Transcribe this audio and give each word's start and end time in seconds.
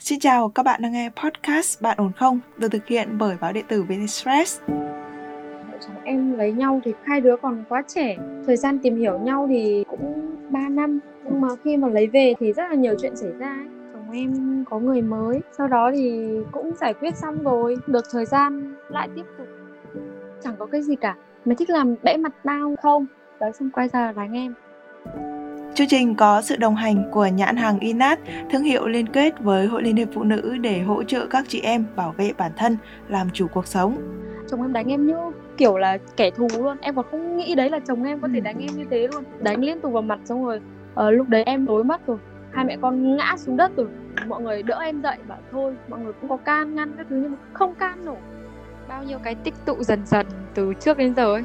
Xin 0.00 0.18
chào, 0.18 0.48
các 0.48 0.62
bạn 0.62 0.82
đang 0.82 0.92
nghe 0.92 1.10
podcast 1.24 1.82
Bạn 1.82 1.96
ổn 1.98 2.12
không? 2.16 2.40
Được 2.56 2.68
thực 2.68 2.86
hiện 2.86 3.18
bởi 3.18 3.36
báo 3.40 3.52
điện 3.52 3.64
tử 3.68 3.82
Vinexpress. 3.82 4.60
Vợ 5.70 5.78
chồng 5.80 6.04
em 6.04 6.38
lấy 6.38 6.52
nhau 6.52 6.80
thì 6.84 6.94
hai 7.04 7.20
đứa 7.20 7.36
còn 7.36 7.64
quá 7.68 7.82
trẻ. 7.88 8.16
Thời 8.46 8.56
gian 8.56 8.78
tìm 8.78 8.96
hiểu 8.96 9.18
nhau 9.18 9.46
thì 9.50 9.84
cũng 9.88 10.36
3 10.50 10.68
năm. 10.68 11.00
Nhưng 11.24 11.40
mà 11.40 11.48
khi 11.64 11.76
mà 11.76 11.88
lấy 11.88 12.06
về 12.06 12.34
thì 12.40 12.52
rất 12.52 12.62
là 12.70 12.74
nhiều 12.74 12.94
chuyện 13.02 13.16
xảy 13.16 13.32
ra 13.38 13.46
ấy. 13.46 13.66
Chồng 13.92 14.10
em 14.12 14.64
có 14.70 14.78
người 14.78 15.02
mới. 15.02 15.40
Sau 15.58 15.68
đó 15.68 15.90
thì 15.94 16.28
cũng 16.52 16.72
giải 16.80 16.94
quyết 16.94 17.16
xong 17.16 17.42
rồi. 17.42 17.76
Được 17.86 18.04
thời 18.12 18.26
gian 18.26 18.74
lại 18.88 19.08
tiếp 19.16 19.24
tục. 19.38 19.46
Chẳng 20.42 20.54
có 20.58 20.66
cái 20.66 20.82
gì 20.82 20.96
cả. 20.96 21.16
Mày 21.44 21.56
thích 21.56 21.70
làm 21.70 21.94
bẽ 22.02 22.16
mặt 22.16 22.32
tao 22.44 22.74
không? 22.82 23.06
Đấy 23.40 23.52
xong 23.52 23.70
quay 23.70 23.88
ra 23.88 24.12
đánh 24.12 24.32
em. 24.32 24.54
Chương 25.80 25.88
trình 25.88 26.14
có 26.14 26.42
sự 26.42 26.56
đồng 26.56 26.76
hành 26.76 27.10
của 27.10 27.26
nhãn 27.26 27.56
hàng 27.56 27.78
Inat, 27.78 28.18
thương 28.50 28.62
hiệu 28.62 28.88
liên 28.88 29.06
kết 29.06 29.40
với 29.40 29.66
Hội 29.66 29.82
Liên 29.82 29.96
hiệp 29.96 30.08
Phụ 30.14 30.22
nữ 30.22 30.56
để 30.60 30.80
hỗ 30.80 31.02
trợ 31.02 31.26
các 31.26 31.44
chị 31.48 31.60
em 31.60 31.84
bảo 31.96 32.14
vệ 32.16 32.32
bản 32.38 32.52
thân, 32.56 32.76
làm 33.08 33.30
chủ 33.32 33.46
cuộc 33.48 33.66
sống. 33.66 33.96
Chồng 34.50 34.62
em 34.62 34.72
đánh 34.72 34.88
em 34.88 35.06
như 35.06 35.14
kiểu 35.56 35.78
là 35.78 35.98
kẻ 36.16 36.30
thù 36.30 36.48
luôn. 36.58 36.76
Em 36.80 36.94
còn 36.94 37.04
không 37.10 37.36
nghĩ 37.36 37.54
đấy 37.54 37.70
là 37.70 37.78
chồng 37.88 38.04
em 38.04 38.20
có 38.20 38.28
thể 38.34 38.40
đánh 38.40 38.58
em 38.58 38.70
như 38.76 38.84
thế 38.90 39.08
luôn. 39.12 39.24
Đánh 39.38 39.60
liên 39.60 39.80
tục 39.80 39.92
vào 39.92 40.02
mặt 40.02 40.20
xong 40.24 40.44
rồi. 40.44 40.60
Ờ, 40.94 41.10
lúc 41.10 41.28
đấy 41.28 41.42
em 41.44 41.66
đối 41.66 41.84
mắt 41.84 42.00
rồi. 42.06 42.18
Hai 42.50 42.64
mẹ 42.64 42.76
con 42.80 43.16
ngã 43.16 43.34
xuống 43.38 43.56
đất 43.56 43.76
rồi. 43.76 43.86
Mọi 44.26 44.42
người 44.42 44.62
đỡ 44.62 44.78
em 44.78 45.02
dậy 45.02 45.16
bảo 45.28 45.38
thôi, 45.52 45.74
mọi 45.88 46.00
người 46.00 46.12
cũng 46.20 46.30
có 46.30 46.36
can 46.36 46.74
ngăn 46.74 46.92
các 46.96 47.06
thứ 47.10 47.16
nhưng 47.16 47.30
mà 47.30 47.38
không 47.52 47.74
can 47.74 48.04
nổi. 48.04 48.18
Bao 48.88 49.04
nhiêu 49.04 49.18
cái 49.18 49.34
tích 49.34 49.54
tụ 49.64 49.82
dần 49.82 50.06
dần 50.06 50.26
từ 50.54 50.74
trước 50.74 50.98
đến 50.98 51.14
giờ 51.14 51.34
ấy 51.34 51.42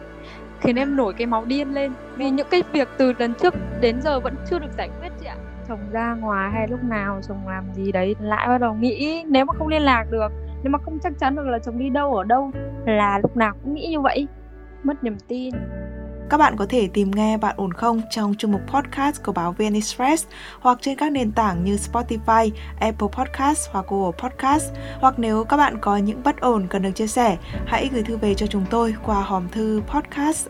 khiến 0.60 0.76
em 0.76 0.96
nổi 0.96 1.14
cái 1.14 1.28
máu 1.28 1.46
điên 1.46 1.74
lên. 1.74 1.92
Vì 2.16 2.30
những 2.30 2.48
cái 2.52 2.64
việc 2.72 2.88
từ 2.98 3.14
lần 3.20 3.34
trước 3.34 3.54
đến 3.82 4.02
giờ 4.02 4.20
vẫn 4.20 4.36
chưa 4.50 4.60
được 4.60 4.72
giải 4.78 4.90
quyết 5.02 5.10
chị 5.20 5.26
ạ. 5.26 5.36
Chồng 5.68 5.80
ra 5.92 6.14
ngoài 6.14 6.52
hay 6.52 6.68
lúc 6.68 6.84
nào, 6.84 7.20
chồng 7.28 7.48
làm 7.48 7.64
gì 7.74 7.92
đấy, 7.92 8.16
lại 8.20 8.48
bắt 8.48 8.58
đầu 8.58 8.74
nghĩ 8.74 9.24
nếu 9.28 9.46
mà 9.46 9.54
không 9.58 9.68
liên 9.68 9.82
lạc 9.82 10.06
được, 10.12 10.32
nếu 10.64 10.72
mà 10.72 10.80
không 10.86 11.00
chắc 11.04 11.14
chắn 11.20 11.36
được 11.36 11.48
là 11.48 11.60
chồng 11.60 11.80
đi 11.80 11.90
đâu, 11.90 12.16
ở 12.16 12.24
đâu, 12.24 12.52
là 12.86 13.20
lúc 13.20 13.38
nào 13.38 13.54
cũng 13.64 13.74
nghĩ 13.74 13.88
như 13.88 14.02
vậy. 14.02 14.28
Mất 14.84 15.04
niềm 15.04 15.18
tin 15.28 15.56
các 16.30 16.38
bạn 16.38 16.56
có 16.58 16.66
thể 16.70 16.88
tìm 16.88 17.12
nghe 17.12 17.38
Bạn 17.38 17.56
ổn 17.58 17.74
không 17.74 18.02
trong 18.10 18.36
chương 18.36 18.52
mục 18.52 18.62
podcast 18.68 19.24
của 19.24 19.32
báo 19.32 19.56
VN 19.58 19.74
Express 19.74 20.26
hoặc 20.60 20.78
trên 20.82 20.98
các 20.98 21.12
nền 21.12 21.32
tảng 21.32 21.64
như 21.64 21.76
Spotify, 21.76 22.52
Apple 22.80 23.08
Podcast 23.12 23.70
hoặc 23.72 23.86
Google 23.90 24.18
Podcast. 24.18 24.72
Hoặc 25.00 25.20
nếu 25.20 25.44
các 25.44 25.58
bạn 25.58 25.78
có 25.82 25.98
những 25.98 26.24
bất 26.24 26.40
ổn 26.40 26.68
cần 26.70 26.82
được 26.82 26.92
chia 26.92 27.08
sẻ, 27.08 27.38
hãy 27.66 27.90
gửi 27.94 28.04
thư 28.04 28.18
về 28.18 28.36
cho 28.36 28.48
chúng 28.48 28.66
tôi 28.70 28.96
qua 29.06 29.22
hòm 29.22 29.50
thư 29.50 29.82
podcast 29.88 30.48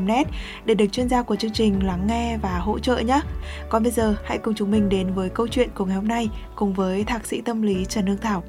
net 0.00 0.26
để 0.64 0.74
được 0.74 0.86
chuyên 0.92 1.08
gia 1.08 1.22
của 1.22 1.36
chương 1.36 1.52
trình 1.52 1.86
lắng 1.86 2.06
nghe 2.06 2.38
và 2.42 2.58
hỗ 2.58 2.78
trợ 2.78 2.98
nhé. 2.98 3.20
Còn 3.68 3.82
bây 3.82 3.92
giờ, 3.92 4.14
hãy 4.24 4.38
cùng 4.38 4.54
chúng 4.54 4.70
mình 4.70 4.88
đến 4.88 5.14
với 5.14 5.28
câu 5.28 5.48
chuyện 5.48 5.68
của 5.74 5.84
ngày 5.84 5.96
hôm 5.96 6.08
nay 6.08 6.28
cùng 6.56 6.72
với 6.72 7.04
thạc 7.04 7.26
sĩ 7.26 7.40
tâm 7.40 7.62
lý 7.62 7.84
Trần 7.84 8.06
Hương 8.06 8.18
Thảo 8.18 8.42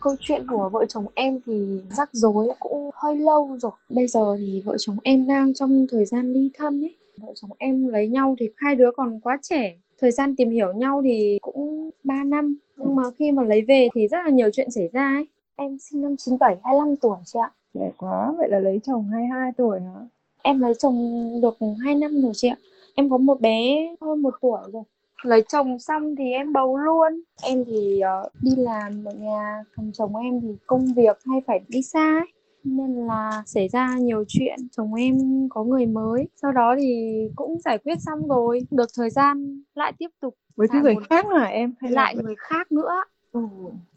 câu 0.00 0.14
chuyện 0.20 0.46
của 0.48 0.68
vợ 0.72 0.84
chồng 0.88 1.06
em 1.14 1.40
thì 1.46 1.80
rắc 1.90 2.08
rối 2.12 2.48
cũng 2.60 2.90
hơi 2.94 3.16
lâu 3.16 3.56
rồi. 3.60 3.72
Bây 3.88 4.06
giờ 4.06 4.36
thì 4.38 4.62
vợ 4.64 4.76
chồng 4.78 4.96
em 5.02 5.26
đang 5.26 5.54
trong 5.54 5.86
thời 5.90 6.04
gian 6.04 6.32
ly 6.32 6.50
thân 6.54 6.84
ấy. 6.84 6.96
Vợ 7.16 7.32
chồng 7.34 7.50
em 7.58 7.88
lấy 7.88 8.08
nhau 8.08 8.36
thì 8.38 8.48
hai 8.56 8.74
đứa 8.74 8.90
còn 8.96 9.20
quá 9.20 9.38
trẻ. 9.42 9.76
Thời 10.00 10.10
gian 10.10 10.36
tìm 10.36 10.50
hiểu 10.50 10.72
nhau 10.72 11.02
thì 11.04 11.38
cũng 11.42 11.90
3 12.04 12.24
năm. 12.24 12.56
Nhưng 12.76 12.96
mà 12.96 13.02
khi 13.18 13.32
mà 13.32 13.42
lấy 13.42 13.62
về 13.62 13.88
thì 13.94 14.08
rất 14.08 14.18
là 14.24 14.30
nhiều 14.30 14.50
chuyện 14.52 14.70
xảy 14.70 14.88
ra 14.92 15.14
ấy. 15.16 15.26
Em 15.56 15.78
sinh 15.78 16.02
năm 16.02 16.16
97 16.16 16.56
25 16.64 16.96
tuổi 16.96 17.16
chị 17.24 17.38
ạ. 17.42 17.50
Trẻ 17.74 17.90
quá 17.96 18.34
vậy 18.38 18.48
là 18.50 18.58
lấy 18.58 18.80
chồng 18.84 19.04
22 19.12 19.52
tuổi 19.56 19.80
hả? 19.80 20.00
Em 20.42 20.60
lấy 20.60 20.74
chồng 20.78 21.28
được 21.42 21.58
2 21.84 21.94
năm 21.94 22.22
rồi 22.22 22.32
chị 22.34 22.48
ạ. 22.48 22.56
Em 22.94 23.10
có 23.10 23.18
một 23.18 23.40
bé 23.40 23.88
hơn 24.00 24.22
một 24.22 24.34
tuổi 24.40 24.60
rồi 24.72 24.82
lấy 25.22 25.42
chồng 25.48 25.78
xong 25.78 26.16
thì 26.16 26.32
em 26.32 26.52
bầu 26.52 26.76
luôn. 26.76 27.20
Em 27.42 27.64
thì 27.64 28.00
uh, 28.24 28.32
đi 28.42 28.50
làm 28.56 29.04
ở 29.04 29.12
nhà 29.12 29.64
còn 29.76 29.90
chồng 29.92 30.16
em 30.16 30.40
thì 30.40 30.48
công 30.66 30.86
việc 30.96 31.18
hay 31.26 31.40
phải 31.46 31.60
đi 31.68 31.82
xa 31.82 32.14
ấy. 32.14 32.32
Nên 32.64 33.06
là 33.06 33.42
xảy 33.46 33.68
ra 33.68 33.98
nhiều 33.98 34.24
chuyện 34.28 34.58
chồng 34.76 34.94
em 34.94 35.18
có 35.50 35.64
người 35.64 35.86
mới. 35.86 36.28
Sau 36.42 36.52
đó 36.52 36.74
thì 36.78 37.18
cũng 37.36 37.60
giải 37.60 37.78
quyết 37.78 37.94
xong 38.00 38.28
rồi. 38.28 38.60
Được 38.70 38.88
thời 38.96 39.10
gian 39.10 39.62
lại 39.74 39.92
tiếp 39.98 40.10
tục 40.20 40.34
với 40.56 40.68
cái 40.68 40.80
người 40.82 40.94
một... 40.94 41.02
khác 41.10 41.26
hả 41.38 41.44
em? 41.44 41.74
Hay 41.80 41.90
lại 41.90 42.14
là... 42.16 42.22
người 42.22 42.34
khác 42.38 42.72
nữa. 42.72 43.02
Ừ. 43.32 43.40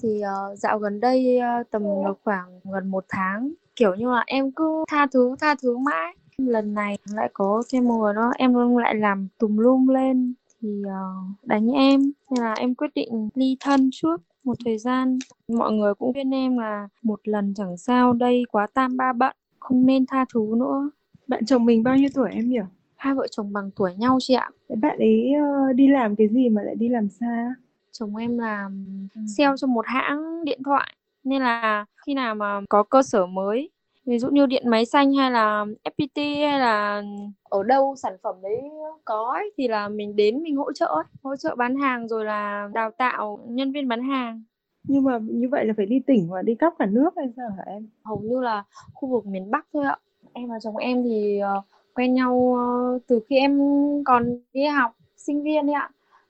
thì 0.03 0.21
uh, 0.21 0.57
dạo 0.57 0.79
gần 0.79 0.99
đây 0.99 1.39
uh, 1.61 1.71
tầm 1.71 1.83
khoảng 2.23 2.59
gần 2.73 2.87
một 2.87 3.05
tháng 3.09 3.53
kiểu 3.75 3.95
như 3.95 4.11
là 4.11 4.23
em 4.27 4.51
cứ 4.51 4.83
tha 4.89 5.07
thứ 5.13 5.35
tha 5.39 5.55
thứ 5.61 5.77
mãi. 5.77 6.15
Lần 6.37 6.73
này 6.73 6.97
lại 7.13 7.29
có 7.33 7.63
thêm 7.73 7.87
một 7.87 7.97
người 7.97 8.13
đó 8.13 8.31
em 8.37 8.77
lại 8.77 8.95
làm 8.95 9.27
tùm 9.37 9.57
lum 9.57 9.87
lên 9.87 10.33
thì 10.61 10.81
uh, 10.81 11.47
đánh 11.47 11.67
em 11.67 12.01
nên 12.01 12.43
là 12.43 12.53
em 12.53 12.75
quyết 12.75 12.91
định 12.95 13.29
ly 13.35 13.57
thân 13.59 13.89
trước 13.91 14.21
một 14.43 14.57
thời 14.65 14.77
gian. 14.77 15.19
Mọi 15.47 15.71
người 15.71 15.93
cũng 15.93 16.13
khuyên 16.13 16.31
em 16.31 16.57
là 16.57 16.87
một 17.03 17.19
lần 17.23 17.53
chẳng 17.53 17.77
sao 17.77 18.13
đây 18.13 18.43
quá 18.51 18.67
tam 18.73 18.97
ba 18.97 19.13
bận 19.13 19.35
không 19.59 19.85
nên 19.85 20.05
tha 20.05 20.25
thứ 20.33 20.53
nữa. 20.57 20.89
Bạn 21.27 21.45
chồng 21.45 21.65
mình 21.65 21.83
bao 21.83 21.95
nhiêu 21.95 22.09
tuổi 22.13 22.29
em 22.31 22.49
nhỉ? 22.49 22.59
Hai 22.95 23.13
vợ 23.15 23.27
chồng 23.31 23.53
bằng 23.53 23.71
tuổi 23.75 23.95
nhau 23.95 24.17
chị 24.21 24.33
ạ. 24.33 24.49
Bạn 24.81 24.97
ấy 24.97 25.31
uh, 25.69 25.75
đi 25.75 25.87
làm 25.87 26.15
cái 26.15 26.27
gì 26.27 26.49
mà 26.49 26.61
lại 26.63 26.75
đi 26.75 26.89
làm 26.89 27.09
xa? 27.09 27.55
Chồng 27.91 28.15
em 28.15 28.37
làm 28.37 28.85
ừ. 29.15 29.21
sale 29.37 29.55
cho 29.57 29.67
một 29.67 29.85
hãng 29.87 30.45
điện 30.45 30.63
thoại. 30.63 30.93
Nên 31.23 31.41
là 31.41 31.85
khi 32.05 32.13
nào 32.13 32.35
mà 32.35 32.61
có 32.69 32.83
cơ 32.83 33.03
sở 33.03 33.25
mới 33.25 33.69
ví 34.11 34.19
dụ 34.19 34.29
như 34.29 34.45
điện 34.45 34.69
máy 34.69 34.85
xanh 34.85 35.13
hay 35.13 35.31
là 35.31 35.65
FPT 35.83 36.49
hay 36.49 36.59
là 36.59 37.03
ở 37.43 37.63
đâu 37.63 37.95
sản 37.95 38.13
phẩm 38.23 38.35
đấy 38.43 38.61
có 39.05 39.31
ấy, 39.33 39.51
thì 39.57 39.67
là 39.67 39.87
mình 39.87 40.15
đến 40.15 40.43
mình 40.43 40.55
hỗ 40.55 40.73
trợ 40.73 40.85
ấy. 40.85 41.03
hỗ 41.23 41.35
trợ 41.35 41.55
bán 41.55 41.75
hàng 41.75 42.07
rồi 42.07 42.25
là 42.25 42.69
đào 42.73 42.91
tạo 42.97 43.39
nhân 43.47 43.71
viên 43.71 43.87
bán 43.87 44.03
hàng. 44.03 44.43
Nhưng 44.83 45.03
mà 45.03 45.19
như 45.23 45.49
vậy 45.51 45.65
là 45.65 45.73
phải 45.77 45.85
đi 45.85 45.99
tỉnh 45.99 46.27
và 46.29 46.41
đi 46.41 46.55
khắp 46.59 46.73
cả 46.79 46.85
nước 46.85 47.09
hay 47.17 47.27
sao 47.37 47.49
hả 47.57 47.63
em? 47.65 47.87
Hầu 48.03 48.19
như 48.19 48.41
là 48.41 48.63
khu 48.93 49.09
vực 49.09 49.25
miền 49.25 49.51
Bắc 49.51 49.67
thôi 49.73 49.85
ạ. 49.85 49.97
Em 50.33 50.49
và 50.49 50.59
chồng 50.63 50.77
em 50.77 51.03
thì 51.03 51.41
uh, 51.57 51.65
quen 51.93 52.13
nhau 52.13 52.35
uh, 52.35 53.01
từ 53.07 53.19
khi 53.29 53.37
em 53.37 53.59
còn 54.05 54.39
đi 54.53 54.65
học 54.65 54.91
sinh 55.17 55.43
viên 55.43 55.69
ấy 55.69 55.73
ạ. 55.73 55.89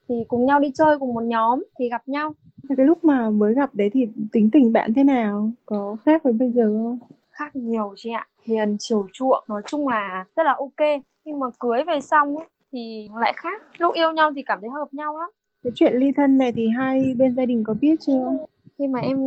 Thì 0.09 0.15
cùng 0.27 0.45
nhau 0.45 0.59
đi 0.59 0.71
chơi 0.73 0.99
cùng 0.99 1.13
một 1.13 1.23
nhóm 1.23 1.63
thì 1.79 1.89
gặp 1.89 2.07
nhau. 2.07 2.33
Cái 2.77 2.85
lúc 2.85 3.03
mà 3.03 3.29
mới 3.29 3.53
gặp 3.53 3.75
đấy 3.75 3.89
thì 3.93 4.07
tính 4.31 4.49
tình 4.51 4.73
bạn 4.73 4.93
thế 4.93 5.03
nào? 5.03 5.51
Có 5.65 5.95
khác 6.05 6.23
với 6.23 6.33
bây 6.33 6.51
giờ 6.51 6.63
không 6.63 6.99
khác 7.41 7.55
nhiều 7.55 7.93
chị 7.97 8.11
ạ. 8.11 8.27
Hiền 8.43 8.75
chiều 8.79 9.07
chuộng 9.13 9.43
nói 9.47 9.61
chung 9.65 9.87
là 9.87 10.25
rất 10.35 10.43
là 10.43 10.55
ok. 10.57 11.01
Nhưng 11.25 11.39
mà 11.39 11.47
cưới 11.59 11.83
về 11.83 12.01
xong 12.01 12.37
ấy, 12.37 12.47
thì 12.71 13.09
lại 13.15 13.33
khác. 13.35 13.61
Lúc 13.77 13.93
yêu 13.93 14.11
nhau 14.11 14.31
thì 14.35 14.43
cảm 14.43 14.61
thấy 14.61 14.69
hợp 14.69 14.87
nhau 14.91 15.17
lắm. 15.17 15.29
Cái 15.63 15.71
chuyện 15.75 15.93
ly 15.95 16.11
thân 16.15 16.37
này 16.37 16.51
thì 16.51 16.67
hai 16.77 17.13
bên 17.17 17.35
gia 17.35 17.45
đình 17.45 17.63
có 17.67 17.73
biết 17.81 17.95
chưa? 17.99 18.31
Khi 18.77 18.87
mà 18.87 18.99
em 18.99 19.17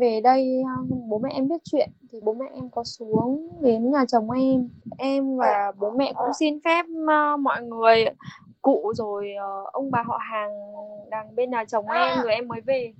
về 0.00 0.20
đây 0.20 0.62
bố 1.08 1.18
mẹ 1.18 1.30
em 1.34 1.48
biết 1.48 1.60
chuyện 1.64 1.90
thì 2.12 2.18
bố 2.22 2.34
mẹ 2.34 2.46
em 2.54 2.68
có 2.70 2.84
xuống 2.84 3.48
đến 3.60 3.92
nhà 3.92 4.04
chồng 4.08 4.30
em. 4.30 4.68
Em 4.98 5.36
và 5.36 5.72
bố 5.78 5.90
mẹ 5.90 6.12
cũng 6.16 6.34
xin 6.38 6.58
phép 6.64 6.86
uh, 6.86 7.40
mọi 7.40 7.62
người 7.62 8.04
cụ 8.62 8.92
rồi 8.94 9.34
uh, 9.64 9.72
ông 9.72 9.90
bà 9.90 10.02
họ 10.06 10.18
hàng 10.32 10.50
đằng 11.10 11.34
bên 11.36 11.50
nhà 11.50 11.64
chồng 11.64 11.86
em 11.88 12.18
rồi 12.22 12.32
em 12.32 12.48
mới 12.48 12.60
về. 12.60 12.92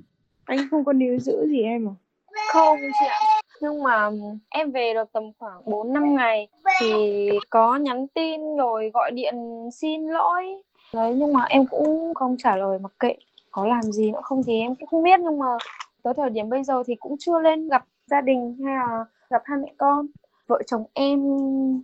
Anh 0.44 0.58
không 0.70 0.84
có 0.84 0.92
níu 0.92 1.18
giữ 1.18 1.46
gì 1.48 1.62
em 1.62 1.88
à? 1.88 1.94
Không 2.52 2.78
chị 3.00 3.06
ạ 3.06 3.18
nhưng 3.64 3.82
mà 3.82 4.10
em 4.48 4.70
về 4.70 4.94
được 4.94 5.12
tầm 5.12 5.22
khoảng 5.38 5.62
4 5.64 5.92
năm 5.92 6.14
ngày 6.16 6.48
thì 6.80 7.28
có 7.50 7.76
nhắn 7.76 8.06
tin 8.08 8.56
rồi 8.56 8.90
gọi 8.94 9.10
điện 9.10 9.34
xin 9.72 10.06
lỗi. 10.06 10.62
Đấy 10.92 11.14
nhưng 11.16 11.32
mà 11.32 11.44
em 11.48 11.66
cũng 11.66 12.14
không 12.14 12.36
trả 12.38 12.56
lời 12.56 12.78
mặc 12.78 12.92
kệ 13.00 13.16
có 13.50 13.66
làm 13.66 13.82
gì 13.82 14.10
nữa 14.10 14.20
không 14.22 14.42
thì 14.46 14.60
em 14.60 14.74
cũng 14.74 14.88
không 14.88 15.02
biết. 15.02 15.20
Nhưng 15.20 15.38
mà 15.38 15.46
tới 16.02 16.14
thời 16.14 16.30
điểm 16.30 16.48
bây 16.48 16.64
giờ 16.64 16.82
thì 16.86 16.94
cũng 16.94 17.16
chưa 17.18 17.38
lên 17.38 17.68
gặp 17.68 17.84
gia 18.06 18.20
đình 18.20 18.56
hay 18.64 18.74
là 18.74 19.04
gặp 19.30 19.42
hai 19.44 19.58
mẹ 19.58 19.72
con. 19.76 20.06
Vợ 20.46 20.62
chồng 20.66 20.84
em 20.94 21.20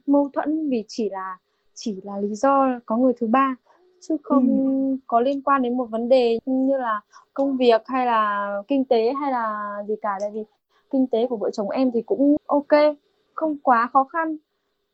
mâu 0.07 0.31
thuẫn 0.33 0.71
vì 0.71 0.85
chỉ 0.89 1.11
là 1.11 1.37
chỉ 1.75 1.97
là 2.03 2.19
lý 2.19 2.35
do 2.35 2.69
có 2.87 2.97
người 2.97 3.13
thứ 3.21 3.27
ba 3.27 3.57
chứ 4.01 4.17
không 4.23 4.47
ừ. 4.49 4.97
có 5.07 5.21
liên 5.21 5.43
quan 5.43 5.63
đến 5.63 5.77
một 5.77 5.85
vấn 5.85 6.09
đề 6.09 6.39
như 6.47 6.77
là 6.77 7.01
công 7.35 7.57
việc 7.57 7.83
hay 7.87 8.07
là 8.07 8.53
kinh 8.69 8.85
tế 8.85 9.13
hay 9.21 9.33
là 9.33 9.75
gì 9.89 9.95
cả. 10.03 10.17
Tại 10.21 10.31
vì 10.35 10.45
kinh 10.91 11.07
tế 11.07 11.27
của 11.27 11.37
vợ 11.37 11.51
chồng 11.51 11.71
em 11.71 11.91
thì 11.95 12.03
cũng 12.03 12.37
ok, 12.47 12.97
không 13.35 13.57
quá 13.63 13.91
khó 13.93 14.05
khăn. 14.05 14.37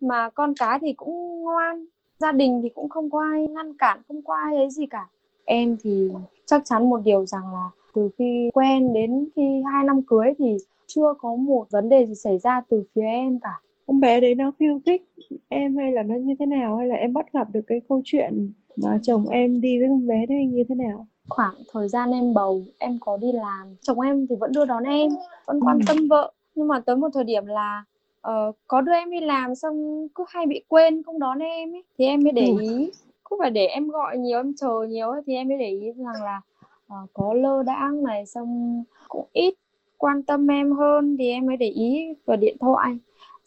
Mà 0.01 0.31
con 0.31 0.55
cái 0.61 0.79
thì 0.83 0.93
cũng 0.93 1.41
ngoan, 1.43 1.87
gia 2.19 2.33
đình 2.33 2.61
thì 2.63 2.69
cũng 2.69 2.89
không 2.89 3.11
có 3.11 3.21
ai 3.33 3.47
ngăn 3.49 3.77
cản, 3.79 4.01
không 4.09 4.23
có 4.23 4.35
ai 4.35 4.57
ấy 4.57 4.71
gì 4.71 4.87
cả. 4.87 5.09
Em 5.45 5.77
thì 5.83 6.11
chắc 6.47 6.63
chắn 6.65 6.91
một 6.91 7.01
điều 7.05 7.27
rằng 7.27 7.53
là 7.53 7.71
từ 7.95 8.11
khi 8.19 8.51
quen 8.55 8.93
đến 8.93 9.29
khi 9.37 9.63
hai 9.73 9.85
năm 9.85 10.03
cưới 10.03 10.33
thì 10.39 10.57
chưa 10.87 11.15
có 11.19 11.35
một 11.37 11.67
vấn 11.71 11.89
đề 11.89 12.07
gì 12.07 12.15
xảy 12.15 12.39
ra 12.39 12.63
từ 12.69 12.85
phía 12.95 13.03
em 13.03 13.39
cả. 13.41 13.61
Con 13.87 14.01
bé 14.01 14.21
đấy 14.21 14.35
nó 14.35 14.51
khiêu 14.59 14.81
khích 14.87 15.03
em 15.49 15.77
hay 15.77 15.93
là 15.93 16.03
nó 16.03 16.15
như 16.15 16.35
thế 16.39 16.47
nào? 16.47 16.77
Hay 16.77 16.87
là 16.87 16.95
em 16.95 17.13
bắt 17.13 17.33
gặp 17.33 17.49
được 17.53 17.61
cái 17.67 17.81
câu 17.89 18.01
chuyện 18.05 18.53
mà 18.77 18.99
chồng 19.03 19.29
em 19.29 19.61
đi 19.61 19.79
với 19.79 19.89
con 19.89 20.07
bé 20.07 20.27
đấy 20.27 20.47
như 20.47 20.65
thế 20.69 20.75
nào? 20.75 21.07
Khoảng 21.29 21.55
thời 21.73 21.89
gian 21.89 22.11
em 22.11 22.35
bầu 22.35 22.63
em 22.79 22.99
có 23.01 23.17
đi 23.17 23.33
làm 23.33 23.77
chồng 23.83 24.01
em 24.01 24.27
thì 24.27 24.37
vẫn 24.41 24.53
đưa 24.53 24.65
đón 24.65 24.85
em 24.85 25.11
vẫn 25.47 25.61
quan 25.61 25.79
tâm 25.87 25.97
vợ. 26.09 26.33
Nhưng 26.55 26.69
mà 26.69 26.81
tới 26.81 26.97
một 26.97 27.09
thời 27.15 27.25
điểm 27.25 27.47
là 27.47 27.85
uh, 28.29 28.57
có 28.67 28.81
đưa 28.81 28.93
em 28.93 29.11
đi 29.11 29.21
làm 29.21 29.55
xong 29.55 30.09
cứ 30.15 30.25
hay 30.29 30.47
bị 30.47 30.63
quên 30.69 31.03
không 31.03 31.19
đón 31.19 31.39
em 31.39 31.75
ấy 31.75 31.83
thì 31.99 32.07
em 32.07 32.23
mới 32.23 32.33
để 32.33 32.55
ý. 32.61 32.91
Không 33.25 33.39
phải 33.39 33.51
để 33.51 33.67
em 33.67 33.89
gọi 33.89 34.19
nhiều 34.19 34.39
em 34.39 34.55
chờ 34.57 34.87
nhiều 34.89 35.13
thì 35.27 35.35
em 35.35 35.49
mới 35.49 35.59
để 35.59 35.69
ý 35.69 35.93
rằng 35.93 36.25
là 36.25 36.41
uh, 36.87 37.11
có 37.13 37.35
lơ 37.35 37.63
đãng 37.63 38.03
này 38.03 38.27
xong 38.27 38.83
cũng 39.09 39.27
ít 39.33 39.55
quan 39.99 40.23
tâm 40.23 40.51
em 40.51 40.73
hơn 40.73 41.17
thì 41.19 41.31
em 41.31 41.47
mới 41.47 41.57
để 41.57 41.69
ý 41.69 42.15
vào 42.27 42.37
điện 42.37 42.57
thoại. 42.61 42.99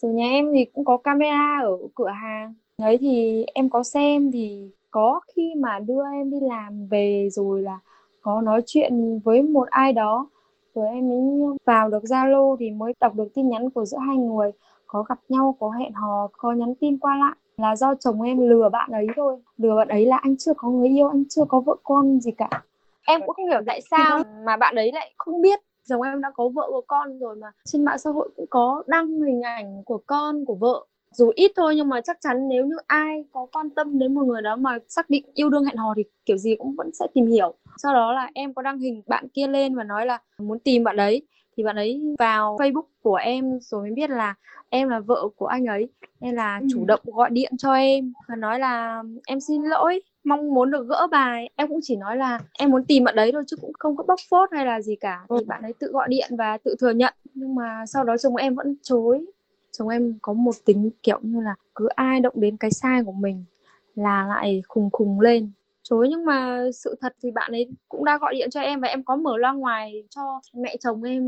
Rồi 0.02 0.14
nhà 0.14 0.26
em 0.30 0.52
thì 0.54 0.66
cũng 0.66 0.86
có 0.86 0.98
camera 0.98 1.60
ở 1.64 1.78
cửa 1.96 2.10
hàng. 2.10 2.54
Đấy 2.78 2.98
thì 2.98 3.46
em 3.54 3.70
có 3.70 3.84
xem 3.84 4.32
thì 4.32 4.70
có 4.92 5.20
khi 5.36 5.54
mà 5.58 5.80
đưa 5.80 6.04
em 6.14 6.32
đi 6.32 6.38
làm 6.42 6.88
về 6.88 7.28
rồi 7.32 7.62
là 7.62 7.80
có 8.22 8.42
nói 8.42 8.62
chuyện 8.66 9.20
với 9.20 9.42
một 9.42 9.68
ai 9.70 9.94
đó, 9.94 10.30
rồi 10.76 10.88
em 10.88 11.10
mới 11.10 11.20
vào 11.66 11.90
được 11.90 12.04
Zalo 12.04 12.56
thì 12.60 12.72
mới 12.72 12.94
đọc 13.00 13.16
được 13.16 13.28
tin 13.34 13.50
nhắn 13.50 13.70
của 13.70 13.86
giữa 13.86 13.98
hai 13.98 14.18
người. 14.18 14.52
Có 14.88 15.04
gặp 15.04 15.20
nhau, 15.30 15.56
có 15.60 15.70
hẹn 15.70 15.94
hò, 15.94 16.28
có 16.38 16.52
nhắn 16.52 16.74
tin 16.80 16.98
qua 16.98 17.16
lại. 17.16 17.36
Là 17.58 17.76
do 17.76 17.96
chồng 17.96 18.22
em 18.22 18.50
lừa 18.50 18.70
bạn 18.70 18.92
ấy 18.92 19.08
thôi. 19.16 19.38
Lừa 19.58 19.76
bạn 19.76 19.88
ấy 19.88 20.06
là 20.06 20.18
anh 20.18 20.38
chưa 20.38 20.54
có 20.58 20.70
người 20.70 20.88
yêu, 20.88 21.08
anh 21.08 21.24
chưa 21.30 21.46
có 21.46 21.60
vợ 21.60 21.76
con 21.84 22.20
gì 22.20 22.32
cả. 22.32 22.50
Em 23.06 23.22
cũng 23.26 23.36
không 23.36 23.46
hiểu 23.46 23.62
tại 23.66 23.82
sao 23.92 24.24
mà 24.46 24.58
bạn 24.58 24.76
ấy 24.76 24.92
lại 24.92 25.14
không 25.18 25.42
biết 25.42 25.60
chồng 25.90 26.02
em 26.02 26.22
đã 26.22 26.32
có 26.36 26.50
vợ 26.50 26.70
có 26.72 26.82
con 26.88 27.20
rồi 27.20 27.36
mà 27.36 27.52
trên 27.66 27.86
mạng 27.86 27.98
xã 27.98 28.10
hội 28.10 28.30
cũng 28.36 28.46
có 28.50 28.84
đăng 28.88 29.22
hình 29.22 29.42
ảnh 29.42 29.84
của 29.84 30.02
con, 30.08 30.46
của 30.46 30.56
vợ 30.56 30.86
dù 31.12 31.32
ít 31.36 31.52
thôi 31.56 31.76
nhưng 31.76 31.90
mà 31.90 32.02
chắc 32.02 32.18
chắn 32.22 32.48
nếu 32.50 32.66
như 32.66 32.76
ai 32.88 33.24
có 33.32 33.48
quan 33.52 33.70
tâm 33.70 34.00
đến 34.00 34.14
một 34.14 34.24
người 34.24 34.42
đó 34.42 34.56
mà 34.56 34.78
xác 34.88 35.10
định 35.10 35.26
yêu 35.34 35.50
đương 35.50 35.66
hẹn 35.66 35.78
hò 35.78 35.94
thì 35.96 36.04
kiểu 36.26 36.38
gì 36.38 36.56
cũng 36.56 36.76
vẫn 36.76 36.92
sẽ 36.94 37.08
tìm 37.14 37.28
hiểu. 37.28 37.54
Sau 37.78 37.94
đó 37.94 38.14
là 38.14 38.30
em 38.34 38.54
có 38.54 38.62
đăng 38.62 38.80
hình 38.80 39.02
bạn 39.08 39.28
kia 39.28 39.48
lên 39.48 39.76
và 39.76 39.84
nói 39.84 40.06
là 40.06 40.20
muốn 40.38 40.60
tìm 40.60 40.84
bạn 40.84 40.98
ấy. 40.98 41.22
Thì 41.58 41.64
bạn 41.64 41.76
ấy 41.76 42.16
vào 42.20 42.58
Facebook 42.58 42.88
của 43.02 43.16
em 43.16 43.60
rồi 43.62 43.82
mới 43.82 43.92
biết 43.92 44.10
là 44.10 44.36
em 44.70 44.90
là 44.90 45.00
vợ 45.00 45.28
của 45.36 45.46
anh 45.46 45.66
ấy. 45.66 45.88
Nên 46.20 46.36
là 46.36 46.60
ừ. 46.62 46.68
chủ 46.72 46.86
động 46.86 47.00
gọi 47.04 47.30
điện 47.30 47.52
cho 47.58 47.74
em 47.74 48.14
và 48.28 48.36
nói 48.36 48.60
là 48.60 49.04
em 49.28 49.40
xin 49.40 49.64
lỗi 49.64 50.02
mong 50.24 50.54
muốn 50.54 50.72
được 50.72 50.88
gỡ 50.88 51.08
bài. 51.12 51.50
Em 51.56 51.68
cũng 51.68 51.80
chỉ 51.84 51.96
nói 51.96 52.18
là 52.18 52.40
em 52.60 52.70
muốn 52.70 52.86
tìm 52.86 53.04
bạn 53.04 53.16
đấy 53.16 53.32
thôi 53.32 53.44
chứ 53.48 53.58
cũng 53.62 53.72
không 53.80 53.98
có 53.98 54.04
bóc 54.04 54.20
phốt 54.30 54.50
hay 54.52 54.66
là 54.66 54.82
gì 54.82 54.96
cả. 54.96 55.26
Thì 55.30 55.46
bạn 55.46 55.62
ấy 55.62 55.74
tự 55.80 55.88
gọi 55.92 56.08
điện 56.10 56.30
và 56.38 56.58
tự 56.58 56.76
thừa 56.80 56.92
nhận. 56.92 57.14
Nhưng 57.34 57.56
mà 57.56 57.86
sau 57.86 58.04
đó 58.04 58.18
chồng 58.18 58.36
em 58.36 58.56
vẫn 58.56 58.76
chối 58.82 59.26
chồng 59.80 59.88
em 59.88 60.18
có 60.22 60.34
một 60.34 60.56
tính, 60.66 60.90
kiểu 61.04 61.20
như 61.22 61.42
là, 61.42 61.56
cứ 61.76 61.88
ai 61.88 62.20
động 62.20 62.34
đến 62.38 62.58
cái 62.58 62.72
sai 62.72 63.04
của 63.04 63.12
mình 63.12 63.44
là 63.96 64.28
lại 64.28 64.62
khùng 64.68 64.90
khùng 64.92 65.20
lên. 65.20 65.52
Chối 65.84 66.08
nhưng 66.10 66.26
mà 66.26 66.64
sự 66.74 66.96
thật 67.02 67.16
thì 67.24 67.32
bạn 67.32 67.52
ấy 67.52 67.70
cũng 67.90 68.06
đã 68.06 68.18
gọi 68.18 68.34
điện 68.34 68.50
cho 68.50 68.62
em 68.62 68.80
và 68.80 68.88
em 68.88 69.04
có 69.04 69.16
mở 69.16 69.38
loa 69.38 69.54
ngoài 69.54 70.04
cho 70.10 70.42
mẹ 70.54 70.76
chồng 70.80 71.04
em 71.04 71.24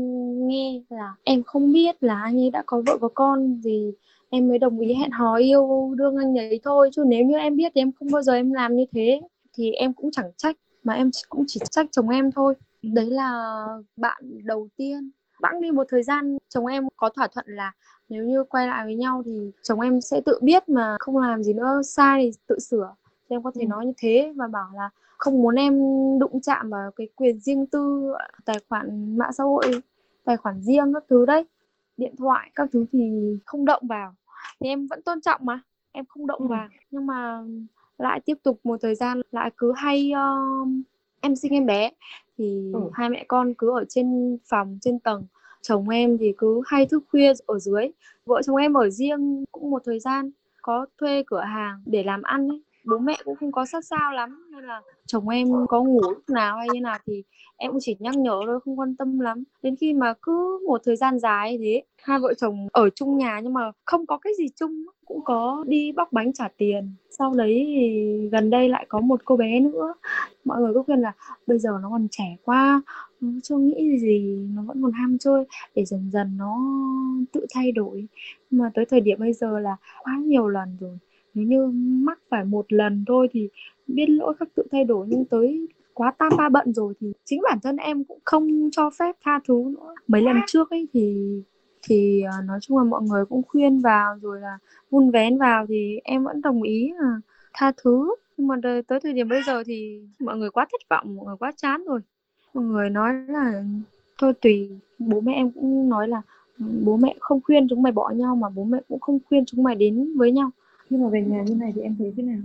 nghe 0.48 0.82
là 0.88 1.14
em 1.24 1.42
không 1.42 1.72
biết 1.72 2.02
là 2.02 2.22
anh 2.22 2.40
ấy 2.40 2.50
đã 2.50 2.62
có 2.66 2.82
vợ 2.86 2.98
có 3.00 3.08
con 3.08 3.60
gì, 3.62 3.92
em 4.30 4.48
mới 4.48 4.58
đồng 4.58 4.78
ý 4.78 4.94
hẹn 4.94 5.10
hò 5.10 5.36
yêu 5.36 5.94
đương 5.96 6.16
anh 6.16 6.38
ấy 6.38 6.60
thôi. 6.64 6.90
Chứ 6.92 7.04
nếu 7.06 7.24
như 7.24 7.36
em 7.36 7.56
biết 7.56 7.72
thì 7.74 7.80
em 7.80 7.92
không 7.92 8.08
bao 8.12 8.22
giờ 8.22 8.34
em 8.34 8.52
làm 8.52 8.76
như 8.76 8.84
thế. 8.92 9.20
Thì 9.54 9.72
em 9.72 9.92
cũng 9.92 10.10
chẳng 10.10 10.30
trách, 10.36 10.56
mà 10.84 10.94
em 10.94 11.10
cũng 11.28 11.44
chỉ 11.46 11.60
trách 11.70 11.86
chồng 11.90 12.08
em 12.08 12.32
thôi. 12.32 12.54
Đấy 12.82 13.10
là 13.10 13.64
bạn 13.96 14.22
đầu 14.44 14.68
tiên. 14.76 15.10
Bẵng 15.40 15.60
đi 15.60 15.70
một 15.70 15.86
thời 15.90 16.02
gian, 16.02 16.38
chồng 16.48 16.66
em 16.66 16.88
có 16.96 17.08
thỏa 17.08 17.26
thuận 17.26 17.46
là 17.48 17.72
nếu 18.12 18.24
như 18.24 18.44
quay 18.44 18.66
lại 18.66 18.84
với 18.84 18.94
nhau 18.94 19.22
thì 19.24 19.50
chồng 19.62 19.80
em 19.80 20.00
sẽ 20.00 20.20
tự 20.20 20.38
biết 20.42 20.68
mà 20.68 20.96
không 21.00 21.18
làm 21.18 21.42
gì 21.42 21.52
nữa 21.52 21.80
sai 21.84 22.20
thì 22.22 22.38
tự 22.46 22.58
sửa 22.58 22.94
thì 23.30 23.36
em 23.36 23.42
có 23.42 23.50
thể 23.54 23.62
ừ. 23.62 23.66
nói 23.66 23.86
như 23.86 23.92
thế 23.98 24.32
và 24.36 24.46
bảo 24.46 24.68
là 24.74 24.90
không 25.18 25.42
muốn 25.42 25.54
em 25.54 25.74
đụng 26.18 26.40
chạm 26.40 26.70
vào 26.70 26.90
cái 26.96 27.08
quyền 27.16 27.40
riêng 27.40 27.66
tư 27.66 28.12
tài 28.44 28.56
khoản 28.68 29.16
mạng 29.18 29.32
xã 29.32 29.44
hội 29.44 29.64
tài 30.24 30.36
khoản 30.36 30.60
riêng 30.60 30.94
các 30.94 31.04
thứ 31.08 31.26
đấy 31.26 31.44
điện 31.96 32.14
thoại 32.16 32.50
các 32.54 32.68
thứ 32.72 32.86
thì 32.92 33.10
không 33.46 33.64
động 33.64 33.82
vào 33.88 34.14
thì 34.60 34.68
em 34.68 34.86
vẫn 34.86 35.02
tôn 35.02 35.20
trọng 35.20 35.40
mà 35.44 35.60
em 35.92 36.04
không 36.04 36.26
động 36.26 36.40
ừ. 36.40 36.46
vào 36.46 36.68
nhưng 36.90 37.06
mà 37.06 37.42
lại 37.98 38.20
tiếp 38.20 38.38
tục 38.42 38.60
một 38.64 38.76
thời 38.82 38.94
gian 38.94 39.20
lại 39.30 39.50
cứ 39.56 39.72
hay 39.76 40.12
uh, 40.12 40.68
em 41.20 41.36
sinh 41.36 41.52
em 41.52 41.66
bé 41.66 41.90
thì 42.38 42.70
ừ. 42.74 42.80
hai 42.92 43.10
mẹ 43.10 43.24
con 43.28 43.54
cứ 43.54 43.70
ở 43.70 43.84
trên 43.88 44.38
phòng 44.44 44.78
trên 44.80 44.98
tầng 44.98 45.24
chồng 45.62 45.88
em 45.88 46.18
thì 46.18 46.32
cứ 46.38 46.60
hay 46.66 46.86
thức 46.86 47.04
khuya 47.10 47.32
ở 47.46 47.58
dưới. 47.58 47.90
Vợ 48.26 48.42
chồng 48.46 48.56
em 48.56 48.74
ở 48.74 48.90
riêng 48.90 49.44
cũng 49.52 49.70
một 49.70 49.82
thời 49.84 50.00
gian, 50.00 50.30
có 50.62 50.86
thuê 51.00 51.22
cửa 51.26 51.40
hàng 51.40 51.82
để 51.86 52.02
làm 52.02 52.22
ăn 52.22 52.48
ấy. 52.48 52.62
Bố 52.84 52.98
mẹ 52.98 53.16
cũng 53.24 53.36
không 53.36 53.52
có 53.52 53.66
sát 53.66 53.84
sao 53.84 54.12
lắm, 54.12 54.48
nên 54.52 54.64
là 54.64 54.82
chồng 55.06 55.28
em 55.28 55.48
có 55.68 55.82
ngủ 55.82 56.00
lúc 56.02 56.30
nào 56.30 56.56
hay 56.56 56.68
như 56.72 56.80
nào 56.80 56.98
thì 57.06 57.22
em 57.56 57.70
cũng 57.70 57.80
chỉ 57.80 57.96
nhắc 57.98 58.16
nhở 58.16 58.40
thôi, 58.46 58.60
không 58.64 58.78
quan 58.78 58.96
tâm 58.96 59.18
lắm. 59.18 59.44
Đến 59.62 59.76
khi 59.80 59.92
mà 59.92 60.14
cứ 60.22 60.58
một 60.66 60.80
thời 60.84 60.96
gian 60.96 61.18
dài 61.18 61.58
thế, 61.58 61.82
hai 62.02 62.18
vợ 62.18 62.34
chồng 62.34 62.68
ở 62.72 62.90
chung 62.90 63.16
nhà 63.18 63.40
nhưng 63.40 63.52
mà 63.52 63.72
không 63.84 64.06
có 64.06 64.18
cái 64.18 64.32
gì 64.38 64.46
chung, 64.56 64.84
cũng 65.04 65.24
có 65.24 65.64
đi 65.68 65.92
bóc 65.92 66.12
bánh 66.12 66.32
trả 66.32 66.48
tiền 66.56 66.94
sau 67.22 67.34
đấy 67.34 67.64
thì 67.66 68.28
gần 68.32 68.50
đây 68.50 68.68
lại 68.68 68.86
có 68.88 69.00
một 69.00 69.20
cô 69.24 69.36
bé 69.36 69.60
nữa. 69.60 69.94
Mọi 70.44 70.60
người 70.60 70.74
cứ 70.74 70.82
khuyên 70.86 71.00
là, 71.00 71.12
bây 71.46 71.58
giờ 71.58 71.70
nó 71.82 71.90
còn 71.90 72.08
trẻ 72.10 72.36
quá, 72.44 72.82
nó 73.20 73.28
chưa 73.42 73.58
nghĩ 73.58 73.98
gì, 73.98 74.48
nó 74.54 74.62
vẫn 74.62 74.82
còn 74.82 74.92
ham 74.92 75.18
chơi. 75.18 75.44
Để 75.74 75.84
dần 75.84 76.10
dần 76.12 76.36
nó 76.38 76.58
tự 77.32 77.46
thay 77.54 77.72
đổi. 77.72 78.06
Mà 78.50 78.70
tới 78.74 78.84
thời 78.84 79.00
điểm 79.00 79.18
bây 79.20 79.32
giờ 79.32 79.58
là 79.58 79.76
quá 80.04 80.20
nhiều 80.24 80.48
lần 80.48 80.76
rồi. 80.80 80.98
Nếu 81.34 81.46
như 81.46 81.66
mắc 82.04 82.18
phải 82.28 82.44
một 82.44 82.72
lần 82.72 83.04
thôi 83.06 83.28
thì 83.32 83.48
biết 83.86 84.10
lỗi 84.10 84.34
khắc 84.38 84.48
tự 84.54 84.62
thay 84.72 84.84
đổi, 84.84 85.06
nhưng 85.10 85.24
tới 85.24 85.66
quá 85.94 86.12
tam 86.18 86.32
ba 86.38 86.48
bận 86.48 86.72
rồi 86.72 86.94
thì 87.00 87.12
chính 87.24 87.40
bản 87.42 87.58
thân 87.62 87.76
em 87.76 88.04
cũng 88.04 88.18
không 88.24 88.70
cho 88.72 88.90
phép 88.90 89.16
tha 89.24 89.40
thứ 89.48 89.64
nữa. 89.66 89.94
Mấy 90.08 90.22
lần 90.22 90.36
trước 90.46 90.70
ấy 90.70 90.88
thì 90.92 91.32
thì 91.82 92.24
uh, 92.38 92.44
nói 92.44 92.58
chung 92.62 92.78
là 92.78 92.84
mọi 92.84 93.02
người 93.02 93.24
cũng 93.24 93.42
khuyên 93.48 93.80
vào 93.80 94.18
rồi 94.22 94.40
là 94.40 94.58
vun 94.90 95.10
vén 95.10 95.38
vào 95.38 95.66
thì 95.68 96.00
em 96.04 96.24
vẫn 96.24 96.40
đồng 96.40 96.62
ý 96.62 96.92
là 96.98 97.20
tha 97.54 97.72
thứ. 97.82 98.14
Nhưng 98.36 98.46
mà 98.46 98.56
tới, 98.62 98.82
tới 98.82 99.00
thời 99.00 99.12
điểm 99.12 99.28
bây 99.28 99.42
giờ 99.46 99.64
thì 99.66 100.00
mọi 100.18 100.36
người 100.36 100.50
quá 100.50 100.66
thất 100.72 100.80
vọng 100.90 101.16
mọi 101.16 101.26
người 101.26 101.36
quá 101.36 101.52
chán 101.56 101.84
rồi. 101.84 102.00
Mọi 102.54 102.64
người 102.64 102.90
nói 102.90 103.14
là 103.28 103.64
thôi 104.18 104.32
tùy 104.40 104.70
bố 104.98 105.20
mẹ 105.20 105.32
em 105.34 105.50
cũng 105.50 105.88
nói 105.88 106.08
là 106.08 106.22
bố 106.58 106.96
mẹ 106.96 107.16
không 107.20 107.40
khuyên 107.44 107.66
chúng 107.70 107.82
mày 107.82 107.92
bỏ 107.92 108.10
nhau 108.10 108.36
mà 108.36 108.48
bố 108.48 108.64
mẹ 108.64 108.78
cũng 108.88 109.00
không 109.00 109.18
khuyên 109.28 109.44
chúng 109.44 109.62
mày 109.62 109.74
đến 109.74 110.16
với 110.16 110.32
nhau. 110.32 110.50
Nhưng 110.90 111.02
mà 111.02 111.08
về 111.08 111.22
nhà 111.22 111.42
như 111.42 111.54
này 111.54 111.72
thì 111.74 111.80
em 111.80 111.96
thấy 111.98 112.12
thế 112.16 112.22
nào? 112.22 112.40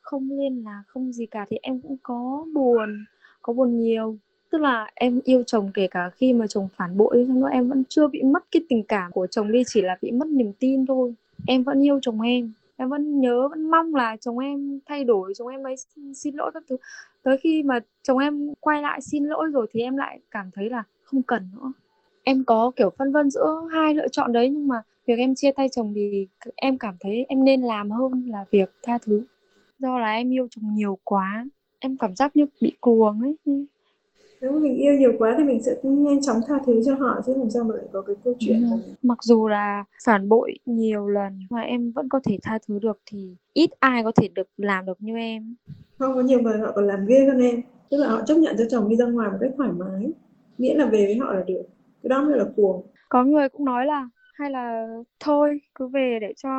Không 0.00 0.30
liên 0.30 0.64
là 0.64 0.82
không 0.86 1.12
gì 1.12 1.26
cả 1.26 1.46
thì 1.50 1.58
em 1.62 1.80
cũng 1.80 1.96
có 2.02 2.46
buồn 2.54 3.04
có 3.42 3.52
buồn 3.52 3.80
nhiều 3.80 4.16
tức 4.52 4.60
là 4.60 4.86
em 4.94 5.20
yêu 5.24 5.42
chồng 5.46 5.70
kể 5.74 5.86
cả 5.86 6.10
khi 6.10 6.32
mà 6.32 6.46
chồng 6.46 6.68
phản 6.76 6.96
bội 6.96 7.24
xong 7.28 7.40
nữa 7.40 7.48
em 7.52 7.68
vẫn 7.68 7.82
chưa 7.88 8.08
bị 8.08 8.22
mất 8.22 8.44
cái 8.50 8.62
tình 8.68 8.82
cảm 8.82 9.12
của 9.12 9.26
chồng 9.26 9.52
đi 9.52 9.62
chỉ 9.66 9.82
là 9.82 9.96
bị 10.02 10.10
mất 10.10 10.28
niềm 10.28 10.52
tin 10.58 10.86
thôi. 10.86 11.14
Em 11.46 11.62
vẫn 11.62 11.84
yêu 11.84 11.98
chồng 12.02 12.20
em 12.20 12.52
em 12.76 12.88
vẫn 12.88 13.20
nhớ 13.20 13.48
vẫn 13.48 13.70
mong 13.70 13.94
là 13.94 14.16
chồng 14.20 14.38
em 14.38 14.80
thay 14.86 15.04
đổi 15.04 15.32
chồng 15.38 15.48
em 15.48 15.66
ấy 15.66 15.76
xin, 15.76 16.14
xin 16.14 16.34
lỗi 16.34 16.50
các 16.54 16.62
thứ. 16.68 16.76
Tới 17.22 17.38
khi 17.38 17.62
mà 17.62 17.78
chồng 18.02 18.18
em 18.18 18.54
quay 18.60 18.82
lại 18.82 19.00
xin 19.00 19.24
lỗi 19.24 19.46
rồi 19.52 19.66
thì 19.72 19.80
em 19.80 19.96
lại 19.96 20.20
cảm 20.30 20.50
thấy 20.54 20.70
là 20.70 20.82
không 21.04 21.22
cần 21.22 21.48
nữa. 21.56 21.72
Em 22.22 22.44
có 22.44 22.72
kiểu 22.76 22.90
phân 22.98 23.12
vân 23.12 23.30
giữa 23.30 23.68
hai 23.72 23.94
lựa 23.94 24.08
chọn 24.08 24.32
đấy 24.32 24.50
nhưng 24.50 24.68
mà 24.68 24.82
việc 25.06 25.18
em 25.18 25.34
chia 25.34 25.52
tay 25.52 25.68
chồng 25.68 25.92
thì 25.94 26.26
em 26.56 26.78
cảm 26.78 26.94
thấy 27.00 27.26
em 27.28 27.44
nên 27.44 27.62
làm 27.62 27.90
hơn 27.90 28.26
là 28.28 28.44
việc 28.50 28.72
tha 28.82 28.98
thứ. 28.98 29.22
Do 29.78 29.98
là 29.98 30.12
em 30.12 30.32
yêu 30.32 30.48
chồng 30.50 30.74
nhiều 30.74 30.98
quá 31.04 31.44
em 31.78 31.96
cảm 31.96 32.16
giác 32.16 32.36
như 32.36 32.46
bị 32.60 32.72
cuồng 32.80 33.20
ấy 33.20 33.36
nếu 34.42 34.52
mình 34.52 34.76
yêu 34.76 34.94
nhiều 34.94 35.12
quá 35.18 35.34
thì 35.38 35.44
mình 35.44 35.62
sẽ 35.62 35.74
nhanh 35.82 36.22
chóng 36.22 36.36
tha 36.48 36.54
thứ 36.66 36.80
cho 36.84 36.94
họ 36.94 37.20
chứ 37.26 37.34
làm 37.36 37.50
sao 37.50 37.64
mà 37.64 37.74
lại 37.74 37.84
có 37.92 38.02
cái 38.02 38.16
câu 38.24 38.34
chuyện 38.38 38.62
ừ. 38.62 38.76
mặc 39.02 39.18
dù 39.22 39.48
là 39.48 39.84
phản 40.04 40.28
bội 40.28 40.58
nhiều 40.66 41.08
lần 41.08 41.40
mà 41.50 41.60
em 41.60 41.92
vẫn 41.92 42.08
có 42.08 42.20
thể 42.24 42.38
tha 42.42 42.58
thứ 42.68 42.78
được 42.78 43.00
thì 43.06 43.36
ít 43.52 43.70
ai 43.80 44.02
có 44.04 44.12
thể 44.12 44.28
được 44.28 44.48
làm 44.56 44.86
được 44.86 44.96
như 45.02 45.16
em. 45.16 45.54
Không 45.98 46.14
có 46.14 46.20
nhiều 46.20 46.40
người 46.40 46.58
họ 46.58 46.72
còn 46.74 46.86
làm 46.86 47.06
ghê 47.06 47.26
hơn 47.26 47.40
em. 47.40 47.62
Tức 47.90 47.96
là 47.96 48.08
họ 48.08 48.22
chấp 48.26 48.34
nhận 48.34 48.56
cho 48.58 48.64
chồng 48.70 48.88
đi 48.88 48.96
ra 48.96 49.06
ngoài 49.06 49.30
một 49.30 49.36
cách 49.40 49.50
thoải 49.56 49.70
mái. 49.72 50.12
Miễn 50.58 50.76
là 50.76 50.86
về 50.86 51.06
với 51.06 51.16
họ 51.16 51.32
là 51.32 51.44
được. 51.46 51.62
Cái 52.02 52.08
đó 52.08 52.22
mới 52.22 52.38
là 52.38 52.44
cuồng. 52.56 52.86
Có 53.08 53.24
người 53.24 53.48
cũng 53.48 53.64
nói 53.64 53.86
là 53.86 54.08
hay 54.34 54.50
là 54.50 54.86
thôi 55.20 55.60
cứ 55.74 55.86
về 55.86 56.18
để 56.20 56.32
cho 56.42 56.50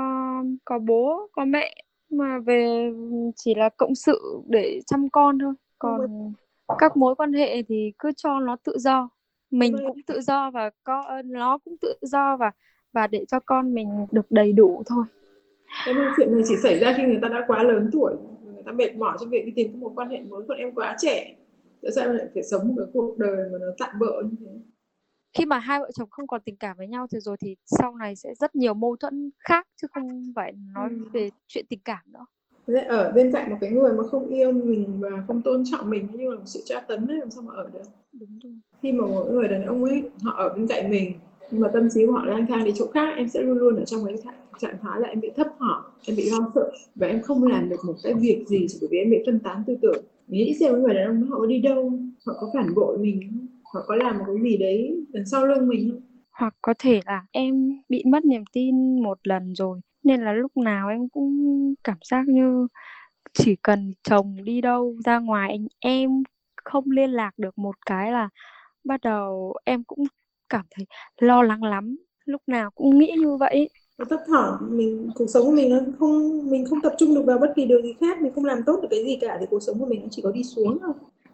có 0.65 0.79
bố 0.79 1.27
có 1.31 1.45
mẹ. 1.45 1.75
Mà 2.09 2.39
về 2.39 2.91
chỉ 3.35 3.55
là 3.55 3.69
cộng 3.77 3.95
sự 3.95 4.41
để 4.47 4.79
chăm 4.85 5.09
con 5.09 5.39
thôi. 5.39 5.53
Còn 5.79 6.33
các 6.77 6.98
mối 6.98 7.15
quan 7.15 7.34
hệ 7.34 7.63
thì 7.63 7.93
cứ 8.00 8.12
cho 8.12 8.39
nó 8.39 8.55
tự 8.63 8.77
do. 8.77 9.10
Mình 9.51 9.75
cũng 9.88 10.01
tự 10.08 10.22
do 10.22 10.51
và 10.51 10.70
có 10.84 11.22
nó 11.25 11.58
cũng 11.58 11.77
tự 11.77 11.93
do 12.01 12.38
và 12.38 12.51
và 12.93 13.08
để 13.08 13.25
cho 13.25 13.39
con 13.39 13.74
mình 13.74 14.05
được 14.12 14.32
đầy 14.32 14.53
đủ 14.53 14.84
thôi. 14.86 15.05
Ơi, 15.86 15.96
chuyện 16.17 16.32
này 16.32 16.41
chỉ 16.48 16.55
xảy 16.63 16.79
ra 16.79 16.93
khi 16.98 17.03
người 17.03 17.20
ta 17.22 17.27
đã 17.27 17.43
quá 17.48 17.63
lớn 17.63 17.89
tuổi 17.91 18.13
người 18.63 18.63
ta 18.65 18.72
mệt 18.72 18.96
mỏi 18.96 19.17
trong 19.20 19.29
việc 19.29 19.46
đi 19.46 19.51
tìm 19.55 19.79
một 19.79 19.91
quan 19.96 20.10
hệ 20.10 20.22
mới 20.22 20.43
còn 20.48 20.58
em 20.58 20.72
quá 20.75 20.96
trẻ. 21.00 21.36
Tại 21.82 21.91
sao 21.96 22.05
em 22.05 22.15
lại 22.15 22.27
phải 22.34 22.43
sống 22.43 22.67
một 22.67 22.74
cái 22.77 22.88
cuộc 22.93 23.17
đời 23.17 23.50
mà 23.51 23.58
nó 23.62 23.67
tạm 23.77 24.00
bỡ 24.00 24.22
như 24.22 24.36
thế? 24.39 24.60
Khi 25.34 25.46
mà 25.46 25.60
hai 25.60 25.79
vợ 25.79 25.91
chồng 25.93 26.10
không 26.10 26.27
còn 26.27 26.41
tình 26.41 26.55
cảm 26.58 26.77
với 26.77 26.88
nhau 26.88 27.08
thì 27.12 27.20
rồi 27.20 27.38
thì 27.39 27.55
sau 27.65 27.96
này 27.96 28.15
sẽ 28.15 28.34
rất 28.39 28.55
nhiều 28.55 28.74
mâu 28.74 28.96
thuẫn 28.96 29.32
khác 29.39 29.67
chứ 29.82 29.88
không 29.91 30.34
phải 30.36 30.53
nói 30.75 30.89
ừ. 30.89 31.10
về 31.13 31.29
chuyện 31.48 31.65
tình 31.70 31.79
cảm 31.86 32.00
nữa 32.05 32.25
ở 32.88 33.12
bên 33.15 33.32
cạnh 33.32 33.50
một 33.50 33.58
cái 33.62 33.70
người 33.70 33.93
mà 33.93 34.03
không 34.12 34.27
yêu 34.27 34.51
mình 34.51 35.00
và 35.00 35.24
không 35.27 35.41
tôn 35.41 35.63
trọng 35.72 35.89
mình 35.89 36.08
như 36.13 36.29
là 36.29 36.36
một 36.36 36.46
sự 36.46 36.62
tra 36.65 36.79
tấn 36.79 37.08
ấy 37.08 37.17
làm 37.17 37.32
sao 37.32 37.43
mà 37.43 37.53
ở 37.53 37.70
được? 37.74 37.79
Đúng 38.12 38.39
rồi. 38.43 38.53
Khi 38.82 38.91
mà 38.91 39.08
một 39.08 39.25
người 39.32 39.48
đàn 39.48 39.65
ông 39.65 39.84
ấy 39.84 40.03
họ 40.24 40.32
ở 40.32 40.53
bên 40.55 40.67
cạnh 40.67 40.89
mình 40.89 41.13
nhưng 41.51 41.62
mà 41.62 41.67
tâm 41.74 41.88
trí 41.93 42.05
của 42.05 42.12
họ 42.12 42.25
lang 42.25 42.48
thang 42.48 42.63
đi 42.63 42.72
chỗ 42.75 42.88
khác 42.93 43.13
em 43.17 43.29
sẽ 43.29 43.41
luôn 43.41 43.58
luôn 43.58 43.75
ở 43.75 43.86
trong 43.86 44.05
cái 44.05 44.15
trạng 44.60 44.77
thái 44.82 45.00
là 45.01 45.08
em 45.08 45.22
bị 45.22 45.32
thấp 45.36 45.48
thỏm 45.60 45.84
em 46.08 46.15
bị 46.15 46.29
lo 46.29 46.51
sợ 46.55 46.72
và 46.96 47.08
em 47.08 47.22
không 47.22 47.43
làm 47.43 47.70
được 47.70 47.79
một 47.86 47.93
cái 48.03 48.13
việc 48.13 48.43
gì 48.48 48.65
chỉ 48.70 48.77
bởi 48.82 48.88
vì 48.91 48.98
em 48.98 49.10
bị 49.10 49.17
phân 49.25 49.39
tán 49.39 49.63
tư 49.67 49.77
tưởng. 49.82 50.03
Nghĩ 50.27 50.58
xem 50.60 50.84
người 50.84 50.93
đàn 50.93 51.08
ông 51.08 51.29
họ 51.29 51.39
có 51.39 51.46
đi 51.46 51.62
đâu? 51.62 51.91
Họ 52.25 52.34
có 52.41 52.51
phản 52.53 52.75
bội 52.75 52.98
mình 52.98 53.22
không? 53.29 53.48
Họ 53.74 53.84
có 53.88 53.96
làm 53.96 54.17
một 54.17 54.24
cái 54.27 54.36
gì 54.43 54.58
đấy 54.58 55.05
đằng 55.13 55.25
sau 55.25 55.46
lưng 55.46 55.67
mình 55.67 55.91
không? 55.91 56.01
Hoặc 56.32 56.55
có 56.62 56.74
thể 56.79 57.00
là 57.05 57.25
em 57.32 57.82
bị 57.89 58.03
mất 58.05 58.25
niềm 58.25 58.43
tin 58.53 59.03
một 59.03 59.17
lần 59.24 59.53
rồi 59.55 59.79
nên 60.03 60.22
là 60.22 60.33
lúc 60.33 60.57
nào 60.57 60.89
em 60.89 61.10
cũng 61.10 61.74
cảm 61.83 61.98
giác 62.12 62.27
như 62.27 62.67
chỉ 63.33 63.55
cần 63.62 63.93
chồng 64.03 64.36
đi 64.43 64.62
đâu, 64.62 64.95
ra 65.05 65.19
ngoài 65.19 65.50
anh 65.50 65.67
em 65.79 66.24
không 66.63 66.91
liên 66.91 67.10
lạc 67.10 67.31
được 67.38 67.57
một 67.57 67.75
cái 67.86 68.12
là 68.12 68.29
bắt 68.83 69.01
đầu 69.01 69.53
em 69.63 69.83
cũng 69.83 70.03
cảm 70.50 70.65
thấy 70.72 70.86
lo 71.17 71.43
lắng 71.43 71.63
lắm. 71.63 71.98
Lúc 72.25 72.41
nào 72.48 72.72
cũng 72.75 73.00
nghĩ 73.00 73.12
như 73.19 73.38
vậy. 73.38 73.69
Nó 73.98 74.05
thấp 74.05 74.19
thỏm, 74.27 74.77
mình, 74.77 75.10
cuộc 75.15 75.25
sống 75.27 75.45
của 75.45 75.51
mình 75.51 75.69
nó 75.69 75.79
không, 76.00 76.50
mình 76.51 76.65
không 76.65 76.81
tập 76.81 76.93
trung 76.98 77.15
được 77.15 77.24
vào 77.25 77.38
bất 77.38 77.53
kỳ 77.55 77.65
điều 77.65 77.81
gì 77.81 77.93
khác, 78.00 78.22
mình 78.22 78.31
không 78.36 78.45
làm 78.45 78.60
tốt 78.65 78.79
được 78.81 78.88
cái 78.91 79.03
gì 79.03 79.17
cả 79.22 79.38
thì 79.39 79.45
cuộc 79.50 79.60
sống 79.60 79.79
của 79.79 79.86
mình 79.86 80.01
nó 80.01 80.07
chỉ 80.12 80.22
có 80.22 80.31
đi 80.31 80.43
xuống 80.43 80.77
thôi. 80.81 80.93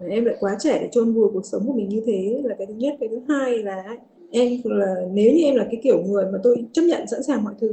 Em 0.10 0.26
lại 0.26 0.36
quá 0.40 0.56
trẻ 0.60 0.80
để 0.82 0.90
chôn 0.92 1.14
vùi 1.14 1.30
cuộc 1.34 1.46
sống 1.46 1.64
của 1.68 1.74
mình 1.74 1.90
như 1.90 2.04
thế 2.06 2.42
là 2.44 2.56
cái 2.58 2.68
thứ 2.68 2.74
nhất. 2.74 2.96
Cái 3.00 3.10
thứ 3.10 3.20
hai 3.30 3.64
là 3.64 3.84
em 4.32 4.62
là, 4.64 4.96
nếu 5.14 5.32
như 5.34 5.42
em 5.44 5.56
là 5.56 5.64
cái 5.64 5.80
kiểu 5.84 6.04
người 6.08 6.26
mà 6.32 6.40
tôi 6.44 6.66
chấp 6.74 6.82
nhận 6.82 7.08
sẵn 7.08 7.24
sàng 7.24 7.44
mọi 7.44 7.54
thứ 7.62 7.72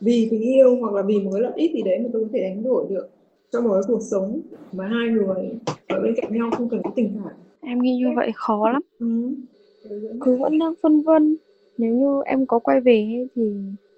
vì 0.00 0.28
tình 0.30 0.40
yêu 0.40 0.76
hoặc 0.80 0.92
là 0.94 1.02
vì 1.02 1.18
một 1.18 1.30
cái 1.32 1.42
lợi 1.42 1.52
ích 1.56 1.72
gì 1.74 1.82
đấy 1.82 1.98
mà 1.98 2.08
tôi 2.12 2.22
có 2.22 2.28
thể 2.32 2.40
đánh 2.40 2.62
đổi 2.64 2.86
được 2.90 3.08
cho 3.52 3.60
một 3.60 3.72
cái 3.72 3.82
cuộc 3.86 4.02
sống 4.02 4.40
mà 4.72 4.86
hai 4.86 5.08
người 5.08 5.50
ở 5.88 6.00
bên 6.00 6.14
cạnh 6.16 6.32
nhau 6.38 6.50
không 6.56 6.68
cần 6.68 6.80
có 6.84 6.90
tình 6.96 7.20
cảm. 7.24 7.32
Em 7.60 7.82
nghĩ 7.82 7.96
như 7.96 8.06
vậy 8.16 8.30
khó 8.34 8.70
lắm. 8.70 8.82
Ừ. 8.98 9.34
cứ 10.20 10.36
vẫn 10.36 10.58
đang 10.58 10.72
phân 10.82 11.02
vân. 11.02 11.36
Nếu 11.78 11.94
như 11.94 12.22
em 12.24 12.46
có 12.46 12.58
quay 12.58 12.80
về 12.80 13.26
thì 13.34 13.42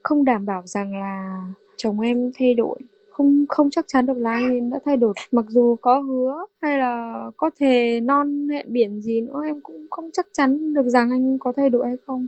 không 0.03 0.25
đảm 0.25 0.47
bảo 0.47 0.63
rằng 0.65 1.01
là 1.01 1.47
chồng 1.77 2.01
em 2.01 2.31
thay 2.39 2.55
đổi. 2.55 2.79
Không 3.11 3.45
không 3.49 3.71
chắc 3.71 3.85
chắn 3.89 4.07
được 4.07 4.19
là 4.19 4.33
anh 4.33 4.45
ấy 4.45 4.61
đã 4.61 4.79
thay 4.85 4.97
đổi. 4.97 5.15
Mặc 5.33 5.45
dù 5.49 5.77
có 5.81 6.01
hứa 6.01 6.47
hay 6.63 6.79
là 6.79 7.31
có 7.37 7.51
thể 7.59 8.01
non 8.01 8.49
hẹn 8.49 8.67
biển 8.69 9.01
gì 9.01 9.21
nữa 9.21 9.41
em 9.47 9.61
cũng 9.61 9.87
không 9.91 10.11
chắc 10.13 10.27
chắn 10.33 10.75
được 10.75 10.89
rằng 10.89 11.11
anh 11.11 11.39
có 11.39 11.53
thay 11.53 11.71
đổi 11.71 11.87
hay 11.87 11.97
không 12.07 12.27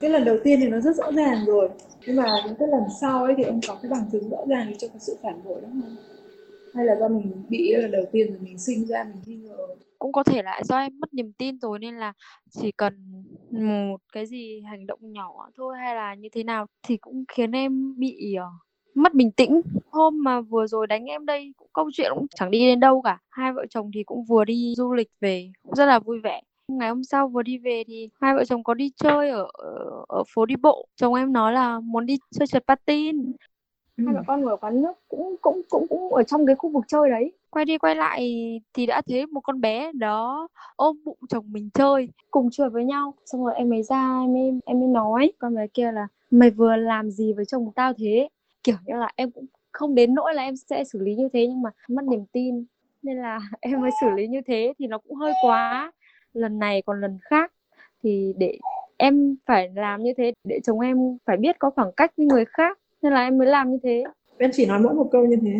cái 0.00 0.10
lần 0.10 0.24
đầu 0.24 0.36
tiên 0.44 0.60
thì 0.60 0.68
nó 0.68 0.80
rất 0.80 0.96
rõ 0.96 1.12
ràng 1.12 1.44
rồi. 1.46 1.68
Nhưng 2.06 2.16
mà 2.16 2.42
những 2.46 2.54
cái 2.58 2.68
lần 2.68 2.82
sau 3.00 3.24
ấy 3.24 3.34
thì 3.36 3.42
ông 3.42 3.60
có 3.68 3.78
cái 3.82 3.90
bằng 3.90 4.04
chứng 4.12 4.30
rõ 4.30 4.38
ràng 4.48 4.72
cho 4.78 4.88
cái 4.88 4.98
sự 5.00 5.16
phản 5.22 5.44
bội 5.44 5.60
đó 5.60 5.68
không? 5.72 5.96
Hay 6.74 6.84
là 6.86 6.96
do 7.00 7.08
mình 7.08 7.32
bị 7.48 7.74
lần 7.76 7.90
đầu 7.90 8.04
tiên 8.12 8.26
rồi 8.28 8.38
mình 8.40 8.58
sinh 8.58 8.86
ra, 8.86 9.04
mình 9.04 9.16
nghi 9.26 9.36
ngờ? 9.36 9.56
Cũng 9.98 10.12
có 10.12 10.22
thể 10.22 10.42
là 10.42 10.60
do 10.64 10.78
em 10.78 11.00
mất 11.00 11.14
niềm 11.14 11.32
tin 11.38 11.58
rồi 11.58 11.78
nên 11.78 11.96
là 11.96 12.12
chỉ 12.50 12.72
cần 12.72 13.24
một 13.50 13.96
cái 14.12 14.26
gì 14.26 14.60
hành 14.70 14.86
động 14.86 14.98
nhỏ 15.02 15.48
thôi 15.56 15.76
hay 15.78 15.94
là 15.94 16.14
như 16.14 16.28
thế 16.32 16.44
nào 16.44 16.66
thì 16.82 16.96
cũng 16.96 17.24
khiến 17.28 17.52
em 17.52 17.98
bị 17.98 18.34
ờ, 18.34 18.46
mất 18.94 19.14
bình 19.14 19.30
tĩnh. 19.30 19.60
Hôm 19.90 20.24
mà 20.24 20.40
vừa 20.40 20.66
rồi 20.66 20.86
đánh 20.86 21.04
em 21.04 21.26
đây 21.26 21.52
câu 21.72 21.90
chuyện 21.92 22.12
cũng 22.14 22.26
chẳng 22.34 22.50
đi 22.50 22.58
đến 22.58 22.80
đâu 22.80 23.02
cả. 23.02 23.18
Hai 23.30 23.52
vợ 23.52 23.66
chồng 23.70 23.90
thì 23.94 24.04
cũng 24.04 24.24
vừa 24.24 24.44
đi 24.44 24.74
du 24.76 24.92
lịch 24.92 25.10
về, 25.20 25.52
cũng 25.62 25.74
rất 25.74 25.86
là 25.86 25.98
vui 25.98 26.20
vẻ 26.20 26.40
ngày 26.68 26.88
hôm 26.88 27.04
sau 27.04 27.28
vừa 27.28 27.42
đi 27.42 27.58
về 27.58 27.84
thì 27.86 28.08
hai 28.20 28.34
vợ 28.34 28.44
chồng 28.44 28.64
có 28.64 28.74
đi 28.74 28.90
chơi 28.96 29.30
ở 29.30 29.48
ở 30.08 30.24
phố 30.34 30.46
đi 30.46 30.56
bộ. 30.56 30.88
Chồng 30.96 31.14
em 31.14 31.32
nói 31.32 31.52
là 31.52 31.80
muốn 31.80 32.06
đi 32.06 32.18
chơi 32.30 32.46
trượt 32.46 32.64
patin. 32.66 33.32
Ừ. 33.96 34.04
hai 34.06 34.14
mẹ 34.14 34.20
con 34.26 34.40
ngồi 34.40 34.50
ở 34.50 34.56
quán 34.56 34.82
nước 34.82 34.92
cũng 35.08 35.36
cũng 35.42 35.62
cũng 35.70 35.86
cũng 35.88 36.14
ở 36.14 36.22
trong 36.22 36.46
cái 36.46 36.56
khu 36.56 36.70
vực 36.70 36.84
chơi 36.88 37.10
đấy. 37.10 37.32
Quay 37.50 37.64
đi 37.64 37.78
quay 37.78 37.94
lại 37.94 38.30
thì 38.74 38.86
đã 38.86 39.02
thấy 39.08 39.26
một 39.26 39.40
con 39.40 39.60
bé 39.60 39.92
đó 39.92 40.48
ôm 40.76 40.96
bụng 41.04 41.18
chồng 41.28 41.44
mình 41.52 41.70
chơi. 41.74 42.08
Cùng 42.30 42.48
chơi 42.52 42.70
với 42.70 42.84
nhau 42.84 43.14
xong 43.26 43.44
rồi 43.44 43.54
em 43.56 43.70
mới 43.70 43.82
ra 43.82 44.20
em 44.20 44.32
mới, 44.32 44.60
em 44.66 44.80
mới 44.80 44.88
nói 44.88 45.32
con 45.38 45.54
bé 45.54 45.66
kia 45.66 45.92
là 45.92 46.06
mày 46.30 46.50
vừa 46.50 46.76
làm 46.76 47.10
gì 47.10 47.32
với 47.32 47.44
chồng 47.44 47.72
tao 47.74 47.92
thế? 47.92 48.28
Kiểu 48.64 48.76
như 48.86 48.96
là 48.96 49.10
em 49.16 49.30
cũng 49.30 49.46
không 49.72 49.94
đến 49.94 50.14
nỗi 50.14 50.34
là 50.34 50.42
em 50.42 50.56
sẽ 50.56 50.84
xử 50.84 50.98
lý 50.98 51.14
như 51.14 51.28
thế 51.32 51.46
nhưng 51.46 51.62
mà 51.62 51.70
mất 51.88 52.04
niềm 52.04 52.24
tin. 52.32 52.64
Nên 53.02 53.16
là 53.16 53.38
em 53.60 53.80
mới 53.80 53.90
xử 54.00 54.10
lý 54.10 54.26
như 54.26 54.40
thế 54.46 54.72
thì 54.78 54.86
nó 54.86 54.98
cũng 54.98 55.16
hơi 55.16 55.32
quá 55.42 55.92
lần 56.34 56.58
này 56.58 56.82
còn 56.86 57.00
lần 57.00 57.18
khác. 57.22 57.52
Thì 58.02 58.34
để 58.38 58.58
em 58.96 59.36
phải 59.46 59.70
làm 59.74 60.02
như 60.02 60.12
thế 60.16 60.32
để 60.44 60.60
chồng 60.64 60.80
em 60.80 61.18
phải 61.24 61.36
biết 61.36 61.56
có 61.58 61.70
khoảng 61.70 61.92
cách 61.92 62.12
với 62.16 62.26
người 62.26 62.44
khác 62.44 62.78
nên 63.02 63.12
là 63.12 63.22
em 63.22 63.38
mới 63.38 63.46
làm 63.46 63.70
như 63.70 63.78
thế. 63.82 64.04
Em 64.38 64.50
chỉ 64.54 64.66
nói 64.66 64.80
mỗi 64.80 64.94
một 64.94 65.08
câu 65.12 65.26
như 65.26 65.36
thế 65.42 65.52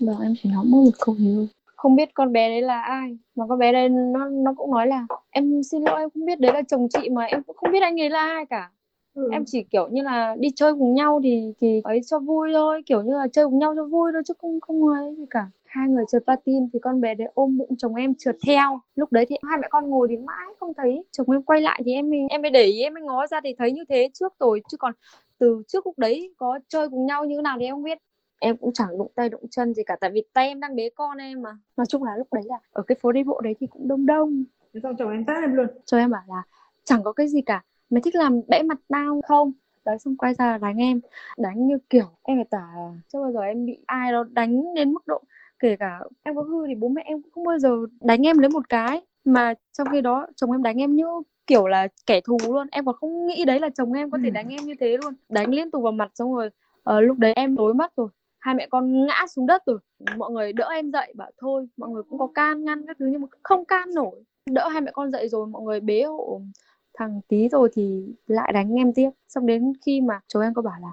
vâng 0.00 0.20
em 0.22 0.34
chỉ 0.42 0.50
nói 0.50 0.64
mỗi 0.66 0.84
một 0.84 0.90
câu 0.98 1.14
như 1.18 1.46
không 1.78 1.96
biết 1.96 2.14
con 2.14 2.32
bé 2.32 2.48
đấy 2.48 2.62
là 2.62 2.82
ai 2.82 3.18
mà 3.36 3.46
con 3.48 3.58
bé 3.58 3.72
đấy 3.72 3.88
nó 3.88 4.28
nó 4.28 4.54
cũng 4.56 4.70
nói 4.70 4.86
là 4.86 5.06
em 5.30 5.62
xin 5.62 5.82
lỗi 5.82 6.00
em 6.00 6.10
không 6.10 6.26
biết 6.26 6.40
đấy 6.40 6.52
là 6.52 6.62
chồng 6.68 6.88
chị 6.88 7.08
mà 7.08 7.24
em 7.24 7.42
cũng 7.42 7.56
không 7.56 7.72
biết 7.72 7.82
anh 7.82 8.00
ấy 8.00 8.10
là 8.10 8.20
ai 8.20 8.46
cả. 8.46 8.70
Ừ. 9.14 9.28
em 9.32 9.44
chỉ 9.46 9.62
kiểu 9.62 9.88
như 9.88 10.02
là 10.02 10.36
đi 10.38 10.48
chơi 10.56 10.72
cùng 10.72 10.94
nhau 10.94 11.20
thì 11.24 11.52
thì 11.60 11.80
ấy 11.84 12.00
cho 12.06 12.18
vui 12.18 12.50
thôi 12.52 12.82
kiểu 12.86 13.02
như 13.02 13.12
là 13.12 13.26
chơi 13.32 13.44
cùng 13.44 13.58
nhau 13.58 13.74
cho 13.76 13.84
vui 13.84 14.10
thôi 14.12 14.22
chứ 14.26 14.34
không 14.38 14.60
không 14.60 14.88
ấy 14.88 15.14
gì 15.18 15.24
cả 15.30 15.46
hai 15.68 15.88
người 15.88 16.04
trượt 16.12 16.22
patin 16.26 16.68
thì 16.72 16.78
con 16.82 17.00
bé 17.00 17.14
đấy 17.14 17.28
ôm 17.34 17.58
bụng 17.58 17.76
chồng 17.78 17.94
em 17.94 18.14
trượt 18.18 18.36
theo. 18.46 18.80
Lúc 18.94 19.12
đấy 19.12 19.26
thì 19.28 19.36
hai 19.48 19.58
mẹ 19.58 19.68
con 19.70 19.90
ngồi 19.90 20.08
thì 20.10 20.16
mãi 20.16 20.46
không 20.60 20.74
thấy 20.74 21.04
chồng 21.12 21.30
em 21.30 21.42
quay 21.42 21.60
lại 21.60 21.82
thì 21.84 21.92
em 21.92 22.10
em 22.28 22.42
mới 22.42 22.50
để 22.50 22.62
ý 22.62 22.82
em 22.82 22.94
mới 22.94 23.02
ngó 23.02 23.26
ra 23.26 23.40
thì 23.44 23.54
thấy 23.58 23.72
như 23.72 23.84
thế 23.88 24.10
trước 24.14 24.32
rồi. 24.40 24.62
Chứ 24.68 24.76
còn 24.76 24.92
từ 25.38 25.62
trước 25.68 25.86
lúc 25.86 25.98
đấy 25.98 26.34
có 26.36 26.58
chơi 26.68 26.88
cùng 26.88 27.06
nhau 27.06 27.24
như 27.24 27.36
thế 27.36 27.42
nào 27.42 27.56
thì 27.60 27.64
em 27.64 27.74
không 27.74 27.82
biết. 27.82 27.98
Em 28.40 28.56
cũng 28.56 28.72
chẳng 28.72 28.98
đụng 28.98 29.12
tay 29.14 29.28
đụng 29.28 29.48
chân 29.50 29.74
gì 29.74 29.82
cả 29.86 29.96
tại 30.00 30.10
vì 30.10 30.22
tay 30.32 30.48
em 30.48 30.60
đang 30.60 30.76
bế 30.76 30.90
con 30.94 31.18
em 31.18 31.42
mà. 31.42 31.50
Nói 31.76 31.86
chung 31.86 32.04
là 32.04 32.16
lúc 32.16 32.32
đấy 32.32 32.44
là 32.46 32.58
ở 32.72 32.82
cái 32.82 32.96
phố 33.00 33.12
đi 33.12 33.22
bộ 33.24 33.40
đấy 33.40 33.54
thì 33.60 33.66
cũng 33.66 33.88
đông 33.88 34.06
đông. 34.06 34.44
Xong 34.82 34.96
chồng 34.96 35.10
em 35.10 35.24
tát 35.24 35.42
em 35.42 35.54
luôn. 35.54 35.66
Chồng 35.84 36.00
em 36.00 36.10
bảo 36.10 36.22
là 36.28 36.42
chẳng 36.84 37.02
có 37.02 37.12
cái 37.12 37.28
gì 37.28 37.42
cả 37.42 37.64
mày 37.90 38.02
thích 38.02 38.14
làm 38.14 38.40
bẽ 38.48 38.62
mặt 38.62 38.78
tao 38.88 39.20
không? 39.26 39.52
Đấy 39.84 39.98
xong 39.98 40.16
quay 40.16 40.34
ra 40.34 40.58
đánh 40.58 40.76
em. 40.76 41.00
Đánh 41.36 41.66
như 41.66 41.78
kiểu 41.90 42.06
em 42.22 42.36
phải 42.36 42.44
tả 42.50 42.68
chưa 43.12 43.20
bao 43.20 43.32
giờ 43.32 43.40
em 43.40 43.66
bị 43.66 43.78
ai 43.86 44.12
đó 44.12 44.24
đánh 44.30 44.74
đến 44.74 44.92
mức 44.92 45.06
độ 45.06 45.22
kể 45.58 45.76
cả 45.76 46.00
em 46.22 46.36
có 46.36 46.42
hư 46.42 46.66
thì 46.66 46.74
bố 46.74 46.88
mẹ 46.88 47.02
em 47.04 47.22
cũng 47.22 47.32
không 47.32 47.44
bao 47.44 47.58
giờ 47.58 47.76
đánh 48.00 48.26
em 48.26 48.38
lấy 48.38 48.48
một 48.48 48.68
cái. 48.68 49.00
Mà 49.24 49.54
trong 49.72 49.88
khi 49.92 50.00
đó 50.00 50.26
chồng 50.36 50.52
em 50.52 50.62
đánh 50.62 50.82
em 50.82 50.94
như 50.94 51.04
kiểu 51.46 51.66
là 51.66 51.88
kẻ 52.06 52.20
thù 52.20 52.36
luôn. 52.48 52.66
Em 52.70 52.84
còn 52.84 52.96
không 53.00 53.26
nghĩ 53.26 53.44
đấy 53.44 53.60
là 53.60 53.68
chồng 53.74 53.92
em 53.92 54.10
có 54.10 54.18
thể 54.24 54.30
đánh 54.30 54.48
em 54.48 54.64
như 54.64 54.74
thế 54.80 54.96
luôn. 55.02 55.14
Đánh 55.28 55.50
liên 55.50 55.70
tục 55.70 55.82
vào 55.82 55.92
mặt 55.92 56.10
xong 56.14 56.34
rồi 56.34 56.46
uh, 56.90 57.04
lúc 57.04 57.18
đấy 57.18 57.32
em 57.32 57.56
tối 57.56 57.74
mắt 57.74 57.92
rồi. 57.96 58.08
Hai 58.38 58.54
mẹ 58.54 58.66
con 58.70 59.06
ngã 59.06 59.26
xuống 59.30 59.46
đất 59.46 59.62
rồi. 59.66 59.78
Mọi 60.16 60.30
người 60.30 60.52
đỡ 60.52 60.68
em 60.68 60.90
dậy 60.90 61.12
bảo 61.16 61.30
thôi 61.38 61.68
mọi 61.76 61.90
người 61.90 62.02
cũng 62.02 62.18
có 62.18 62.26
can 62.34 62.64
ngăn 62.64 62.86
các 62.86 62.96
thứ 62.98 63.06
nhưng 63.06 63.20
mà 63.20 63.28
không 63.42 63.64
can 63.64 63.94
nổi. 63.94 64.24
Đỡ 64.50 64.68
hai 64.68 64.80
mẹ 64.80 64.90
con 64.94 65.10
dậy 65.10 65.28
rồi 65.28 65.46
mọi 65.46 65.62
người 65.62 65.80
bế 65.80 66.02
hộ 66.02 66.40
thằng 66.94 67.20
tí 67.28 67.48
rồi 67.48 67.68
thì 67.72 68.06
lại 68.26 68.52
đánh 68.52 68.74
em 68.74 68.92
tiếp. 68.92 69.10
Xong 69.28 69.46
đến 69.46 69.72
khi 69.86 70.00
mà 70.00 70.20
chồng 70.28 70.42
em 70.42 70.54
có 70.54 70.62
bảo 70.62 70.80
là 70.80 70.92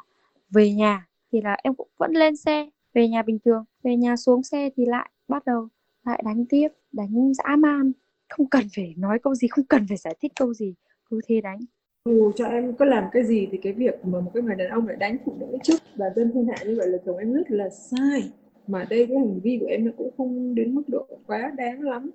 về 0.50 0.74
nhà 0.74 1.08
thì 1.32 1.42
là 1.42 1.58
em 1.64 1.76
cũng 1.76 1.88
vẫn 1.98 2.12
lên 2.12 2.36
xe 2.36 2.70
về 2.96 3.08
nhà 3.08 3.22
bình 3.22 3.40
thường 3.46 3.64
về 3.84 3.96
nhà 3.96 4.16
xuống 4.16 4.44
xe 4.44 4.70
thì 4.75 4.86
lại 4.86 5.10
bắt 5.28 5.46
đầu 5.46 5.68
lại 6.06 6.22
đánh 6.25 6.46
tiếp 6.50 6.68
đánh 6.92 7.34
dã 7.34 7.56
man. 7.56 7.92
Không 8.30 8.50
cần 8.50 8.64
phải 8.75 8.94
nói 8.98 9.20
câu 9.24 9.36
gì 9.36 9.48
không 9.48 9.66
cần 9.66 9.86
phải 9.88 9.98
giải 9.98 10.16
thích 10.22 10.32
câu 10.36 10.54
gì 10.54 10.75
cứ 11.10 11.20
thế 11.28 11.42
đánh. 11.42 11.60
Dù 12.06 12.32
cho 12.36 12.46
em 12.46 12.75
có 12.75 12.86
làm 12.86 13.04
cái 13.12 13.24
gì 13.24 13.48
thì 13.52 13.58
cái 13.58 13.74
việc 13.74 14.06
mà 14.06 14.20
một 14.20 14.32
cái 14.34 14.44
người 14.44 14.56
đàn 14.56 14.70
ông 14.70 14.88
lại 14.88 14.96
đánh 14.96 15.18
phụ 15.25 15.36
nữ 15.40 15.58
trước 15.64 15.78
và 15.96 16.06
dân 16.16 16.32
thiên 16.34 16.48
hạ 16.48 16.64
như 16.66 16.75
vậy 16.78 16.88
là 16.88 16.98
chồng 17.06 17.18
em 17.18 17.34
rất 17.34 17.52
là 17.52 17.70
sai. 17.70 18.32
Mà 18.68 18.86
đây 18.90 19.08
cái 19.08 19.18
hành 19.18 19.40
vi 19.44 19.58
của 19.62 19.68
em 19.68 19.86
nó 19.86 19.92
cũng 19.98 20.12
không 20.18 20.56
đến 20.56 20.75
mức 20.75 20.84
độ 20.88 21.08
quá 21.28 21.52
đáng 21.58 21.82
lắm. 21.82 22.12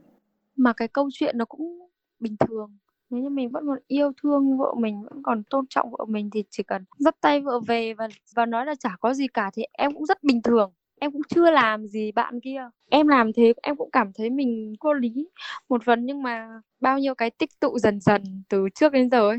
Mà 0.56 0.72
cái 0.72 0.88
câu 0.88 1.08
chuyện 1.12 1.38
nó 1.38 1.44
cũng 1.44 1.88
bình 2.20 2.36
thường 2.48 2.78
nếu 3.10 3.22
như 3.22 3.28
mình 3.28 3.50
vẫn 3.50 3.66
còn 3.66 3.78
yêu 3.88 4.12
thương 4.22 4.58
vợ 4.58 4.74
mình 4.78 5.02
vẫn 5.02 5.22
còn 5.22 5.42
tôn 5.50 5.66
trọng 5.70 5.90
vợ 5.90 6.04
mình 6.08 6.30
thì 6.30 6.44
chỉ 6.50 6.62
cần 6.62 6.84
dắt 6.98 7.16
tay 7.20 7.40
vợ 7.40 7.60
về 7.60 7.94
và 7.94 8.08
và 8.34 8.46
nói 8.46 8.66
là 8.66 8.74
chả 8.74 8.96
có 9.00 9.14
gì 9.14 9.26
cả 9.28 9.50
thì 9.54 9.62
em 9.72 9.94
cũng 9.94 10.06
rất 10.06 10.24
bình 10.24 10.42
thường. 10.42 10.72
Em 11.00 11.12
cũng 11.12 11.22
chưa 11.28 11.50
làm 11.50 11.86
gì 11.86 12.12
bạn 12.12 12.40
kia. 12.40 12.68
Em 12.90 13.08
làm 13.08 13.32
thế 13.32 13.52
em 13.62 13.76
cũng 13.76 13.90
cảm 13.90 14.12
thấy 14.12 14.30
mình 14.30 14.74
vô 14.80 14.92
lý 14.92 15.28
một 15.68 15.84
phần 15.84 16.06
nhưng 16.06 16.22
mà 16.22 16.48
bao 16.80 16.98
nhiêu 16.98 17.14
cái 17.14 17.30
tích 17.30 17.50
tụ 17.60 17.78
dần 17.78 18.00
dần 18.00 18.22
từ 18.48 18.68
trước 18.74 18.92
đến 18.92 19.10
giờ 19.10 19.28
ấy 19.28 19.38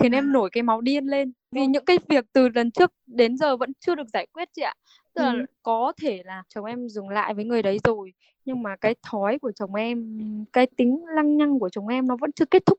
khiến 0.00 0.12
em 0.12 0.32
nổi 0.32 0.50
cái 0.52 0.62
máu 0.62 0.80
điên 0.80 1.06
lên. 1.06 1.32
Vì 1.52 1.66
những 1.66 1.84
cái 1.84 1.98
việc 2.08 2.24
từ 2.32 2.48
lần 2.48 2.70
trước 2.70 2.92
đến 3.06 3.36
giờ 3.36 3.56
vẫn 3.56 3.72
chưa 3.80 3.94
được 3.94 4.08
giải 4.12 4.26
quyết 4.32 4.48
chị 4.56 4.62
ạ 4.62 4.74
tức 5.16 5.22
là 5.22 5.32
ừ. 5.32 5.44
có 5.62 5.92
thể 6.02 6.22
là 6.24 6.42
chồng 6.48 6.64
em 6.64 6.88
dừng 6.88 7.08
lại 7.08 7.34
với 7.34 7.44
người 7.44 7.62
đấy 7.62 7.78
rồi 7.84 8.12
nhưng 8.44 8.62
mà 8.62 8.76
cái 8.76 8.94
thói 9.02 9.38
của 9.38 9.52
chồng 9.52 9.74
em 9.74 10.18
cái 10.52 10.66
tính 10.76 11.04
lăng 11.14 11.36
nhăng 11.36 11.58
của 11.58 11.68
chồng 11.68 11.88
em 11.88 12.06
nó 12.06 12.16
vẫn 12.20 12.32
chưa 12.32 12.44
kết 12.44 12.66
thúc. 12.66 12.78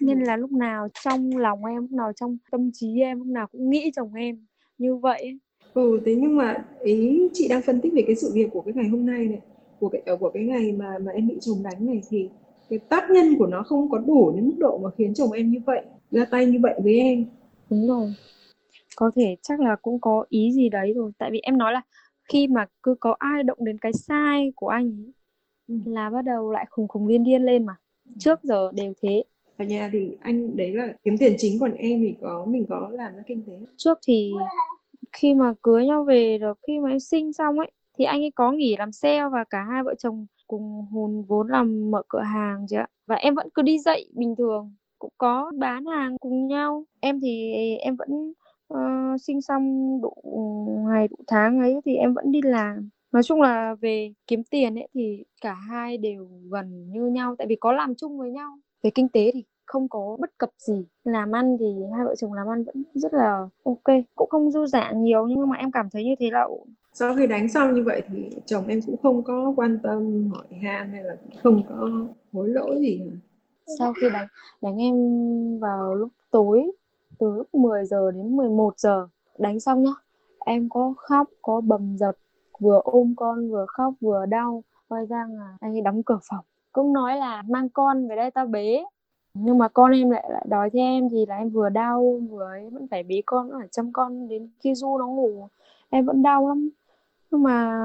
Nên 0.00 0.20
là 0.20 0.36
lúc 0.36 0.52
nào 0.52 0.88
trong 1.04 1.36
lòng 1.36 1.64
em 1.64 1.76
lúc 1.76 1.92
nào 1.92 2.12
trong 2.12 2.36
tâm 2.50 2.70
trí 2.74 3.00
em 3.00 3.18
lúc 3.18 3.26
nào 3.26 3.46
cũng 3.52 3.70
nghĩ 3.70 3.90
chồng 3.96 4.14
em 4.14 4.46
như 4.78 4.96
vậy 4.96 5.38
ừ 5.74 6.00
thế 6.04 6.14
nhưng 6.14 6.36
mà 6.36 6.64
ý 6.80 7.28
chị 7.32 7.48
đang 7.48 7.62
phân 7.62 7.80
tích 7.80 7.92
về 7.92 8.02
cái 8.06 8.16
sự 8.16 8.30
việc 8.34 8.48
của 8.52 8.60
cái 8.60 8.74
ngày 8.74 8.88
hôm 8.88 9.06
nay 9.06 9.26
này 9.26 9.40
của 9.80 9.88
cái 9.88 10.02
của 10.20 10.30
cái 10.30 10.42
ngày 10.42 10.72
mà 10.72 10.98
mà 10.98 11.12
em 11.12 11.28
bị 11.28 11.38
chồng 11.40 11.62
đánh 11.62 11.86
này 11.86 12.02
thì 12.08 12.28
cái 12.70 12.78
tác 12.78 13.10
nhân 13.10 13.38
của 13.38 13.46
nó 13.46 13.62
không 13.62 13.90
có 13.90 13.98
đủ 13.98 14.32
đến 14.36 14.46
mức 14.46 14.54
độ 14.58 14.78
mà 14.78 14.90
khiến 14.98 15.14
chồng 15.14 15.32
em 15.32 15.50
như 15.50 15.58
vậy 15.66 15.82
ra 16.10 16.24
tay 16.24 16.46
như 16.46 16.58
vậy 16.62 16.74
với 16.82 17.00
em. 17.00 17.24
Đúng 17.70 17.88
rồi 17.88 18.14
có 18.96 19.10
thể 19.16 19.36
chắc 19.42 19.60
là 19.60 19.76
cũng 19.82 20.00
có 20.00 20.24
ý 20.28 20.52
gì 20.52 20.68
đấy 20.68 20.92
rồi. 20.96 21.12
Tại 21.18 21.30
vì 21.30 21.40
em 21.42 21.58
nói 21.58 21.72
là 21.72 21.82
khi 22.28 22.48
mà 22.48 22.66
cứ 22.82 22.94
có 23.00 23.16
ai 23.18 23.42
động 23.42 23.58
đến 23.64 23.78
cái 23.78 23.92
sai 23.92 24.52
của 24.56 24.68
anh 24.68 24.84
ấy, 24.84 25.12
ừ. 25.68 25.74
là 25.92 26.10
bắt 26.10 26.22
đầu 26.22 26.52
lại 26.52 26.66
khùng 26.70 26.88
khùng 26.88 27.08
điên 27.08 27.24
điên 27.24 27.42
lên 27.42 27.66
mà. 27.66 27.76
Trước 28.18 28.42
giờ 28.42 28.70
đều 28.74 28.92
thế. 29.02 29.24
Ở 29.56 29.64
nhà 29.64 29.90
thì 29.92 30.16
anh 30.20 30.56
đấy 30.56 30.72
là 30.72 30.92
kiếm 31.04 31.18
tiền 31.18 31.34
chính 31.38 31.58
còn 31.60 31.74
em 31.74 32.00
thì 32.00 32.14
có 32.20 32.44
mình 32.48 32.66
có 32.68 32.88
làm 32.92 33.16
ra 33.16 33.22
kinh 33.26 33.42
tế. 33.46 33.52
Trước 33.76 33.98
thì 34.06 34.32
khi 35.12 35.34
mà 35.34 35.54
cưới 35.62 35.86
nhau 35.86 36.04
về 36.04 36.38
rồi 36.38 36.54
khi 36.66 36.78
mà 36.78 36.90
em 36.90 37.00
sinh 37.00 37.32
xong 37.32 37.58
ấy 37.58 37.70
thì 37.98 38.04
anh 38.04 38.22
ấy 38.22 38.30
có 38.34 38.52
nghỉ 38.52 38.76
làm 38.78 38.92
sale 38.92 39.28
và 39.32 39.44
cả 39.50 39.64
hai 39.70 39.82
vợ 39.82 39.94
chồng 39.98 40.26
cùng 40.46 40.86
hùn 40.92 41.22
vốn 41.22 41.48
làm 41.48 41.90
mở 41.90 42.02
cửa 42.08 42.20
hàng 42.20 42.66
chị 42.68 42.76
ạ. 42.76 42.86
Và 43.06 43.16
em 43.16 43.34
vẫn 43.34 43.48
cứ 43.54 43.62
đi 43.62 43.78
dạy 43.78 44.04
bình 44.14 44.36
thường 44.36 44.74
cũng 44.98 45.12
có 45.18 45.52
bán 45.58 45.86
hàng 45.86 46.18
cùng 46.18 46.46
nhau. 46.46 46.84
Em 47.00 47.20
thì 47.20 47.52
em 47.80 47.96
vẫn 47.96 48.32
uh, 48.74 49.20
sinh 49.20 49.42
xong 49.42 49.98
đủ 50.02 50.12
ngày 50.88 51.08
đủ 51.08 51.16
tháng 51.26 51.60
ấy 51.60 51.80
thì 51.84 51.94
em 51.94 52.14
vẫn 52.14 52.32
đi 52.32 52.40
làm. 52.42 52.88
Nói 53.12 53.22
chung 53.22 53.42
là 53.42 53.74
về 53.80 54.12
kiếm 54.26 54.42
tiền 54.50 54.74
ấy 54.74 54.88
thì 54.94 55.24
cả 55.40 55.54
hai 55.54 55.98
đều 55.98 56.28
gần 56.50 56.90
như 56.90 57.06
nhau 57.06 57.34
tại 57.38 57.46
vì 57.46 57.56
có 57.56 57.72
làm 57.72 57.94
chung 57.94 58.18
với 58.18 58.30
nhau. 58.30 58.58
Về 58.82 58.90
kinh 58.90 59.08
tế 59.08 59.30
thì 59.34 59.44
không 59.66 59.88
có 59.88 60.16
bất 60.20 60.38
cập 60.38 60.50
gì. 60.58 60.86
Làm 61.04 61.32
ăn 61.32 61.56
thì 61.60 61.66
hai 61.96 62.04
vợ 62.04 62.14
chồng 62.14 62.32
làm 62.32 62.46
ăn 62.46 62.64
vẫn 62.64 62.82
rất 62.94 63.14
là 63.14 63.48
ok 63.64 63.96
cũng 64.14 64.30
không 64.30 64.50
dư 64.50 64.66
giả 64.66 64.92
nhiều 64.92 65.26
nhưng 65.26 65.48
mà 65.48 65.56
em 65.56 65.72
cảm 65.72 65.90
thấy 65.90 66.04
như 66.04 66.14
thế 66.18 66.30
là 66.30 66.42
ổn. 66.42 66.68
Sau 66.92 67.14
khi 67.16 67.26
đánh 67.26 67.48
xong 67.48 67.74
như 67.74 67.82
vậy 67.82 68.02
thì 68.08 68.30
chồng 68.46 68.66
em 68.68 68.80
cũng 68.86 68.96
không 69.02 69.22
có 69.22 69.52
quan 69.56 69.78
tâm 69.82 70.30
hỏi 70.30 70.46
han 70.62 70.92
hay 70.92 71.02
là 71.04 71.16
không 71.42 71.62
có 71.68 71.90
hối 72.32 72.48
lỗi 72.48 72.78
gì 72.80 72.98
hả? 72.98 73.16
sau 73.78 73.92
khi 73.92 74.10
đánh 74.10 74.26
đánh 74.62 74.76
em 74.82 74.94
vào 75.58 75.94
lúc 75.94 76.08
tối 76.30 76.70
từ 77.18 77.34
lúc 77.36 77.54
10 77.54 77.84
giờ 77.84 78.10
đến 78.10 78.36
11 78.36 78.78
giờ. 78.78 79.08
Đánh 79.38 79.60
xong 79.60 79.82
nhá 79.82 79.92
em 80.44 80.68
có 80.68 80.94
khóc 80.96 81.28
có 81.42 81.60
bầm 81.60 81.96
dập 81.96 82.16
vừa 82.58 82.80
ôm 82.84 83.14
con 83.16 83.50
vừa 83.50 83.66
khóc 83.68 83.94
vừa 84.00 84.26
đau 84.26 84.62
quay 84.88 85.06
ra 85.06 85.26
là 85.30 85.56
anh 85.60 85.76
ấy 85.76 85.80
đóng 85.80 86.02
cửa 86.02 86.18
phòng. 86.30 86.44
Cũng 86.72 86.92
nói 86.92 87.16
là 87.16 87.42
mang 87.42 87.68
con 87.68 88.08
về 88.08 88.16
đây 88.16 88.30
tao 88.30 88.46
bế. 88.46 88.84
Nhưng 89.34 89.58
mà 89.58 89.68
con 89.68 89.92
em 89.92 90.10
lại 90.10 90.24
lại 90.30 90.46
đòi 90.48 90.70
theo 90.70 90.82
em 90.82 91.08
thì 91.08 91.26
là 91.26 91.36
em 91.36 91.50
vừa 91.50 91.68
đau 91.68 92.20
vừa 92.30 92.44
ấy, 92.44 92.70
vẫn 92.70 92.88
phải 92.88 93.02
bế 93.02 93.22
con 93.26 93.48
vẫn 93.50 93.58
phải 93.58 93.68
chăm 93.68 93.92
con 93.92 94.28
đến 94.28 94.48
khi 94.60 94.74
du 94.74 94.98
nó 94.98 95.06
ngủ. 95.06 95.48
Em 95.90 96.06
vẫn 96.06 96.22
đau 96.22 96.48
lắm. 96.48 96.68
Nhưng 97.30 97.42
mà 97.42 97.78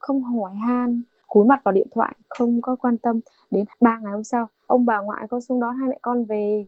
không 0.00 0.22
hỏi 0.22 0.54
han 0.54 1.02
cúi 1.26 1.44
mặt 1.44 1.60
vào 1.64 1.72
điện 1.72 1.86
thoại 1.90 2.16
không 2.28 2.60
có 2.62 2.76
quan 2.76 2.98
tâm. 2.98 3.20
Đến 3.50 3.64
ba 3.80 3.98
ngày 3.98 4.12
hôm 4.12 4.24
sau 4.24 4.48
ông 4.66 4.86
bà 4.86 4.98
ngoại 4.98 5.26
có 5.30 5.40
xuống 5.40 5.60
đón 5.60 5.76
hai 5.76 5.88
mẹ 5.88 5.98
con 6.02 6.24
về 6.24 6.66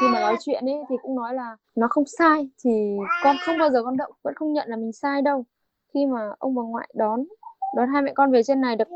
khi 0.00 0.06
mà 0.12 0.20
nói 0.20 0.36
chuyện 0.40 0.66
ấy 0.66 0.80
thì 0.88 0.96
cũng 1.02 1.14
nói 1.14 1.34
là 1.34 1.56
nó 1.76 1.86
không 1.90 2.04
sai, 2.18 2.48
thì 2.64 2.96
con 3.24 3.36
không 3.46 3.58
bao 3.58 3.70
giờ 3.70 3.82
con 3.82 3.96
động, 3.96 4.12
vẫn 4.22 4.34
không 4.34 4.52
nhận 4.52 4.68
là 4.68 4.76
mình 4.76 4.92
sai 4.92 5.22
đâu. 5.22 5.44
Khi 5.94 6.06
mà 6.06 6.30
ông 6.38 6.54
bà 6.54 6.62
ngoại 6.62 6.88
đón 6.94 7.24
đón 7.76 7.88
hai 7.88 8.02
mẹ 8.02 8.12
con 8.14 8.30
về 8.30 8.42
trên 8.42 8.60
này 8.60 8.76
được 8.76 8.88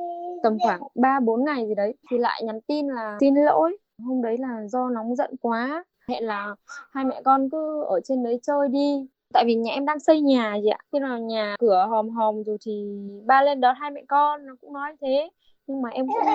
tầm 0.42 0.56
khoảng 0.62 0.80
3 0.94 1.20
4 1.20 1.44
ngày 1.44 1.66
gì 1.66 1.74
đấy, 1.74 1.94
thì 2.10 2.18
lại 2.18 2.42
nhắn 2.44 2.60
tin 2.60 2.88
là 2.88 3.16
xin 3.20 3.34
lỗi. 3.34 3.76
Hôm 4.06 4.22
đấy 4.22 4.38
là 4.38 4.66
do 4.68 4.88
nóng 4.88 5.16
giận 5.16 5.30
quá, 5.40 5.84
hẹn 6.08 6.24
là 6.24 6.54
hai 6.90 7.04
mẹ 7.04 7.22
con 7.24 7.50
cứ 7.50 7.84
ở 7.88 8.00
trên 8.04 8.22
đấy 8.22 8.40
chơi 8.42 8.68
đi. 8.68 9.06
Tại 9.34 9.44
vì 9.46 9.54
nhà 9.54 9.72
em 9.72 9.84
đang 9.84 10.00
xây 10.00 10.20
nhà 10.20 10.56
gì 10.62 10.68
ạ. 10.68 10.78
Khi 10.92 10.98
nào 10.98 11.18
nhà 11.18 11.56
cửa 11.58 11.86
hòm 11.90 12.08
hòm 12.08 12.42
rồi 12.42 12.56
thì 12.66 13.00
ba 13.26 13.42
lên 13.42 13.60
đón 13.60 13.74
hai 13.80 13.90
mẹ 13.90 14.02
con, 14.08 14.46
nó 14.46 14.54
cũng 14.60 14.72
nói 14.72 14.96
thế. 15.00 15.30
Nhưng 15.66 15.82
mà 15.82 15.90
em 15.90 16.06
cũng 16.06 16.26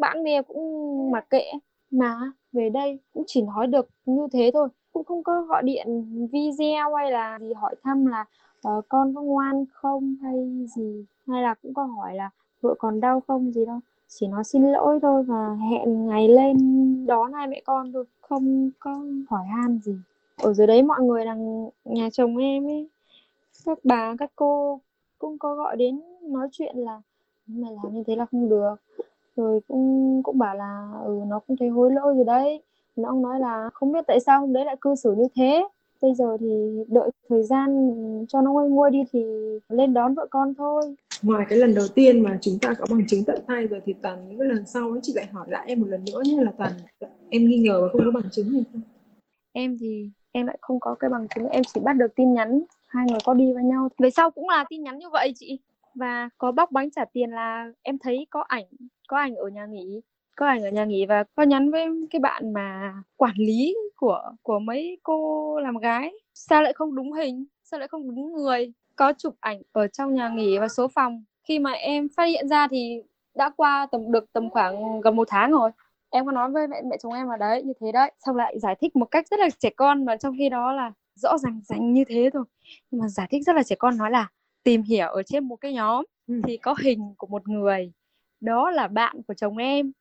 bạn 0.00 0.24
bè 0.24 0.42
cũng 0.42 1.10
mặc 1.10 1.24
kệ 1.30 1.44
mà 1.90 2.32
về 2.52 2.70
đây 2.70 2.98
cũng 3.14 3.24
chỉ 3.26 3.42
nói 3.42 3.66
được 3.66 3.88
như 4.06 4.28
thế 4.32 4.50
thôi 4.54 4.68
cũng 4.92 5.04
không 5.04 5.22
có 5.22 5.42
gọi 5.42 5.62
điện 5.62 5.86
video 6.32 6.94
hay 6.94 7.10
là 7.10 7.38
gì 7.38 7.52
hỏi 7.52 7.74
thăm 7.84 8.06
là 8.06 8.24
uh, 8.68 8.84
con 8.88 9.14
có 9.14 9.22
ngoan 9.22 9.64
không 9.72 10.16
hay 10.22 10.66
gì 10.76 11.04
hay 11.26 11.42
là 11.42 11.54
cũng 11.62 11.74
có 11.74 11.84
hỏi 11.84 12.14
là 12.14 12.30
vợ 12.60 12.74
còn 12.78 13.00
đau 13.00 13.22
không 13.26 13.52
gì 13.52 13.66
đâu. 13.66 13.80
Chỉ 14.08 14.26
nói 14.26 14.44
xin 14.44 14.72
lỗi 14.72 14.98
thôi 15.02 15.22
và 15.22 15.56
hẹn 15.70 16.06
ngày 16.06 16.28
lên 16.28 16.56
đón 17.06 17.32
hai 17.32 17.46
mẹ 17.46 17.62
con 17.64 17.92
thôi 17.92 18.04
không 18.20 18.70
có 18.78 19.00
hỏi 19.28 19.46
han 19.46 19.78
gì. 19.84 19.96
Ở 20.42 20.52
dưới 20.52 20.66
đấy 20.66 20.82
mọi 20.82 21.02
người 21.02 21.24
đằng 21.24 21.70
nhà 21.84 22.10
chồng 22.10 22.36
em 22.36 22.66
ấy 22.66 22.88
các 23.64 23.78
bà 23.84 24.14
các 24.18 24.32
cô 24.36 24.80
cũng 25.18 25.38
có 25.38 25.54
gọi 25.54 25.76
đến 25.76 26.00
nói 26.22 26.48
chuyện 26.52 26.76
là 26.76 27.02
mày 27.46 27.72
làm 27.82 27.94
như 27.94 28.02
thế 28.06 28.16
là 28.16 28.26
không 28.26 28.48
được 28.48 28.74
rồi 29.38 29.60
cũng 29.68 30.20
cũng 30.24 30.38
bảo 30.38 30.54
là 30.54 30.90
ừ 31.04 31.20
nó 31.26 31.38
cũng 31.38 31.56
thấy 31.56 31.68
hối 31.68 31.92
lỗi 31.92 32.14
rồi 32.14 32.24
đấy. 32.24 32.62
Nó 32.96 33.08
ông 33.08 33.22
nói 33.22 33.40
là 33.40 33.70
không 33.72 33.92
biết 33.92 34.04
tại 34.06 34.20
sao 34.20 34.40
hôm 34.40 34.52
đấy 34.52 34.64
lại 34.64 34.76
cư 34.80 34.94
xử 34.94 35.14
như 35.14 35.28
thế. 35.34 35.68
Bây 36.02 36.14
giờ 36.14 36.36
thì 36.40 36.84
đợi 36.88 37.10
thời 37.28 37.42
gian 37.42 37.90
cho 38.28 38.40
nó 38.40 38.52
nguôi 38.52 38.68
nguôi 38.68 38.90
đi 38.90 38.98
thì 39.12 39.24
lên 39.68 39.94
đón 39.94 40.14
vợ 40.14 40.26
con 40.30 40.54
thôi. 40.54 40.94
Ngoài 41.22 41.46
cái 41.48 41.58
lần 41.58 41.74
đầu 41.74 41.86
tiên 41.94 42.20
mà 42.22 42.38
chúng 42.40 42.58
ta 42.60 42.74
có 42.78 42.86
bằng 42.90 43.06
chứng 43.08 43.24
tận 43.24 43.40
tay 43.46 43.66
rồi 43.66 43.80
thì 43.84 43.94
toàn 44.02 44.28
những 44.28 44.38
cái 44.38 44.48
lần 44.48 44.66
sau 44.66 44.90
ấy 44.90 45.00
chị 45.02 45.12
lại 45.16 45.26
hỏi 45.26 45.46
lại 45.50 45.64
em 45.68 45.80
một 45.80 45.86
lần 45.88 46.04
nữa 46.12 46.22
như 46.24 46.40
là 46.40 46.52
toàn 46.58 46.72
em 47.30 47.44
nghi 47.48 47.58
ngờ 47.58 47.80
và 47.82 47.88
không 47.92 48.00
có 48.04 48.20
bằng 48.20 48.30
chứng 48.30 48.50
hay 48.50 48.64
không 48.72 48.82
em 49.58 49.76
thì 49.80 50.10
em 50.32 50.46
lại 50.46 50.58
không 50.60 50.80
có 50.80 50.94
cái 50.94 51.10
bằng 51.10 51.26
chứng. 51.34 51.48
Em 51.48 51.62
chỉ 51.74 51.80
bắt 51.80 51.92
được 51.92 52.14
tin 52.14 52.34
nhắn. 52.34 52.62
Hai 52.86 53.06
người 53.08 53.18
có 53.24 53.34
đi 53.34 53.52
với 53.52 53.64
nhau. 53.64 53.88
Về 53.98 54.10
sau 54.10 54.30
cũng 54.30 54.48
là 54.48 54.64
tin 54.68 54.82
nhắn 54.82 54.98
như 54.98 55.08
vậy 55.12 55.32
chị. 55.36 55.58
Và 55.94 56.28
có 56.38 56.52
bóc 56.52 56.70
bánh 56.72 56.90
trả 56.90 57.04
tiền 57.04 57.30
là 57.30 57.72
em 57.82 57.98
thấy 57.98 58.26
có 58.30 58.44
ảnh 58.48 58.64
có 59.08 59.16
ảnh 59.16 59.34
ở 59.34 59.48
nhà 59.48 59.66
nghỉ 59.66 60.00
có 60.38 60.46
ảnh 60.46 60.62
ở 60.62 60.70
nhà 60.70 60.84
nghỉ 60.84 61.06
và 61.06 61.24
có 61.34 61.42
nhắn 61.42 61.70
với 61.70 61.86
cái 62.10 62.20
bạn 62.20 62.52
mà 62.52 62.94
quản 63.16 63.34
lý 63.36 63.76
của 63.96 64.32
của 64.42 64.58
mấy 64.58 64.98
cô 65.02 65.60
làm 65.60 65.78
gái. 65.78 66.12
Sao 66.34 66.62
lại 66.62 66.72
không 66.72 66.94
đúng 66.94 67.12
hình? 67.12 67.44
Sao 67.64 67.80
lại 67.80 67.88
không 67.88 68.08
đúng 68.08 68.32
người? 68.32 68.72
Có 68.96 69.12
chụp 69.18 69.34
ảnh 69.40 69.62
ở 69.72 69.86
trong 69.86 70.14
nhà 70.14 70.28
nghỉ 70.28 70.58
và 70.58 70.68
số 70.68 70.88
phòng. 70.88 71.24
Khi 71.48 71.58
mà 71.58 71.72
em 71.72 72.08
phát 72.16 72.24
hiện 72.24 72.48
ra 72.48 72.68
thì 72.68 73.02
đã 73.34 73.50
qua 73.56 73.86
tầm 73.92 74.12
được 74.12 74.32
tầm 74.32 74.50
khoảng 74.50 75.00
gần 75.00 75.16
một 75.16 75.28
tháng 75.30 75.52
rồi. 75.52 75.70
Em 76.10 76.26
có 76.26 76.32
nói 76.32 76.50
với 76.50 76.68
mẹ 76.68 76.82
mẹ 76.90 76.96
chồng 77.02 77.12
em 77.12 77.28
là 77.28 77.36
đấy 77.36 77.62
như 77.62 77.72
thế 77.80 77.92
đấy. 77.92 78.12
Xong 78.26 78.36
lại 78.36 78.58
giải 78.58 78.74
thích 78.80 78.96
một 78.96 79.10
cách 79.10 79.28
rất 79.28 79.40
là 79.40 79.48
trẻ 79.58 79.70
con 79.76 80.04
mà 80.04 80.16
trong 80.16 80.34
khi 80.38 80.48
đó 80.48 80.72
là 80.72 80.92
rõ 81.14 81.38
ràng 81.38 81.60
rành 81.64 81.92
như 81.92 82.04
thế 82.08 82.30
thôi. 82.32 82.44
Nhưng 82.90 83.00
mà 83.00 83.08
giải 83.08 83.26
thích 83.30 83.42
rất 83.46 83.56
là 83.56 83.62
trẻ 83.62 83.76
con 83.78 83.96
nói 83.98 84.10
là 84.10 84.28
tìm 84.62 84.82
hiểu 84.82 85.08
ở 85.08 85.22
trên 85.22 85.44
một 85.44 85.56
cái 85.56 85.72
nhóm 85.72 86.04
ừ. 86.26 86.40
thì 86.44 86.56
có 86.56 86.74
hình 86.82 87.14
của 87.18 87.26
một 87.26 87.48
người 87.48 87.92
đó 88.40 88.70
là 88.70 88.88
bạn 88.88 89.22
của 89.22 89.34
chồng 89.34 89.56
em. 89.56 89.92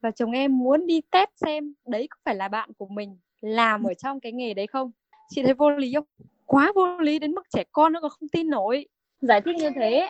Và 0.00 0.10
chồng 0.10 0.32
em 0.32 0.58
muốn 0.58 0.86
đi 0.86 1.00
test 1.10 1.30
xem 1.36 1.74
đấy 1.86 2.06
có 2.10 2.16
phải 2.24 2.34
là 2.34 2.48
bạn 2.48 2.70
của 2.78 2.86
mình 2.86 3.18
làm 3.40 3.84
ở 3.84 3.94
trong 3.94 4.20
cái 4.20 4.32
nghề 4.32 4.54
đấy 4.54 4.66
không? 4.66 4.90
Chị 5.28 5.42
thấy 5.42 5.54
vô 5.54 5.70
lý 5.70 5.94
không? 5.94 6.04
Quá 6.46 6.72
vô 6.74 6.98
lý 6.98 7.18
đến 7.18 7.32
mức 7.32 7.42
trẻ 7.50 7.64
con 7.72 7.92
nó 7.92 8.00
còn 8.00 8.10
không 8.10 8.28
tin 8.28 8.50
nổi. 8.50 8.86
Giải 9.20 9.40
thích 9.40 9.56
như 9.56 9.70
thế 9.74 10.08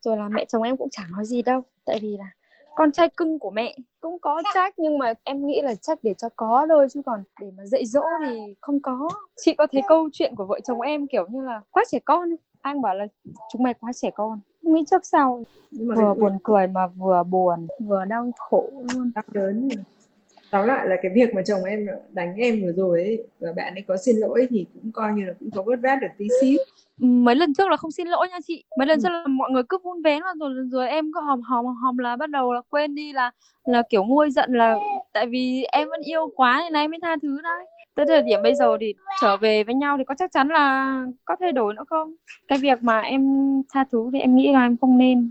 rồi 0.00 0.16
là 0.16 0.28
mẹ 0.28 0.44
chồng 0.44 0.62
em 0.62 0.76
cũng 0.76 0.90
chẳng 0.90 1.12
nói 1.12 1.24
gì 1.24 1.42
đâu. 1.42 1.62
Tại 1.84 1.98
vì 2.02 2.16
là 2.16 2.30
con 2.74 2.92
trai 2.92 3.08
cưng 3.08 3.38
của 3.38 3.50
mẹ 3.50 3.76
cũng 4.00 4.18
có 4.18 4.42
trách 4.54 4.78
nhưng 4.78 4.98
mà 4.98 5.14
em 5.24 5.46
nghĩ 5.46 5.60
là 5.62 5.74
trách 5.74 5.98
để 6.02 6.14
cho 6.14 6.28
có 6.36 6.66
thôi 6.68 6.86
chứ 6.90 7.02
còn 7.06 7.22
để 7.40 7.50
mà 7.56 7.66
dạy 7.66 7.86
dỗ 7.86 8.02
thì 8.26 8.54
không 8.60 8.80
có. 8.80 9.08
Chị 9.36 9.54
có 9.54 9.66
thấy 9.72 9.82
câu 9.88 10.08
chuyện 10.12 10.34
của 10.36 10.44
vợ 10.44 10.60
chồng 10.60 10.80
em 10.80 11.06
kiểu 11.06 11.26
như 11.26 11.42
là 11.42 11.60
quá 11.70 11.84
trẻ 11.90 11.98
con 12.04 12.28
anh 12.62 12.82
bảo 12.82 12.94
là 12.94 13.06
chúng 13.52 13.62
mày 13.62 13.74
quá 13.74 13.92
trẻ 13.92 14.10
con. 14.14 14.40
Nghĩ 14.62 14.84
trước 14.90 15.06
sau. 15.06 15.44
Vừa 15.70 16.14
buồn 16.14 16.38
cười 16.42 16.66
mà 16.66 16.86
vừa 16.86 17.22
buồn 17.22 17.66
vừa 17.80 18.04
đau 18.04 18.30
khổ 18.36 18.70
luôn. 18.94 19.12
Đau 19.14 19.24
đớn 19.32 19.68
tóm 20.50 20.66
lại 20.66 20.88
là 20.88 20.96
cái 21.02 21.12
việc 21.14 21.34
mà 21.34 21.42
chồng 21.46 21.64
em 21.64 21.86
đánh 22.10 22.34
em 22.36 22.62
vừa 22.62 22.72
rồi 22.72 23.02
ấy 23.02 23.24
và 23.40 23.52
bạn 23.56 23.74
ấy 23.74 23.84
có 23.88 23.96
xin 23.96 24.16
lỗi 24.16 24.46
thì 24.50 24.66
cũng 24.74 24.92
coi 24.92 25.12
như 25.12 25.24
là 25.24 25.32
cũng 25.40 25.50
có 25.50 25.62
vớt 25.62 25.78
vát 25.82 25.98
được 26.00 26.08
tí 26.18 26.26
xíu. 26.40 26.58
Mấy 26.98 27.34
lần 27.34 27.54
trước 27.54 27.68
là 27.70 27.76
không 27.76 27.90
xin 27.90 28.06
lỗi 28.06 28.28
nha 28.30 28.38
chị. 28.46 28.64
Mấy 28.78 28.86
lần 28.86 28.98
ừ. 28.98 29.02
trước 29.02 29.08
là 29.08 29.26
mọi 29.26 29.50
người 29.50 29.62
cứ 29.68 29.78
vun 29.82 30.02
vén 30.02 30.22
là 30.22 30.34
rồi 30.40 30.50
rồi 30.70 30.88
em 30.88 31.10
cứ 31.14 31.20
hòm 31.20 31.40
hòm 31.42 31.66
hòm 31.66 31.98
là 31.98 32.16
bắt 32.16 32.30
đầu 32.30 32.52
là 32.52 32.60
quên 32.70 32.94
đi 32.94 33.12
là 33.12 33.30
là 33.64 33.82
kiểu 33.90 34.04
nguôi 34.04 34.30
giận 34.30 34.52
là 34.52 34.76
tại 35.12 35.26
vì 35.26 35.64
em 35.72 35.88
vẫn 35.88 36.00
yêu 36.00 36.32
quá 36.36 36.60
nên 36.64 36.72
em 36.72 36.90
mới 36.90 36.98
tha 37.02 37.16
thứ 37.22 37.40
đấy 37.42 37.66
tới 37.94 38.06
thời 38.06 38.22
điểm 38.22 38.42
bây 38.42 38.54
giờ 38.54 38.76
thì 38.80 38.94
trở 39.20 39.36
về 39.36 39.64
với 39.64 39.74
nhau 39.74 39.98
thì 39.98 40.04
có 40.04 40.14
chắc 40.18 40.32
chắn 40.32 40.48
là 40.48 41.04
có 41.24 41.36
thay 41.40 41.52
đổi 41.52 41.74
nữa 41.74 41.84
không? 41.86 42.14
Cái 42.48 42.58
việc 42.58 42.82
mà 42.82 43.00
em 43.00 43.22
tha 43.72 43.84
thứ 43.92 44.10
thì 44.12 44.18
em 44.18 44.36
nghĩ 44.36 44.52
là 44.52 44.62
em 44.62 44.76
không 44.76 44.98
nên. 44.98 45.30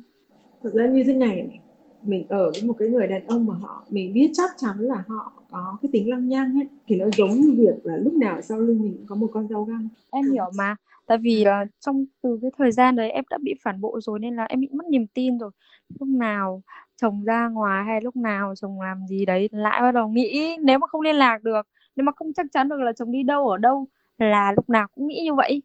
Thực 0.63 0.73
ra 0.73 0.87
như 0.87 1.03
thế 1.03 1.13
này 1.13 1.59
mình 2.03 2.25
ở 2.29 2.51
với 2.51 2.63
một 2.63 2.73
cái 2.79 2.87
người 2.87 3.07
đàn 3.07 3.27
ông 3.27 3.45
mà 3.45 3.53
họ 3.61 3.83
mình 3.89 4.13
biết 4.13 4.31
chắc 4.33 4.49
chắn 4.57 4.77
là 4.79 5.03
họ 5.07 5.31
có 5.51 5.77
cái 5.81 5.89
tính 5.93 6.09
lăng 6.09 6.29
nhăng 6.29 6.59
ấy 6.59 6.67
thì 6.87 6.95
nó 6.95 7.05
giống 7.17 7.31
như 7.31 7.55
việc 7.57 7.85
là 7.85 7.97
lúc 7.97 8.13
nào 8.13 8.41
sau 8.41 8.59
lưng 8.59 8.81
mình 8.81 9.05
có 9.07 9.15
một 9.15 9.29
con 9.33 9.47
dao 9.47 9.63
găm. 9.63 9.89
Em 10.11 10.31
hiểu 10.31 10.45
mà 10.57 10.75
tại 11.05 11.17
vì 11.17 11.45
là 11.45 11.65
trong 11.79 12.05
từ 12.21 12.39
cái 12.41 12.51
thời 12.57 12.71
gian 12.71 12.95
đấy 12.95 13.11
em 13.11 13.23
đã 13.29 13.37
bị 13.41 13.53
phản 13.63 13.81
bội 13.81 14.01
rồi 14.03 14.19
nên 14.19 14.35
là 14.35 14.43
em 14.43 14.59
bị 14.59 14.67
mất 14.71 14.85
niềm 14.89 15.07
tin 15.07 15.37
rồi. 15.37 15.51
Lúc 15.99 16.07
nào 16.07 16.61
chồng 17.01 17.23
ra 17.23 17.49
ngoài 17.49 17.85
hay 17.85 18.01
lúc 18.01 18.15
nào 18.15 18.53
chồng 18.55 18.81
làm 18.81 19.07
gì 19.07 19.25
đấy 19.25 19.49
lại 19.51 19.81
bắt 19.81 19.91
đầu 19.91 20.07
nghĩ 20.07 20.57
nếu 20.61 20.79
mà 20.79 20.87
không 20.87 21.01
liên 21.01 21.15
lạc 21.15 21.43
được 21.43 21.67
nếu 21.95 22.03
mà 22.03 22.11
không 22.15 22.33
chắc 22.33 22.45
chắn 22.51 22.69
được 22.69 22.79
là 22.79 22.93
chồng 22.93 23.11
đi 23.11 23.23
đâu 23.23 23.49
ở 23.49 23.57
đâu 23.57 23.87
là 24.17 24.53
lúc 24.55 24.69
nào 24.69 24.87
cũng 24.95 25.07
nghĩ 25.07 25.21
như 25.23 25.33
vậy. 25.33 25.61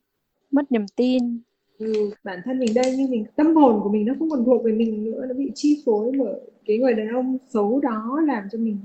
Mất 0.50 0.72
niềm 0.72 0.86
tin. 0.96 1.40
Ừ, 1.78 2.10
bản 2.24 2.40
thân 2.44 2.58
mình 2.58 2.74
đây 2.74 2.94
nhưng 2.96 3.10
mình 3.10 3.24
tâm 3.36 3.56
hồn 3.56 3.80
của 3.82 3.88
mình 3.88 4.06
nó 4.06 4.14
không 4.18 4.30
còn 4.30 4.44
thuộc 4.44 4.64
về 4.64 4.72
mình 4.72 5.04
nữa 5.04 5.26
nó 5.28 5.34
bị 5.34 5.50
chi 5.54 5.82
phối 5.86 6.12
bởi 6.18 6.40
cái 6.66 6.78
người 6.78 6.94
đàn 6.94 7.08
ông 7.08 7.38
xấu 7.48 7.80
đó 7.80 8.20
làm 8.26 8.44
cho 8.52 8.58
mình 8.58 8.78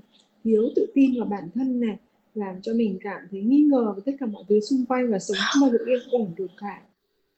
thiếu 0.44 0.64
tự 0.76 0.88
tin 0.94 1.12
vào 1.20 1.28
bản 1.30 1.44
thân 1.56 1.80
này 1.80 1.98
làm 2.34 2.62
cho 2.62 2.74
mình 2.74 3.00
cảm 3.02 3.22
thấy 3.32 3.42
nghi 3.42 3.64
ngờ 3.64 3.94
với 3.94 4.02
tất 4.06 4.12
cả 4.20 4.26
mọi 4.26 4.44
thứ 4.50 4.60
xung 4.60 4.86
quanh 4.86 5.12
và 5.12 5.20
sống 5.20 5.38
không 5.54 5.62
bao 5.62 5.72
giờ 5.72 5.78
yên 5.86 6.00
ổn 6.12 6.32
được 6.38 6.52
cả. 6.58 6.82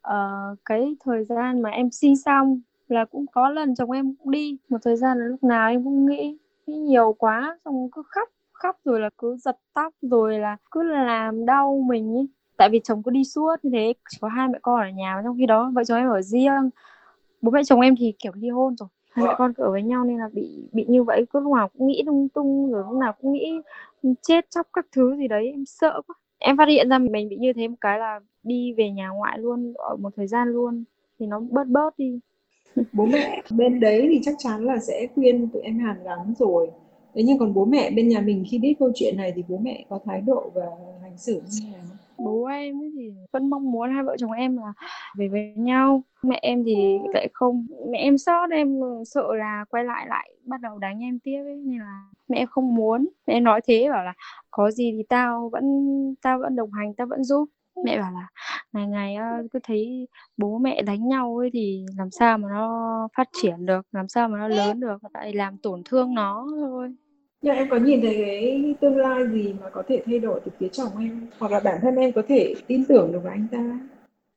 Ờ, 0.01 0.55
cái 0.65 0.95
thời 1.03 1.25
gian 1.25 1.61
mà 1.61 1.69
em 1.69 1.91
sinh 1.91 2.17
xong 2.17 2.61
là 2.87 3.05
cũng 3.05 3.25
có 3.31 3.49
lần 3.49 3.75
chồng 3.75 3.91
em 3.91 4.15
cũng 4.15 4.31
đi. 4.31 4.57
Một 4.69 4.77
thời 4.83 4.97
gian 4.97 5.17
là 5.17 5.25
lúc 5.25 5.43
nào 5.43 5.69
em 5.69 5.83
cũng 5.83 6.05
nghĩ, 6.05 6.37
nghĩ 6.67 6.77
nhiều 6.77 7.15
quá 7.17 7.59
xong 7.65 7.89
cứ 7.91 8.03
khóc 8.05 8.29
khóc 8.63 8.75
rồi 8.85 8.99
là 8.99 9.09
cứ 9.17 9.37
giật 9.37 9.57
tóc 9.73 9.93
rồi 10.01 10.39
là 10.39 10.57
cứ 10.71 10.83
làm 10.83 11.45
đau 11.45 11.83
mình 11.87 12.15
ý. 12.15 12.27
Tại 12.57 12.69
vì 12.69 12.79
chồng 12.83 13.03
cứ 13.03 13.11
đi 13.11 13.23
suốt 13.23 13.55
như 13.63 13.69
thế 13.73 13.93
chỉ 14.09 14.17
có 14.21 14.27
hai 14.27 14.47
mẹ 14.47 14.59
con 14.61 14.81
ở 14.81 14.89
nhà 14.89 15.21
trong 15.23 15.37
khi 15.37 15.45
đó 15.45 15.71
vợ 15.75 15.83
chồng 15.83 15.97
em 15.97 16.09
ở 16.09 16.21
riêng. 16.21 16.69
Bố 17.41 17.51
mẹ 17.51 17.63
chồng 17.63 17.81
em 17.81 17.95
thì 17.99 18.13
kiểu 18.19 18.31
ly 18.35 18.49
hôn 18.49 18.75
rồi 18.75 18.89
hai 19.11 19.25
mẹ 19.25 19.33
con 19.37 19.53
cứ 19.53 19.63
ở 19.63 19.71
với 19.71 19.83
nhau 19.83 20.05
nên 20.05 20.17
là 20.17 20.29
bị 20.33 20.69
bị 20.71 20.85
như 20.87 21.03
vậy 21.03 21.25
cứ 21.33 21.39
lúc 21.39 21.53
nào 21.53 21.69
cũng 21.77 21.87
nghĩ 21.87 22.03
lung 22.05 22.29
tung 22.29 22.71
rồi 22.71 22.83
lúc 22.89 22.99
nào 22.99 23.13
cũng 23.21 23.31
nghĩ 23.33 23.61
chết 24.21 24.45
chóc 24.49 24.67
các 24.73 24.85
thứ 24.91 25.15
gì 25.15 25.27
đấy 25.27 25.51
em 25.51 25.65
sợ 25.65 26.01
quá. 26.07 26.15
Em 26.39 26.57
phát 26.57 26.67
hiện 26.67 26.89
ra 26.89 26.97
mình 26.97 27.29
bị 27.29 27.37
như 27.37 27.53
thế 27.53 27.67
một 27.67 27.75
cái 27.81 27.99
là 27.99 28.19
đi 28.43 28.73
về 28.73 28.89
nhà 28.89 29.09
ngoại 29.09 29.37
luôn 29.39 29.73
ở 29.77 29.95
một 29.95 30.09
thời 30.15 30.27
gian 30.27 30.47
luôn 30.47 30.83
thì 31.19 31.25
nó 31.25 31.39
bớt 31.39 31.67
bớt 31.67 31.97
đi. 31.97 32.19
Bố 32.93 33.05
mẹ 33.05 33.41
bên 33.57 33.79
đấy 33.79 34.07
thì 34.11 34.19
chắc 34.23 34.35
chắn 34.37 34.65
là 34.65 34.77
sẽ 34.77 35.07
khuyên 35.15 35.49
tụi 35.49 35.61
em 35.61 35.79
hàn 35.79 36.03
gắn 36.03 36.33
rồi 36.39 36.71
thế 37.15 37.23
nhưng 37.25 37.37
còn 37.39 37.53
bố 37.53 37.65
mẹ 37.65 37.91
bên 37.91 38.07
nhà 38.09 38.21
mình 38.21 38.43
khi 38.51 38.59
biết 38.59 38.75
câu 38.79 38.91
chuyện 38.95 39.17
này 39.17 39.31
thì 39.35 39.43
bố 39.47 39.57
mẹ 39.57 39.85
có 39.89 39.99
thái 40.05 40.21
độ 40.21 40.51
và 40.55 40.61
hành 41.01 41.17
xử 41.17 41.41
như 41.45 41.49
thế 41.61 41.71
nào? 41.71 41.97
Bố 42.17 42.45
em 42.45 42.75
thì 42.97 43.11
vẫn 43.31 43.49
mong 43.49 43.71
muốn 43.71 43.91
hai 43.93 44.03
vợ 44.03 44.15
chồng 44.19 44.31
em 44.31 44.57
là 44.57 44.73
về 45.17 45.27
với 45.27 45.53
nhau. 45.57 46.03
Mẹ 46.23 46.39
em 46.41 46.63
thì 46.65 46.97
lại 47.13 47.27
không, 47.33 47.67
mẹ 47.91 47.97
em 47.99 48.17
sót 48.17 48.47
em 48.51 48.79
sợ 49.05 49.35
là 49.35 49.65
quay 49.69 49.83
lại 49.83 50.05
lại 50.09 50.31
bắt 50.45 50.61
đầu 50.61 50.77
đánh 50.79 50.99
em 51.03 51.19
tiếp 51.19 51.37
ấy, 51.43 51.55
nên 51.65 51.79
là 51.79 52.03
mẹ 52.27 52.37
em 52.37 52.47
không 52.47 52.75
muốn. 52.75 53.07
Mẹ 53.27 53.33
em 53.33 53.43
nói 53.43 53.61
thế, 53.67 53.89
bảo 53.89 54.03
là 54.03 54.13
có 54.51 54.71
gì 54.71 54.91
thì 54.97 55.03
tao 55.09 55.49
vẫn 55.53 55.63
tao 56.21 56.39
vẫn 56.39 56.55
đồng 56.55 56.71
hành, 56.71 56.93
tao 56.93 57.07
vẫn 57.07 57.23
giúp 57.23 57.49
mẹ 57.85 57.99
bảo 57.99 58.11
là 58.11 58.27
ngày 58.73 58.87
ngày 58.87 59.17
cứ 59.53 59.59
thấy 59.63 60.07
bố 60.37 60.57
mẹ 60.57 60.81
đánh 60.81 61.07
nhau 61.07 61.37
ấy 61.37 61.49
thì 61.53 61.85
làm 61.97 62.11
sao 62.11 62.37
mà 62.37 62.49
nó 62.49 63.07
phát 63.17 63.29
triển 63.41 63.65
được 63.65 63.85
làm 63.91 64.07
sao 64.07 64.27
mà 64.27 64.37
nó 64.37 64.47
lớn 64.47 64.79
được 64.79 64.97
tại 65.13 65.33
làm 65.33 65.57
tổn 65.57 65.81
thương 65.85 66.15
nó 66.15 66.47
thôi. 66.59 66.95
Nhưng 67.41 67.55
em 67.55 67.69
có 67.69 67.77
nhìn 67.77 68.01
thấy 68.01 68.15
cái 68.25 68.75
tương 68.81 68.97
lai 68.97 69.27
gì 69.31 69.53
mà 69.61 69.69
có 69.69 69.83
thể 69.87 70.03
thay 70.05 70.19
đổi 70.19 70.41
từ 70.45 70.51
phía 70.59 70.67
chồng 70.67 70.91
em? 70.99 71.27
Hoặc 71.39 71.51
là 71.51 71.59
bản 71.59 71.79
thân 71.81 71.95
em 71.95 72.11
có 72.11 72.21
thể 72.27 72.53
tin 72.67 72.85
tưởng 72.85 73.11
được 73.11 73.19
vào 73.23 73.33
anh 73.33 73.47
ta? 73.51 73.79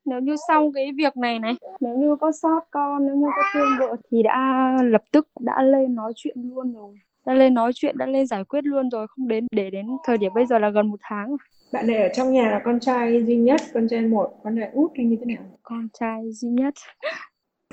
Nếu 0.05 0.19
như 0.19 0.35
sau 0.47 0.71
cái 0.75 0.91
việc 0.97 1.17
này 1.17 1.39
này 1.39 1.53
nếu 1.79 1.97
như 1.97 2.15
có 2.15 2.31
sót 2.31 2.59
con 2.71 3.05
nếu 3.05 3.15
như 3.15 3.27
có 3.35 3.41
thương 3.53 3.69
vợ 3.79 3.95
thì 4.11 4.23
đã 4.23 4.71
lập 4.83 5.01
tức 5.11 5.27
đã 5.39 5.63
lên 5.63 5.95
nói 5.95 6.13
chuyện 6.15 6.37
luôn 6.37 6.73
rồi. 6.73 6.95
Đã 7.25 7.33
lên 7.33 7.53
nói 7.53 7.71
chuyện 7.75 7.97
đã 7.97 8.05
lên 8.05 8.27
giải 8.27 8.43
quyết 8.43 8.63
luôn 8.63 8.89
rồi 8.89 9.07
không 9.07 9.27
đến 9.27 9.47
để 9.51 9.69
đến 9.69 9.87
thời 10.03 10.17
điểm 10.17 10.31
bây 10.35 10.45
giờ 10.45 10.59
là 10.59 10.69
gần 10.69 10.87
một 10.87 10.99
tháng 11.01 11.27
rồi 11.27 11.37
bạn 11.75 11.87
này 11.87 11.97
ở 11.97 12.09
trong 12.13 12.33
nhà 12.33 12.51
là 12.51 12.61
con 12.65 12.79
trai 12.79 13.23
duy 13.23 13.35
nhất 13.35 13.61
con 13.73 13.87
trai 13.89 14.01
một 14.01 14.29
con 14.43 14.55
trai 14.59 14.69
út 14.73 14.91
hay 14.95 15.05
như 15.05 15.15
thế 15.19 15.25
nào? 15.25 15.43
Con 15.63 15.87
trai 15.99 16.31
duy 16.31 16.49
nhất. 16.49 16.73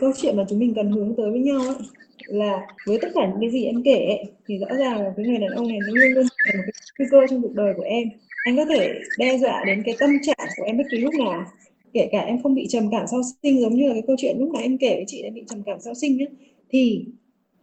Câu 0.01 0.13
chuyện 0.17 0.37
mà 0.37 0.45
chúng 0.49 0.59
mình 0.59 0.75
cần 0.75 0.91
hướng 0.91 1.15
tới 1.17 1.31
với 1.31 1.41
nhau 1.41 1.61
ấy, 1.61 1.77
là 2.27 2.67
với 2.87 2.99
tất 3.03 3.09
cả 3.15 3.29
những 3.31 3.41
cái 3.41 3.51
gì 3.51 3.65
em 3.65 3.83
kể 3.85 4.07
ấy, 4.07 4.25
thì 4.47 4.59
rõ 4.59 4.77
ràng 4.77 5.03
là 5.03 5.13
cái 5.17 5.27
người 5.27 5.39
đàn 5.39 5.53
ông 5.53 5.69
này 5.69 5.81
nó 5.81 5.93
luôn 5.93 6.15
luôn 6.15 6.27
là 6.45 6.53
một 6.55 6.63
cái 6.67 6.73
nguy 6.99 7.07
cơ 7.11 7.27
trong 7.31 7.43
cuộc 7.43 7.55
đời 7.55 7.75
của 7.77 7.83
em. 7.83 8.09
Anh 8.45 8.57
có 8.57 8.65
thể 8.65 9.03
đe 9.19 9.39
dọa 9.39 9.65
đến 9.67 9.83
cái 9.87 9.97
tâm 10.01 10.11
trạng 10.23 10.49
của 10.57 10.65
em 10.65 10.79
bất 10.79 10.85
kỳ 10.91 10.99
lúc 10.99 11.15
nào 11.15 11.45
kể 11.93 12.09
cả 12.13 12.21
em 12.21 12.43
không 12.43 12.55
bị 12.55 12.67
trầm 12.69 12.91
cảm 12.91 13.07
sau 13.07 13.21
sinh 13.43 13.61
giống 13.61 13.75
như 13.75 13.89
là 13.89 13.93
cái 13.93 14.03
câu 14.07 14.17
chuyện 14.19 14.37
lúc 14.39 14.51
nãy 14.55 14.63
em 14.63 14.79
kể 14.79 14.95
với 14.95 15.05
chị 15.07 15.23
em 15.23 15.35
bị 15.35 15.45
trầm 15.49 15.63
cảm 15.67 15.81
sau 15.81 15.95
sinh 15.95 16.23
ấy, 16.23 16.29
thì 16.71 17.05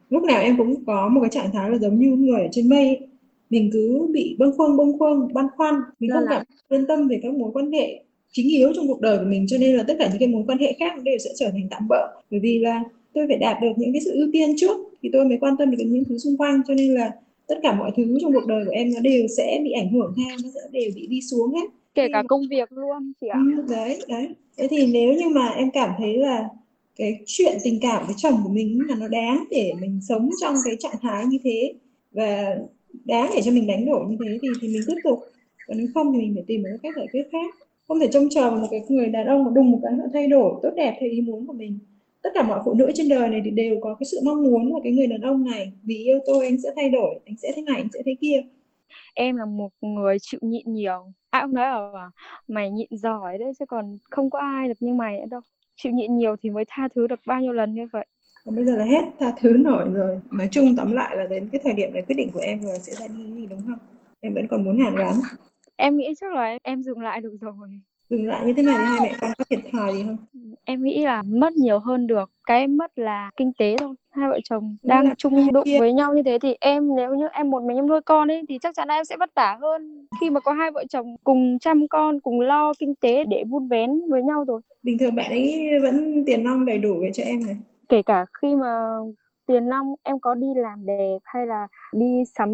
lúc 0.10 0.23
nào 0.23 0.41
em 0.41 0.58
cũng 0.58 0.86
có 0.86 1.10
một 1.10 1.21
cái 1.21 1.30
trạng 1.30 1.52
thái 1.54 1.69
là 1.69 1.78
giống 1.78 1.99
như 1.99 2.08
người 2.10 2.41
ở 2.41 2.47
trên 2.52 2.69
mây 2.69 2.88
ấy. 2.88 3.09
Mình 3.49 3.69
cứ 3.73 4.07
bị 4.12 4.35
bâng 4.39 4.51
khuâng 4.57 4.77
bâng 4.77 4.97
khuâng 4.99 5.33
băn 5.33 5.45
khoăn. 5.57 5.75
Mình 5.99 6.09
không 6.13 6.23
cảm 6.29 6.43
yên 6.69 6.85
tâm 6.88 7.07
về 7.07 7.19
các 7.23 7.33
mối 7.33 7.51
quan 7.53 7.71
hệ 7.71 8.03
chính 8.31 8.49
yếu 8.49 8.73
trong 8.75 8.88
cuộc 8.88 9.01
đời 9.01 9.17
của 9.17 9.25
mình 9.25 9.45
cho 9.47 9.57
nên 9.57 9.77
là 9.77 9.83
tất 9.88 9.95
cả 9.99 10.07
những 10.09 10.19
cái 10.19 10.27
mối 10.27 10.43
quan 10.47 10.57
hệ 10.57 10.75
khác 10.79 11.03
đều 11.03 11.17
sẽ 11.17 11.29
trở 11.35 11.49
thành 11.51 11.67
tạm 11.71 11.88
bỡ 11.88 12.07
bởi 12.31 12.39
vì 12.39 12.59
là 12.59 12.83
tôi 13.13 13.25
phải 13.27 13.38
đạt 13.38 13.57
được 13.62 13.71
những 13.77 13.93
cái 13.93 14.01
sự 14.05 14.12
ưu 14.13 14.29
tiên 14.33 14.49
trước 14.57 14.77
thì 15.01 15.09
tôi 15.13 15.25
mới 15.25 15.38
quan 15.41 15.57
tâm 15.57 15.71
đến 15.71 15.93
những 15.93 16.03
thứ 16.03 16.17
xung 16.17 16.38
quanh 16.38 16.62
cho 16.67 16.73
nên 16.73 16.93
là 16.93 17.12
tất 17.47 17.55
cả 17.63 17.75
mọi 17.75 17.91
thứ 17.97 18.17
trong 18.21 18.33
cuộc 18.33 18.47
đời 18.47 18.65
của 18.65 18.71
em 18.71 18.93
nó 18.93 18.99
đều 18.99 19.27
sẽ 19.38 19.62
bị 19.63 19.71
ảnh 19.71 19.91
hưởng 19.91 20.13
theo 20.17 20.38
nó 20.43 20.49
sẽ 20.55 20.62
đều 20.71 20.91
bị 20.95 21.07
đi 21.07 21.21
xuống 21.21 21.53
hết 21.53 21.69
kể 21.95 22.07
cả 22.13 22.23
công 22.27 22.41
việc 22.49 22.71
luôn 22.71 23.12
chị 23.21 23.27
ạ. 23.27 23.39
Ừ, 23.57 23.63
đấy 23.73 23.99
đấy. 24.07 24.27
Thế 24.57 24.67
thì 24.69 24.88
nếu 24.93 25.13
như 25.13 25.29
mà 25.29 25.47
em 25.47 25.71
cảm 25.71 25.89
thấy 25.97 26.17
là 26.17 26.49
cái 26.95 27.19
chuyện 27.25 27.57
tình 27.63 27.79
cảm 27.81 28.05
với 28.05 28.15
chồng 28.17 28.39
của 28.43 28.49
mình 28.49 28.81
là 28.88 28.95
nó 28.95 29.07
đáng 29.07 29.43
để 29.51 29.73
mình 29.81 29.99
sống 30.07 30.29
trong 30.41 30.55
cái 30.65 30.75
trạng 30.79 30.95
thái 31.01 31.25
như 31.25 31.38
thế 31.43 31.73
và 32.12 32.55
đáng 33.06 33.32
để 33.36 33.41
cho 33.45 33.52
mình 33.52 33.67
đánh 33.67 33.86
đổi 33.86 34.06
như 34.10 34.17
thế 34.19 34.39
thì 34.41 34.47
thì 34.62 34.67
mình 34.67 34.84
tiếp 34.88 35.02
tục. 35.04 35.19
Còn 35.67 35.78
nếu 35.78 35.88
không 35.93 36.13
thì 36.13 36.19
mình 36.19 36.34
phải 36.36 36.43
tìm 36.47 36.63
một 36.63 36.69
cái 36.71 36.80
cách 36.84 36.97
giải 36.97 37.08
quyết 37.12 37.23
khác. 37.32 37.56
Không 37.88 37.99
thể 37.99 38.08
trông 38.12 38.30
chờ 38.30 38.49
vào 38.52 38.60
một 38.60 38.67
cái 38.71 38.86
người 38.89 39.08
đàn 39.08 39.25
ông 39.28 39.43
mà 39.43 39.52
đùng 39.56 39.71
một 39.71 39.80
cái 39.84 39.93
họ 39.93 40.04
thay 40.13 40.28
đổi, 40.28 40.54
tốt 40.63 40.69
đẹp 40.75 40.97
theo 40.99 41.10
ý 41.10 41.21
muốn 41.21 41.47
của 41.47 41.54
mình. 41.54 41.80
Tất 42.21 42.30
cả 42.34 42.43
mọi 42.43 42.62
phụ 42.65 42.73
nữ 42.73 42.91
trên 42.95 43.10
đời 43.10 43.30
này 43.30 43.41
thì 43.45 43.52
đều 43.52 43.80
có 43.82 43.95
cái 43.99 44.08
sự 44.12 44.17
mong 44.25 44.43
muốn 44.43 44.73
là 44.73 44.80
cái 44.84 44.91
người 44.93 45.08
đàn 45.08 45.21
ông 45.21 45.45
này, 45.45 45.71
vì 45.84 45.95
yêu 45.95 46.19
tôi 46.25 46.45
anh 46.45 46.62
sẽ 46.62 46.69
thay 46.75 46.89
đổi, 46.89 47.19
anh 47.25 47.36
sẽ 47.38 47.52
thế 47.56 47.62
này, 47.62 47.75
anh 47.75 47.88
sẽ 47.93 47.99
thế 48.06 48.15
kia. 48.21 48.41
Em 49.13 49.36
là 49.36 49.45
một 49.45 49.69
người 49.82 50.17
chịu 50.21 50.39
nhịn 50.43 50.73
nhiều. 50.73 51.13
À, 51.30 51.39
ai 51.39 51.43
cũng 51.43 51.54
nói 51.54 51.65
là 51.67 52.12
mày 52.47 52.71
nhịn 52.71 52.88
giỏi 52.91 53.38
đấy, 53.38 53.52
chứ 53.60 53.65
còn 53.65 53.97
không 54.10 54.30
có 54.30 54.39
ai 54.39 54.67
được 54.67 54.78
như 54.80 54.93
mày 54.93 55.17
nữa 55.19 55.25
đâu. 55.32 55.41
Chịu 55.75 55.91
nhịn 55.91 56.17
nhiều 56.17 56.36
thì 56.43 56.49
mới 56.49 56.63
tha 56.67 56.88
thứ 56.95 57.08
được 57.08 57.19
bao 57.28 57.41
nhiêu 57.41 57.54
lần 57.54 57.73
như 57.73 57.88
vậy? 57.93 58.06
Còn 58.45 58.56
bây 58.56 58.65
giờ 58.65 58.78
là 58.78 58.86
hết 58.86 59.02
tha 59.19 59.34
thứ 59.39 59.49
nổi 59.49 59.86
rồi. 59.93 60.19
Nói 60.32 60.47
chung 60.52 60.75
tóm 60.78 60.91
lại 60.91 61.17
là 61.17 61.28
đến 61.28 61.49
cái 61.52 61.62
thời 61.63 61.73
điểm 61.73 61.93
này 61.93 62.02
quyết 62.02 62.15
định 62.15 62.30
của 62.34 62.39
em 62.39 62.62
rồi 62.62 62.80
sẽ 62.80 62.93
ra 62.93 63.08
đi 63.08 63.34
gì 63.34 63.47
đúng 63.49 63.62
không? 63.67 63.80
Em 64.19 64.34
vẫn 64.34 64.47
còn 64.47 64.63
muốn 64.63 64.80
hàn 64.80 64.95
gắn. 64.95 65.13
Em 65.75 65.97
nghĩ 65.97 66.13
chắc 66.19 66.34
là 66.34 66.58
em 66.63 66.84
dừng 66.84 66.99
lại 67.02 67.21
được 67.21 67.38
rồi. 67.41 67.69
Dừng 68.10 68.28
lại 68.28 68.45
như 68.45 68.54
thế 68.54 68.63
này 68.63 68.75
thì 68.80 68.84
hai 68.86 68.99
mẹ 69.02 69.17
con 69.21 69.32
có 69.38 69.43
thiệt 69.49 69.60
thòi 69.71 69.93
gì 69.93 70.04
không? 70.04 70.17
Em 70.65 70.84
nghĩ 70.84 71.06
là 71.06 71.23
mất 71.23 71.54
nhiều 71.54 71.80
hơn 71.80 72.08
được 72.08 72.32
cái 72.47 72.60
em 72.60 72.78
mất 72.78 72.99
là 72.99 73.32
kinh 73.38 73.52
tế 73.58 73.75
thôi. 73.80 73.95
Hai 74.10 74.30
vợ 74.30 74.39
chồng 74.43 74.78
đang 74.84 75.08
là 75.08 75.15
chung 75.17 75.54
đụng 75.54 75.63
kia. 75.65 75.80
với 75.80 75.93
nhau 75.93 76.13
như 76.13 76.23
thế 76.23 76.38
thì 76.41 76.56
em 76.60 76.95
nếu 76.95 77.15
như 77.15 77.28
em 77.34 77.49
một 77.49 77.63
mình 77.63 77.78
em 77.78 77.88
nuôi 77.88 78.02
con 78.02 78.32
ấy 78.32 78.43
thì 78.49 78.58
chắc 78.62 78.75
chắn 78.75 78.88
là 78.88 78.95
em 78.95 79.06
sẽ 79.06 79.17
vất 79.17 79.30
vả 79.36 79.58
hơn. 79.62 80.08
Khi 80.21 80.30
mà 80.30 80.39
có 80.39 80.54
hai 80.54 80.71
vợ 80.71 80.84
chồng 80.89 81.15
cùng 81.23 81.60
chăm 81.60 81.88
con 81.88 82.19
cùng 82.19 82.41
lo 82.41 82.73
kinh 82.80 82.95
tế 82.95 83.23
để 83.23 83.43
vun 83.49 83.67
vén 83.67 83.89
với 84.10 84.23
nhau 84.23 84.43
rồi. 84.47 84.62
Bình 84.84 84.97
thường 84.97 85.15
bạn 85.15 85.30
ấy 85.32 85.69
vẫn 85.82 86.23
tiền 86.25 86.43
nong 86.43 86.65
đầy 86.65 86.78
đủ 86.78 86.99
về 87.02 87.12
cho 87.13 87.23
em 87.23 87.45
này 87.45 87.56
kể 87.89 88.02
cả 88.02 88.25
khi 88.41 88.56
mà 88.56 88.88
tiền 89.45 89.69
nong 89.69 89.95
em 90.04 90.19
có 90.19 90.34
đi 90.36 90.47
làm 90.56 90.86
đẹp 90.86 91.17
hay 91.23 91.47
là 91.47 91.67
đi 91.93 92.23
sắm 92.36 92.49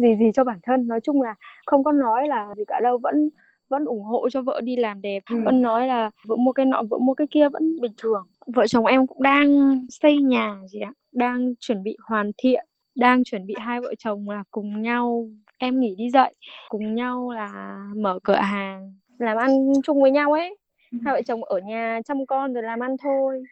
gì 0.00 0.16
gì 0.16 0.30
cho 0.34 0.44
bản 0.44 0.58
thân 0.62 0.88
nói 0.88 1.00
chung 1.00 1.22
là 1.22 1.34
không 1.66 1.84
có 1.84 1.92
nói 1.92 2.28
là 2.28 2.54
gì 2.56 2.62
cả 2.66 2.80
đâu 2.82 2.98
vẫn 2.98 3.30
vẫn 3.68 3.84
ủng 3.84 4.02
hộ 4.02 4.28
cho 4.30 4.42
vợ 4.42 4.60
đi 4.60 4.76
làm 4.76 5.02
đẹp 5.02 5.22
Ừ. 5.30 5.36
vẫn 5.44 5.62
nói 5.62 5.86
là 5.86 6.10
vợ 6.26 6.36
mua 6.36 6.52
cái 6.52 6.66
nọ 6.66 6.82
vợ 6.90 6.98
mua 6.98 7.14
cái 7.14 7.26
kia 7.30 7.48
vẫn 7.48 7.80
bình 7.80 7.92
thường 7.98 8.26
vợ 8.46 8.66
chồng 8.66 8.86
em 8.86 9.06
cũng 9.06 9.22
đang 9.22 9.80
xây 9.88 10.18
nhà 10.22 10.56
gì 10.66 10.80
ạ 10.80 10.92
đang 11.12 11.54
chuẩn 11.60 11.82
bị 11.82 11.96
hoàn 12.08 12.30
thiện 12.38 12.66
đang 12.94 13.24
chuẩn 13.24 13.46
bị 13.46 13.54
hai 13.58 13.80
vợ 13.80 13.94
chồng 13.98 14.30
là 14.30 14.44
cùng 14.50 14.82
nhau 14.82 15.28
em 15.58 15.80
nghỉ 15.80 15.94
đi 15.98 16.10
dạy 16.10 16.34
cùng 16.68 16.94
nhau 16.94 17.30
là 17.30 17.78
mở 17.96 18.18
cửa 18.24 18.34
hàng 18.34 18.94
làm 19.18 19.36
ăn 19.36 19.50
chung 19.84 20.02
với 20.02 20.10
nhau 20.10 20.32
ấy 20.32 20.56
Ừ. 20.92 20.98
hai 21.04 21.14
vợ 21.14 21.22
chồng 21.22 21.44
ở 21.44 21.58
nhà 21.58 22.00
chăm 22.04 22.26
con 22.26 22.52
rồi 22.54 22.62
làm 22.62 22.80
ăn 22.80 22.96
thôi 23.02 23.42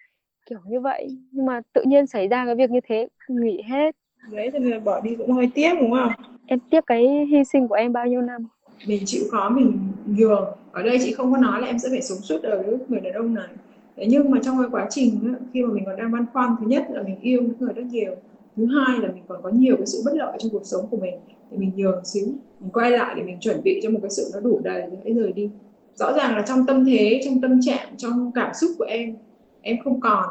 kiểu 0.51 0.59
như 0.69 0.81
vậy. 0.81 1.09
Nhưng 1.33 1.47
mà 1.47 1.61
tự 1.73 1.83
nhiên 1.87 2.07
xảy 2.07 2.29
ra 2.29 2.47
cái 2.47 2.55
việc 2.55 2.71
như 2.71 2.81
thế 2.89 3.09
nghỉ 3.29 3.63
hết. 3.63 3.97
Đấy 4.33 4.51
cho 4.53 4.59
nên 4.59 4.71
là 4.71 4.79
bỏ 4.79 5.01
đi 5.01 5.17
cũng 5.17 5.33
hơi 5.33 5.51
tiếc 5.55 5.71
đúng 5.81 5.93
không? 5.93 6.13
Em 6.47 6.59
tiếc 6.71 6.87
cái 6.87 7.27
hy 7.31 7.45
sinh 7.45 7.69
của 7.69 7.75
em 7.75 7.93
bao 7.93 8.07
nhiêu 8.07 8.21
năm? 8.21 8.47
Mình 8.87 9.03
chịu 9.07 9.23
khó 9.31 9.49
mình 9.49 9.79
nhường. 10.07 10.45
Ở 10.73 10.83
đây 10.83 10.99
chị 11.05 11.13
không 11.13 11.33
có 11.33 11.39
nói 11.39 11.61
là 11.61 11.67
em 11.67 11.79
sẽ 11.79 11.89
phải 11.91 12.03
sống 12.03 12.19
suốt 12.19 12.39
đời 12.43 12.63
với 12.63 12.77
người 12.89 13.01
đàn 13.01 13.13
ông 13.13 13.35
này. 13.35 13.49
Thế 13.97 14.07
nhưng 14.09 14.31
mà 14.31 14.39
trong 14.43 14.59
cái 14.59 14.69
quá 14.71 14.87
trình 14.91 15.35
khi 15.53 15.63
mà 15.63 15.75
mình 15.75 15.85
còn 15.87 15.97
đang 15.97 16.13
băn 16.13 16.27
khoăn 16.33 16.57
thứ 16.61 16.67
nhất 16.67 16.87
là 16.91 17.03
mình 17.03 17.21
yêu 17.21 17.43
người 17.59 17.73
rất 17.75 17.87
nhiều. 17.87 18.15
Thứ 18.57 18.67
hai 18.67 18.99
là 19.01 19.09
mình 19.09 19.23
còn 19.29 19.43
có 19.43 19.51
nhiều 19.51 19.77
cái 19.77 19.87
sự 19.87 20.03
bất 20.05 20.13
lợi 20.15 20.39
trong 20.39 20.53
cuộc 20.53 20.65
sống 20.65 20.87
của 20.91 20.97
mình. 20.97 21.15
Thì 21.51 21.57
mình 21.57 21.73
nhường 21.77 22.05
xíu 22.05 22.27
mình 22.61 22.71
quay 22.73 22.91
lại 22.91 23.15
để 23.17 23.23
mình 23.23 23.37
chuẩn 23.41 23.63
bị 23.65 23.81
cho 23.83 23.91
một 23.91 23.99
cái 24.03 24.11
sự 24.11 24.31
nó 24.35 24.41
đủ 24.41 24.61
đầy 24.65 24.81
rồi 24.81 24.99
hãy 25.05 25.15
rời 25.15 25.33
đi. 25.33 25.51
Rõ 25.95 26.13
ràng 26.13 26.37
là 26.37 26.45
trong 26.49 26.67
tâm 26.67 26.85
thế 26.85 27.21
trong 27.25 27.41
tâm 27.41 27.61
trạng 27.63 27.89
trong 27.97 28.33
cảm 28.35 28.55
xúc 28.55 28.71
của 28.79 28.85
em 28.85 29.17
em 29.63 29.77
không 29.85 30.01
còn 30.01 30.25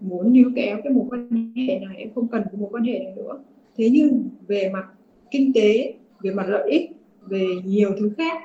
muốn 0.00 0.32
níu 0.32 0.50
kéo 0.56 0.78
cái 0.84 0.92
mối 0.92 1.06
quan 1.10 1.52
hệ 1.56 1.78
này 1.78 1.96
em 1.96 2.08
không 2.14 2.28
cần 2.28 2.42
cái 2.44 2.60
mối 2.60 2.68
quan 2.72 2.84
hệ 2.84 2.98
này 2.98 3.12
nữa. 3.16 3.38
Thế 3.76 3.88
nhưng 3.92 4.28
về 4.48 4.70
mặt 4.72 4.84
kinh 5.30 5.52
tế 5.54 5.94
về 6.20 6.30
mặt 6.30 6.46
lợi 6.48 6.70
ích 6.70 6.90
về 7.26 7.46
nhiều 7.64 7.90
thứ 7.98 8.10
khác 8.16 8.42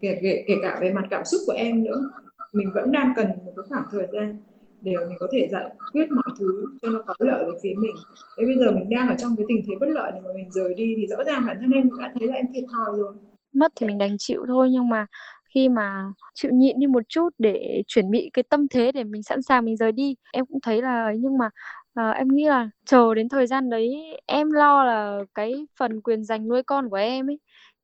kể, 0.00 0.18
kể, 0.22 0.44
kể 0.46 0.54
cả 0.62 0.78
về 0.80 0.92
mặt 0.92 1.04
cảm 1.10 1.24
xúc 1.24 1.40
của 1.46 1.52
em 1.52 1.84
nữa 1.84 2.10
mình 2.52 2.70
vẫn 2.74 2.92
đang 2.92 3.12
cần 3.16 3.26
một 3.26 3.52
cái 3.56 3.64
khoảng 3.68 3.84
thời 3.90 4.06
gian 4.12 4.36
để 4.80 4.92
mình 5.08 5.16
có 5.20 5.28
thể 5.32 5.48
giải 5.50 5.70
quyết 5.92 6.10
mọi 6.10 6.36
thứ 6.38 6.64
cho 6.82 6.88
nó 6.88 7.02
có 7.06 7.14
lợi 7.18 7.44
về 7.44 7.58
phía 7.62 7.74
mình. 7.78 7.94
Thế 8.38 8.44
bây 8.46 8.56
giờ 8.58 8.70
mình 8.70 8.90
đang 8.90 9.08
ở 9.08 9.14
trong 9.18 9.36
cái 9.36 9.46
tình 9.48 9.62
thế 9.66 9.74
bất 9.80 9.88
lợi 9.88 10.12
này 10.12 10.20
mà 10.24 10.30
mình 10.34 10.50
rời 10.50 10.74
đi 10.74 10.94
thì 10.96 11.06
rõ 11.06 11.24
ràng 11.24 11.42
bản 11.46 11.56
thân 11.60 11.70
em 11.70 11.90
cũng 11.90 11.98
đã 11.98 12.12
thấy 12.18 12.28
là 12.28 12.34
em 12.34 12.46
thiệt 12.54 12.64
thòi 12.72 12.98
rồi. 12.98 13.14
Mất 13.52 13.72
thì 13.76 13.86
mình 13.86 13.98
đành 13.98 14.16
chịu 14.18 14.44
thôi 14.48 14.68
nhưng 14.70 14.88
mà 14.88 15.06
khi 15.54 15.68
mà 15.68 16.12
chịu 16.34 16.50
nhịn 16.54 16.80
đi 16.80 16.86
một 16.86 17.02
chút 17.08 17.28
để 17.38 17.82
chuẩn 17.86 18.10
bị 18.10 18.30
cái 18.32 18.42
tâm 18.42 18.68
thế 18.68 18.92
để 18.92 19.04
mình 19.04 19.22
sẵn 19.22 19.42
sàng 19.42 19.64
mình 19.64 19.76
rời 19.76 19.92
đi. 19.92 20.14
Em 20.32 20.46
cũng 20.46 20.60
thấy 20.60 20.82
là 20.82 21.12
nhưng 21.18 21.38
mà 21.38 21.50
à, 21.94 22.10
em 22.10 22.28
nghĩ 22.28 22.44
là 22.44 22.70
chờ 22.84 23.14
đến 23.14 23.28
thời 23.28 23.46
gian 23.46 23.70
đấy 23.70 24.16
em 24.26 24.50
lo 24.52 24.84
là 24.84 25.18
cái 25.34 25.66
phần 25.78 26.00
quyền 26.00 26.24
dành 26.24 26.48
nuôi 26.48 26.62
con 26.62 26.88
của 26.88 26.96
em 26.96 27.30
ấy 27.30 27.38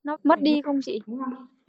nó 0.04 0.16
mất 0.24 0.42
đi 0.42 0.62
không 0.62 0.80
chị? 0.82 1.00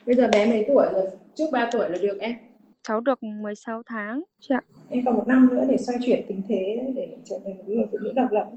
bây 0.06 0.16
giờ 0.16 0.28
bé 0.32 0.46
mấy 0.46 0.66
tuổi 0.68 0.86
rồi? 0.94 1.06
Trước 1.36 1.46
3 1.52 1.70
tuổi 1.72 1.90
là 1.90 1.98
được 2.02 2.18
em? 2.20 2.36
Cháu 2.84 3.00
được 3.00 3.24
16 3.24 3.82
tháng 3.86 4.24
chị 4.40 4.56
ạ. 4.56 4.62
Em 4.90 5.06
còn 5.06 5.16
một 5.16 5.28
năm 5.28 5.50
nữa 5.52 5.66
để 5.70 5.78
xoay 5.78 5.98
chuyển 6.06 6.26
tình 6.28 6.42
thế 6.48 6.94
để 6.96 7.18
trở 7.26 7.36
thành 7.46 7.58
một 7.58 7.64
người 7.68 7.86
phụ 7.92 7.98
nữ 7.98 8.14
độc 8.16 8.32
lập. 8.32 8.52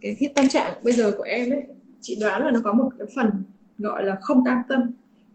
Cái 0.00 0.16
cái 0.20 0.32
tâm 0.34 0.48
trạng 0.48 0.72
bây 0.84 0.92
giờ 0.92 1.12
của 1.16 1.22
em 1.22 1.50
ấy 1.50 1.62
chị 2.00 2.18
đoán 2.20 2.44
là 2.44 2.50
nó 2.50 2.60
có 2.64 2.72
một 2.72 2.90
cái 2.98 3.08
phần 3.16 3.30
gọi 3.78 4.04
là 4.04 4.16
không 4.20 4.44
cam 4.44 4.58
tâm 4.68 4.80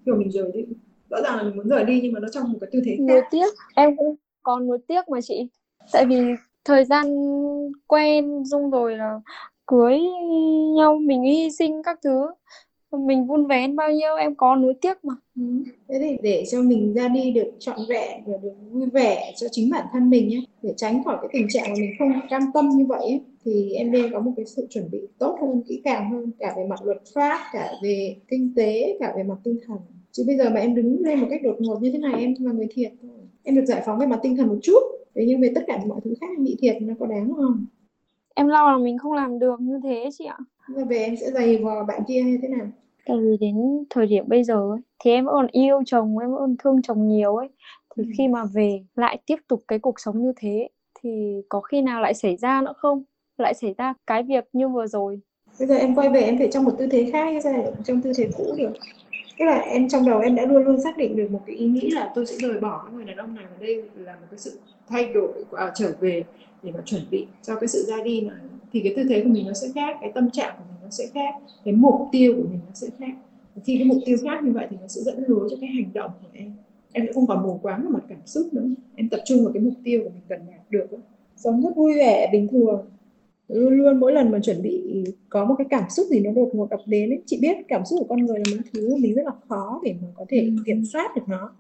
khi 0.06 0.12
mà 0.12 0.18
mình 0.18 0.32
rời 0.32 0.52
đi 0.54 0.64
rõ 1.12 1.22
ràng 1.22 1.38
là 1.38 1.44
mình 1.44 1.56
muốn 1.56 1.68
rời 1.68 1.86
đi 1.86 2.00
nhưng 2.04 2.14
mà 2.14 2.20
nó 2.20 2.28
trong 2.32 2.52
một 2.52 2.58
cái 2.62 2.70
tư 2.74 2.82
thế 2.86 2.96
khác. 2.98 3.04
Nuối 3.08 3.22
tiếc. 3.32 3.54
Em 3.76 3.98
cũng 3.98 4.16
có 4.44 4.60
nuối 4.60 4.78
tiếc 4.88 5.10
mà 5.10 5.22
chị. 5.22 5.48
Tại 5.92 6.06
vì 6.06 6.22
thời 6.66 6.86
gian 6.86 7.06
quen 7.88 8.46
dung 8.46 8.70
rồi 8.70 8.98
là 8.98 9.20
cưới 9.68 10.00
nhau 10.76 10.98
mình 10.98 11.24
hy 11.24 11.52
sinh 11.52 11.84
các 11.84 12.00
thứ. 12.04 12.28
Mình 12.92 13.28
vun 13.28 13.46
vén 13.46 13.76
bao 13.76 13.92
nhiêu 13.92 14.16
em 14.16 14.36
có 14.36 14.56
nuối 14.56 14.74
tiếc 14.82 15.06
mà. 15.06 15.14
Ừ. 15.36 15.44
thế 15.90 16.00
thì 16.02 16.18
để 16.22 16.44
cho 16.52 16.62
mình 16.62 16.94
ra 16.94 17.08
đi 17.08 17.32
được 17.32 17.52
trọn 17.60 17.80
vẹn 17.90 18.24
và 18.26 18.38
được 18.44 18.54
vui 18.72 18.86
vẻ 18.86 19.34
cho 19.38 19.48
chính 19.52 19.70
bản 19.70 19.86
thân 19.94 20.10
mình 20.10 20.28
nhé. 20.28 20.44
Để 20.62 20.74
tránh 20.78 21.04
khỏi 21.04 21.18
cái 21.22 21.30
tình 21.34 21.48
trạng 21.50 21.70
mà 21.70 21.76
mình 21.80 21.92
không 22.00 22.12
cam 22.30 22.42
tâm 22.54 22.70
như 22.70 22.86
vậy 22.86 23.00
ấy, 23.00 23.22
thì 23.46 23.74
em 23.74 23.92
nên 23.92 24.12
có 24.12 24.20
một 24.20 24.32
cái 24.36 24.46
sự 24.46 24.68
chuẩn 24.70 24.92
bị 24.92 25.00
tốt 25.20 25.38
hơn 25.42 25.64
kỹ 25.68 25.82
càng 25.84 26.12
hơn. 26.12 26.32
Cả 26.40 26.54
về 26.58 26.64
mặt 26.70 26.80
luật 26.84 27.02
pháp 27.16 27.40
cả 27.54 27.72
về 27.84 28.16
kinh 28.28 28.54
tế 28.56 28.98
cả 29.00 29.14
về 29.18 29.24
mặt 29.24 29.36
tinh 29.44 29.60
thần 29.68 29.78
chứ 30.12 30.24
bây 30.28 30.38
giờ 30.38 30.50
mà 30.50 30.60
em 30.60 30.76
đứng 30.76 31.04
lên 31.04 31.20
một 31.20 31.28
cách 31.30 31.42
đột 31.44 31.56
ngột 31.60 31.82
như 31.82 31.92
thế 31.92 32.00
này 32.00 32.14
em 32.20 32.34
là 32.40 32.52
người 32.52 32.68
thiệt 32.72 32.92
thôi. 33.02 33.12
Em 33.44 33.56
được 33.56 33.66
giải 33.66 33.82
phóng 33.86 34.00
về 34.00 34.08
mặt 34.08 34.20
tinh 34.24 34.38
thần 34.38 34.48
một 34.48 34.58
chút. 34.62 34.80
Thế 35.16 35.26
nhưng 35.28 35.42
về 35.42 35.52
tất 35.56 35.62
cả 35.68 35.80
mọi 35.88 36.00
thứ 36.04 36.14
khác 36.22 36.28
em 36.38 36.44
bị 36.44 36.56
thiệt 36.60 36.76
nó 36.82 36.94
có 37.00 37.06
đáng 37.06 37.34
không? 37.36 37.66
Em 38.36 38.48
lo 38.48 38.72
là 38.72 38.78
mình 38.78 38.98
không 38.98 39.14
làm 39.14 39.40
được 39.40 39.62
như 39.62 39.80
thế 39.84 40.10
chị 40.18 40.26
ạ. 40.26 40.38
Rồi 40.68 40.86
về 40.86 40.98
em 40.98 41.16
sẽ 41.16 41.32
giày 41.32 41.58
vò 41.58 41.84
bạn 41.84 42.02
kia 42.08 42.24
như 42.24 42.40
thế 42.42 42.48
nào? 42.48 42.68
Tại 43.06 43.18
vì 43.22 43.38
đến 43.38 43.56
thời 43.90 44.08
điểm 44.08 44.26
bây 44.28 44.44
giờ 44.44 44.70
ấy, 44.72 44.80
thì 45.00 45.12
em 45.12 45.26
vẫn 45.26 45.34
còn 45.34 45.48
yêu 45.52 45.82
chồng 45.86 46.18
em 46.20 46.32
vẫn 46.32 46.40
còn 46.40 46.56
thương 46.64 46.82
chồng 46.82 47.08
nhiều 47.08 47.36
ấy. 47.36 47.50
Thì 47.96 48.04
ừ. 48.04 48.10
khi 48.18 48.28
mà 48.28 48.44
về 48.54 48.84
lại 48.96 49.20
tiếp 49.26 49.38
tục 49.48 49.64
cái 49.68 49.80
cuộc 49.80 50.00
sống 50.00 50.22
như 50.24 50.34
thế 50.38 50.68
thì 51.04 51.42
có 51.50 51.62
khi 51.62 51.82
nào 51.82 52.02
lại 52.02 52.14
xảy 52.14 52.38
ra 52.38 52.62
nữa 52.62 52.74
không? 52.78 53.04
Lại 53.38 53.54
xảy 53.54 53.74
ra 53.78 53.94
cái 54.08 54.24
việc 54.24 54.50
như 54.54 54.68
vừa 54.68 54.88
rồi. 54.88 55.22
Bây 55.60 55.68
giờ 55.68 55.76
em 55.76 55.96
quay 55.96 56.10
về 56.10 56.22
em 56.22 56.38
phải 56.38 56.50
trong 56.52 56.64
một 56.64 56.72
tư 56.78 56.88
thế 56.92 57.10
khác 57.12 57.24
hay 57.24 57.42
sao? 57.42 57.74
Trong 57.84 58.02
tư 58.02 58.12
thế 58.18 58.30
cũ 58.38 58.46
được 58.58 58.74
tức 59.42 59.48
là 59.48 59.60
em 59.60 59.90
trong 59.90 60.06
đầu 60.06 60.20
em 60.20 60.36
đã 60.36 60.46
luôn 60.46 60.64
luôn 60.64 60.82
xác 60.82 60.98
định 60.98 61.16
được 61.16 61.32
một 61.32 61.42
cái 61.48 61.56
ý 61.56 61.68
nghĩ 61.68 61.90
là 61.92 62.12
tôi 62.16 62.26
sẽ 62.26 62.36
rời 62.36 62.60
bỏ 62.60 62.90
người 62.94 63.06
đàn 63.06 63.18
ông 63.18 63.36
này 63.36 63.46
và 63.52 63.58
đây 63.60 63.84
là 63.96 64.14
một 64.14 64.28
cái 64.32 64.38
sự 64.38 64.60
thay 64.88 65.06
đổi 65.14 65.46
à, 65.52 65.72
trở 65.76 65.94
về 66.00 66.24
để 66.64 66.72
mà 66.72 66.82
chuẩn 66.86 67.02
bị 67.12 67.26
cho 67.42 67.56
cái 67.56 67.68
sự 67.68 67.86
ra 67.88 67.96
đi 68.04 68.22
này 68.22 68.38
thì 68.74 68.80
cái 68.80 68.94
tư 68.96 69.04
thế 69.10 69.22
của 69.24 69.30
mình 69.30 69.48
nó 69.48 69.54
sẽ 69.54 69.68
khác 69.76 69.98
cái 70.02 70.12
tâm 70.16 70.30
trạng 70.32 70.56
của 70.58 70.64
mình 70.68 70.78
nó 70.84 70.90
sẽ 70.90 71.08
khác 71.14 71.36
cái 71.66 71.74
mục 71.74 71.96
tiêu 72.12 72.34
của 72.38 72.44
mình 72.50 72.60
nó 72.68 72.74
sẽ 72.74 72.88
khác. 73.00 73.14
Và 73.56 73.62
khi 73.66 73.76
cái 73.78 73.86
mục 73.86 73.98
tiêu 74.06 74.18
khác 74.24 74.44
như 74.44 74.52
vậy 74.52 74.68
thì 74.70 74.78
nó 74.82 74.88
sẽ 74.88 75.02
dẫn 75.02 75.24
lối 75.28 75.48
cho 75.52 75.58
cái 75.62 75.70
hành 75.70 75.94
động 75.94 76.12
của 76.22 76.28
em. 76.34 76.52
Em 76.92 77.06
sẽ 77.06 77.14
không 77.14 77.28
còn 77.28 77.44
mù 77.44 77.60
quáng 77.62 77.82
vào 77.84 77.92
mặt 77.92 78.04
cảm 78.10 78.26
xúc 78.26 78.48
nữa. 78.54 78.66
Em 78.96 79.10
tập 79.10 79.20
trung 79.26 79.44
vào 79.44 79.54
cái 79.54 79.64
mục 79.64 79.74
tiêu 79.84 80.02
của 80.04 80.10
mình 80.10 80.24
cần 80.30 80.40
đạt 80.48 80.70
được 80.70 80.88
sống 81.36 81.62
rất 81.62 81.76
vui 81.76 81.94
vẻ 81.98 82.30
bình 82.34 82.48
thường 82.52 82.86
luôn 83.52 83.74
luôn 83.74 84.00
mỗi 84.00 84.14
lần 84.14 84.32
mà 84.32 84.40
chuẩn 84.40 84.62
bị 84.62 85.04
có 85.30 85.46
một 85.46 85.56
cái 85.58 85.68
cảm 85.70 85.84
xúc 85.90 86.08
gì 86.10 86.20
nó 86.20 86.32
đột 86.32 86.50
ngột 86.54 86.70
ập 86.70 86.82
đến 86.86 87.10
ấy, 87.10 87.24
chị 87.26 87.40
biết 87.42 87.58
cảm 87.68 87.86
xúc 87.86 88.00
của 88.00 88.06
con 88.10 88.26
người 88.26 88.40
là 88.40 88.56
một 88.56 88.62
thứ 88.74 88.96
mình 88.96 89.16
rất 89.16 89.24
là 89.26 89.32
khó 89.50 89.82
để 89.84 89.96
mà 90.02 90.08
có 90.16 90.26
thể 90.30 90.40
ừ. 90.40 90.64
kiểm 90.66 90.86
soát 90.86 91.16
được 91.16 91.22
nó. 91.28 91.56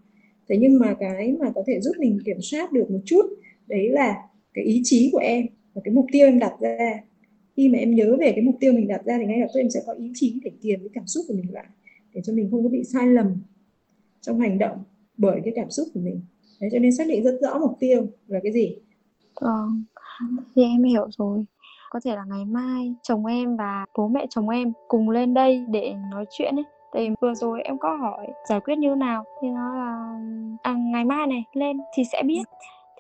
Thế 0.49 0.57
nhưng 0.57 0.79
mà 0.79 0.95
cái 0.99 1.35
mà 1.39 1.51
có 1.55 1.63
thể 1.67 1.81
giúp 1.81 1.91
mình 1.99 2.19
kiểm 2.25 2.41
soát 2.41 2.71
được 2.71 2.91
một 2.91 2.99
chút 3.05 3.25
đấy 3.67 3.89
là 3.89 4.15
cái 4.53 4.65
ý 4.65 4.81
chí 4.83 5.09
của 5.11 5.17
em 5.17 5.45
và 5.73 5.81
cái 5.85 5.93
mục 5.93 6.05
tiêu 6.11 6.27
em 6.27 6.39
đặt 6.39 6.53
ra. 6.59 6.93
Khi 7.57 7.69
mà 7.69 7.77
em 7.77 7.95
nhớ 7.95 8.15
về 8.19 8.31
cái 8.35 8.43
mục 8.43 8.55
tiêu 8.59 8.73
mình 8.73 8.87
đặt 8.87 9.05
ra 9.05 9.17
thì 9.17 9.25
ngay 9.25 9.39
lập 9.39 9.47
tức 9.53 9.59
em 9.59 9.69
sẽ 9.69 9.81
có 9.85 9.93
ý 9.93 10.11
chí 10.15 10.39
để 10.43 10.51
kiềm 10.61 10.79
cái 10.79 10.89
cảm 10.93 11.07
xúc 11.07 11.25
của 11.27 11.33
mình 11.33 11.53
lại 11.53 11.65
để 12.13 12.21
cho 12.23 12.33
mình 12.33 12.51
không 12.51 12.63
có 12.63 12.69
bị 12.69 12.83
sai 12.83 13.07
lầm 13.07 13.27
trong 14.21 14.39
hành 14.39 14.57
động 14.57 14.77
bởi 15.17 15.41
cái 15.43 15.53
cảm 15.55 15.69
xúc 15.69 15.87
của 15.93 15.99
mình. 15.99 16.21
Đấy 16.59 16.69
cho 16.73 16.79
nên 16.79 16.91
xác 16.95 17.07
định 17.07 17.23
rất 17.23 17.37
rõ 17.41 17.59
mục 17.59 17.77
tiêu 17.79 18.07
là 18.27 18.39
cái 18.43 18.51
gì. 18.51 18.75
Vâng 19.41 19.83
thì 20.55 20.63
em 20.63 20.83
hiểu 20.83 21.07
rồi 21.17 21.45
có 21.91 21.99
thể 22.05 22.15
là 22.15 22.23
ngày 22.27 22.45
mai 22.45 22.95
chồng 23.03 23.25
em 23.25 23.57
và 23.57 23.85
bố 23.97 24.07
mẹ 24.07 24.25
chồng 24.29 24.49
em 24.49 24.73
cùng 24.87 25.09
lên 25.09 25.33
đây 25.33 25.65
để 25.69 25.95
nói 26.11 26.25
chuyện 26.29 26.55
ấy. 26.55 26.65
Tại 26.91 27.09
vừa 27.21 27.33
rồi 27.33 27.61
em 27.61 27.77
có 27.77 27.95
hỏi 27.95 28.27
giải 28.49 28.59
quyết 28.59 28.77
như 28.77 28.95
nào 28.95 29.23
thì 29.41 29.47
nó 29.47 29.75
là 29.75 30.19
à, 30.61 30.73
ngày 30.73 31.05
mai 31.05 31.27
này 31.27 31.43
lên 31.53 31.77
thì 31.95 32.03
sẽ 32.11 32.23
biết. 32.23 32.43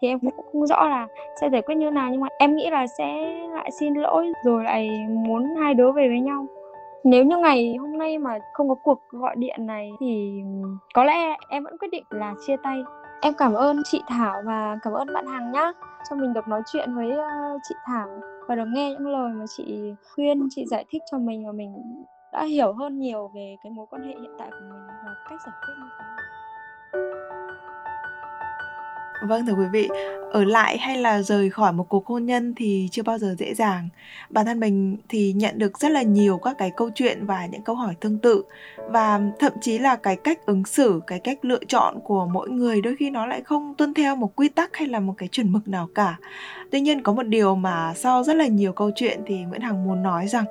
Thì 0.01 0.07
em 0.07 0.19
cũng 0.19 0.45
không 0.51 0.67
rõ 0.67 0.87
là 0.89 1.07
sẽ 1.41 1.49
giải 1.49 1.61
quyết 1.61 1.75
như 1.75 1.91
nào 1.91 2.09
nhưng 2.11 2.21
mà 2.21 2.27
em 2.39 2.55
nghĩ 2.55 2.69
là 2.69 2.87
sẽ 2.97 3.37
lại 3.53 3.71
xin 3.79 3.93
lỗi 3.93 4.31
rồi 4.45 4.63
lại 4.63 4.89
muốn 5.09 5.55
hai 5.59 5.73
đứa 5.73 5.91
về 5.91 6.07
với 6.07 6.19
nhau. 6.19 6.45
Nếu 7.03 7.25
như 7.25 7.37
ngày 7.37 7.75
hôm 7.79 7.97
nay 7.97 8.17
mà 8.17 8.39
không 8.53 8.69
có 8.69 8.75
cuộc 8.75 8.99
gọi 9.11 9.35
điện 9.35 9.65
này 9.65 9.91
thì 9.99 10.41
có 10.93 11.03
lẽ 11.03 11.35
em 11.49 11.63
vẫn 11.63 11.77
quyết 11.77 11.91
định 11.91 12.03
là 12.09 12.33
chia 12.47 12.55
tay. 12.63 12.77
Em 13.21 13.33
cảm 13.37 13.53
ơn 13.53 13.81
chị 13.85 14.01
Thảo 14.07 14.41
và 14.45 14.77
cảm 14.83 14.93
ơn 14.93 15.13
bạn 15.13 15.27
Hằng 15.27 15.51
nhá 15.51 15.71
cho 16.09 16.15
mình 16.15 16.33
được 16.33 16.47
nói 16.47 16.61
chuyện 16.71 16.95
với 16.95 17.11
ờ, 17.11 17.57
chị 17.69 17.75
Thảo 17.85 18.07
và 18.51 18.55
được 18.55 18.67
nghe 18.73 18.91
những 18.91 19.07
lời 19.07 19.33
mà 19.33 19.45
chị 19.57 19.93
khuyên, 20.15 20.47
chị 20.49 20.65
giải 20.65 20.85
thích 20.89 21.01
cho 21.11 21.17
mình 21.17 21.45
và 21.45 21.51
mình 21.51 21.73
đã 22.33 22.43
hiểu 22.43 22.73
hơn 22.73 22.99
nhiều 22.99 23.27
về 23.35 23.55
cái 23.63 23.71
mối 23.71 23.85
quan 23.89 24.03
hệ 24.03 24.13
hiện 24.21 24.31
tại 24.39 24.49
của 24.51 24.65
mình 24.69 24.87
và 25.05 25.15
cách 25.29 25.39
giải 25.45 25.55
quyết 25.65 25.73
như 25.77 25.89
thế 25.99 26.05
nào. 26.05 26.20
Vâng 29.27 29.45
thưa 29.45 29.53
quý 29.53 29.65
vị, 29.71 29.89
ở 30.31 30.43
lại 30.43 30.77
hay 30.77 30.97
là 30.97 31.21
rời 31.21 31.49
khỏi 31.49 31.73
một 31.73 31.89
cuộc 31.89 32.07
hôn 32.07 32.25
nhân 32.25 32.53
thì 32.57 32.87
chưa 32.91 33.03
bao 33.03 33.17
giờ 33.17 33.35
dễ 33.37 33.53
dàng. 33.53 33.89
Bản 34.29 34.45
thân 34.45 34.59
mình 34.59 34.97
thì 35.09 35.33
nhận 35.33 35.59
được 35.59 35.79
rất 35.79 35.91
là 35.91 36.01
nhiều 36.01 36.37
các 36.37 36.57
cái 36.57 36.71
câu 36.77 36.89
chuyện 36.95 37.25
và 37.25 37.45
những 37.45 37.61
câu 37.61 37.75
hỏi 37.75 37.93
tương 37.99 38.17
tự 38.17 38.43
và 38.89 39.21
thậm 39.39 39.53
chí 39.61 39.77
là 39.77 39.95
cái 39.95 40.15
cách 40.15 40.45
ứng 40.45 40.65
xử, 40.65 41.01
cái 41.07 41.19
cách 41.19 41.45
lựa 41.45 41.63
chọn 41.67 41.99
của 42.03 42.27
mỗi 42.33 42.49
người 42.49 42.81
đôi 42.81 42.95
khi 42.95 43.09
nó 43.09 43.25
lại 43.25 43.41
không 43.41 43.75
tuân 43.77 43.93
theo 43.93 44.15
một 44.15 44.35
quy 44.35 44.49
tắc 44.49 44.75
hay 44.77 44.87
là 44.87 44.99
một 44.99 45.13
cái 45.17 45.29
chuẩn 45.29 45.51
mực 45.51 45.67
nào 45.67 45.89
cả. 45.95 46.17
Tuy 46.71 46.81
nhiên 46.81 47.01
có 47.01 47.13
một 47.13 47.23
điều 47.23 47.55
mà 47.55 47.93
sau 47.95 48.23
rất 48.23 48.35
là 48.35 48.47
nhiều 48.47 48.73
câu 48.73 48.91
chuyện 48.95 49.21
thì 49.25 49.35
Nguyễn 49.39 49.61
Hằng 49.61 49.83
muốn 49.83 50.03
nói 50.03 50.27
rằng 50.27 50.45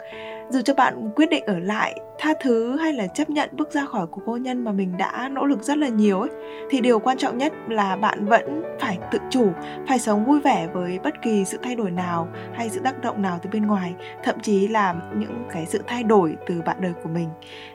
dù 0.50 0.60
cho 0.60 0.74
bạn 0.74 1.10
quyết 1.16 1.30
định 1.30 1.44
ở 1.46 1.58
lại, 1.58 2.00
tha 2.18 2.34
thứ 2.40 2.76
hay 2.76 2.92
là 2.92 3.06
chấp 3.06 3.30
nhận 3.30 3.50
bước 3.52 3.72
ra 3.72 3.84
khỏi 3.84 4.06
cuộc 4.06 4.22
hôn 4.26 4.42
nhân 4.42 4.64
mà 4.64 4.72
mình 4.72 4.96
đã 4.98 5.28
nỗ 5.32 5.44
lực 5.44 5.62
rất 5.62 5.78
là 5.78 5.88
nhiều 5.88 6.20
ấy, 6.20 6.30
thì 6.70 6.80
điều 6.80 6.98
quan 6.98 7.18
trọng 7.18 7.38
nhất 7.38 7.52
là 7.68 7.96
bạn 7.96 8.26
vẫn 8.26 8.62
phải 8.80 8.98
tự 9.10 9.18
chủ, 9.30 9.48
phải 9.88 9.98
sống 9.98 10.24
vui 10.24 10.40
vẻ 10.40 10.68
với 10.72 10.98
bất 10.98 11.22
kỳ 11.22 11.44
sự 11.44 11.58
thay 11.62 11.74
đổi 11.74 11.90
nào 11.90 12.28
hay 12.54 12.70
sự 12.70 12.80
tác 12.84 13.02
động 13.02 13.22
nào 13.22 13.38
từ 13.42 13.50
bên 13.52 13.66
ngoài, 13.66 13.94
thậm 14.24 14.40
chí 14.40 14.68
là 14.68 14.94
những 15.16 15.44
cái 15.52 15.66
sự 15.66 15.80
thay 15.86 16.02
đổi 16.02 16.36
từ 16.46 16.62
bạn 16.66 16.76
đời 16.80 16.92
của 17.02 17.08
mình. 17.08 17.28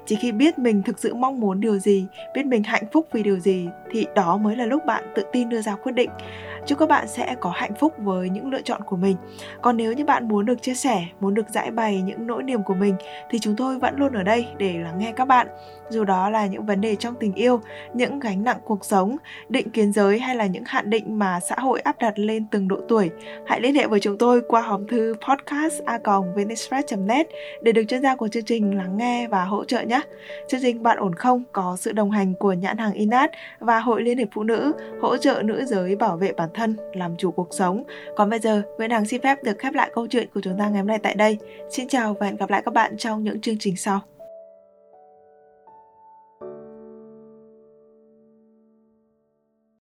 Chỉ 0.05 0.15
khi 0.15 0.31
biết 0.31 0.59
mình 0.59 0.83
thực 0.83 0.99
sự 0.99 1.13
mong 1.13 1.39
muốn 1.39 1.59
điều 1.59 1.77
gì, 1.77 2.07
biết 2.33 2.45
mình 2.45 2.63
hạnh 2.63 2.85
phúc 2.91 3.07
vì 3.11 3.23
điều 3.23 3.39
gì, 3.39 3.69
thì 3.91 4.07
đó 4.15 4.37
mới 4.37 4.55
là 4.55 4.65
lúc 4.65 4.85
bạn 4.85 5.03
tự 5.15 5.23
tin 5.31 5.49
đưa 5.49 5.61
ra 5.61 5.75
quyết 5.75 5.91
định. 5.91 6.09
Chúc 6.65 6.79
các 6.79 6.89
bạn 6.89 7.07
sẽ 7.07 7.35
có 7.39 7.49
hạnh 7.55 7.73
phúc 7.79 7.93
với 7.97 8.29
những 8.29 8.51
lựa 8.51 8.61
chọn 8.61 8.81
của 8.85 8.95
mình. 8.95 9.15
Còn 9.61 9.77
nếu 9.77 9.93
như 9.93 10.05
bạn 10.05 10.27
muốn 10.27 10.45
được 10.45 10.61
chia 10.61 10.73
sẻ, 10.73 11.05
muốn 11.19 11.33
được 11.33 11.49
giải 11.49 11.71
bày 11.71 12.01
những 12.01 12.27
nỗi 12.27 12.43
niềm 12.43 12.63
của 12.65 12.73
mình 12.73 12.95
thì 13.29 13.39
chúng 13.39 13.55
tôi 13.55 13.79
vẫn 13.79 13.95
luôn 13.97 14.13
ở 14.13 14.23
đây 14.23 14.47
để 14.57 14.77
lắng 14.77 14.99
nghe 14.99 15.11
các 15.11 15.25
bạn. 15.25 15.47
Dù 15.89 16.03
đó 16.03 16.29
là 16.29 16.45
những 16.45 16.65
vấn 16.65 16.81
đề 16.81 16.95
trong 16.95 17.15
tình 17.19 17.33
yêu, 17.33 17.61
những 17.93 18.19
gánh 18.19 18.43
nặng 18.43 18.57
cuộc 18.65 18.85
sống, 18.85 19.17
định 19.49 19.69
kiến 19.69 19.93
giới 19.93 20.19
hay 20.19 20.35
là 20.35 20.45
những 20.45 20.63
hạn 20.65 20.89
định 20.89 21.19
mà 21.19 21.39
xã 21.39 21.55
hội 21.55 21.79
áp 21.79 21.99
đặt 21.99 22.19
lên 22.19 22.45
từng 22.51 22.67
độ 22.67 22.77
tuổi, 22.87 23.11
hãy 23.45 23.61
liên 23.61 23.75
hệ 23.75 23.87
với 23.87 23.99
chúng 23.99 24.17
tôi 24.17 24.41
qua 24.47 24.61
hòm 24.61 24.87
thư 24.87 25.15
podcast 25.29 25.81
a 25.85 25.99
net 26.97 27.27
để 27.61 27.71
được 27.71 27.83
chuyên 27.87 28.01
gia 28.01 28.15
của 28.15 28.27
chương 28.27 28.45
trình 28.45 28.77
lắng 28.77 28.97
nghe 28.97 29.27
và 29.27 29.45
hỗ 29.45 29.65
trợ 29.65 29.81
nhé. 29.81 30.01
Chương 30.47 30.61
trình 30.61 30.83
bạn 30.83 30.97
ổn 30.97 31.15
không 31.15 31.43
có 31.51 31.77
sự 31.79 31.91
đồng 31.91 32.11
hành 32.11 32.33
của 32.33 32.53
nhãn 32.53 32.77
hàng 32.77 32.93
inat 32.93 33.31
và 33.59 33.79
hội 33.79 34.01
liên 34.01 34.17
hiệp 34.17 34.27
phụ 34.33 34.43
nữ 34.43 34.73
hỗ 35.01 35.17
trợ 35.17 35.41
nữ 35.45 35.65
giới 35.65 35.95
bảo 35.95 36.17
vệ 36.17 36.31
bản 36.31 36.49
thân, 36.53 36.75
làm 36.93 37.17
chủ 37.17 37.31
cuộc 37.31 37.47
sống. 37.51 37.83
Còn 38.15 38.29
bây 38.29 38.39
giờ, 38.39 38.61
nguyễn 38.77 38.91
hằng 38.91 39.05
xin 39.05 39.21
phép 39.21 39.43
được 39.43 39.59
khép 39.59 39.73
lại 39.73 39.89
câu 39.93 40.07
chuyện 40.07 40.27
của 40.33 40.41
chúng 40.43 40.57
ta 40.57 40.69
ngày 40.69 40.79
hôm 40.79 40.87
nay 40.87 40.99
tại 41.03 41.15
đây. 41.15 41.37
Xin 41.69 41.87
chào 41.87 42.13
và 42.19 42.25
hẹn 42.25 42.35
gặp 42.35 42.49
lại 42.49 42.54
lại 42.55 42.61
các 42.65 42.73
bạn 42.73 42.97
trong 42.97 43.23
những 43.23 43.41
chương 43.41 43.57
trình 43.59 43.77
sau. 43.77 44.01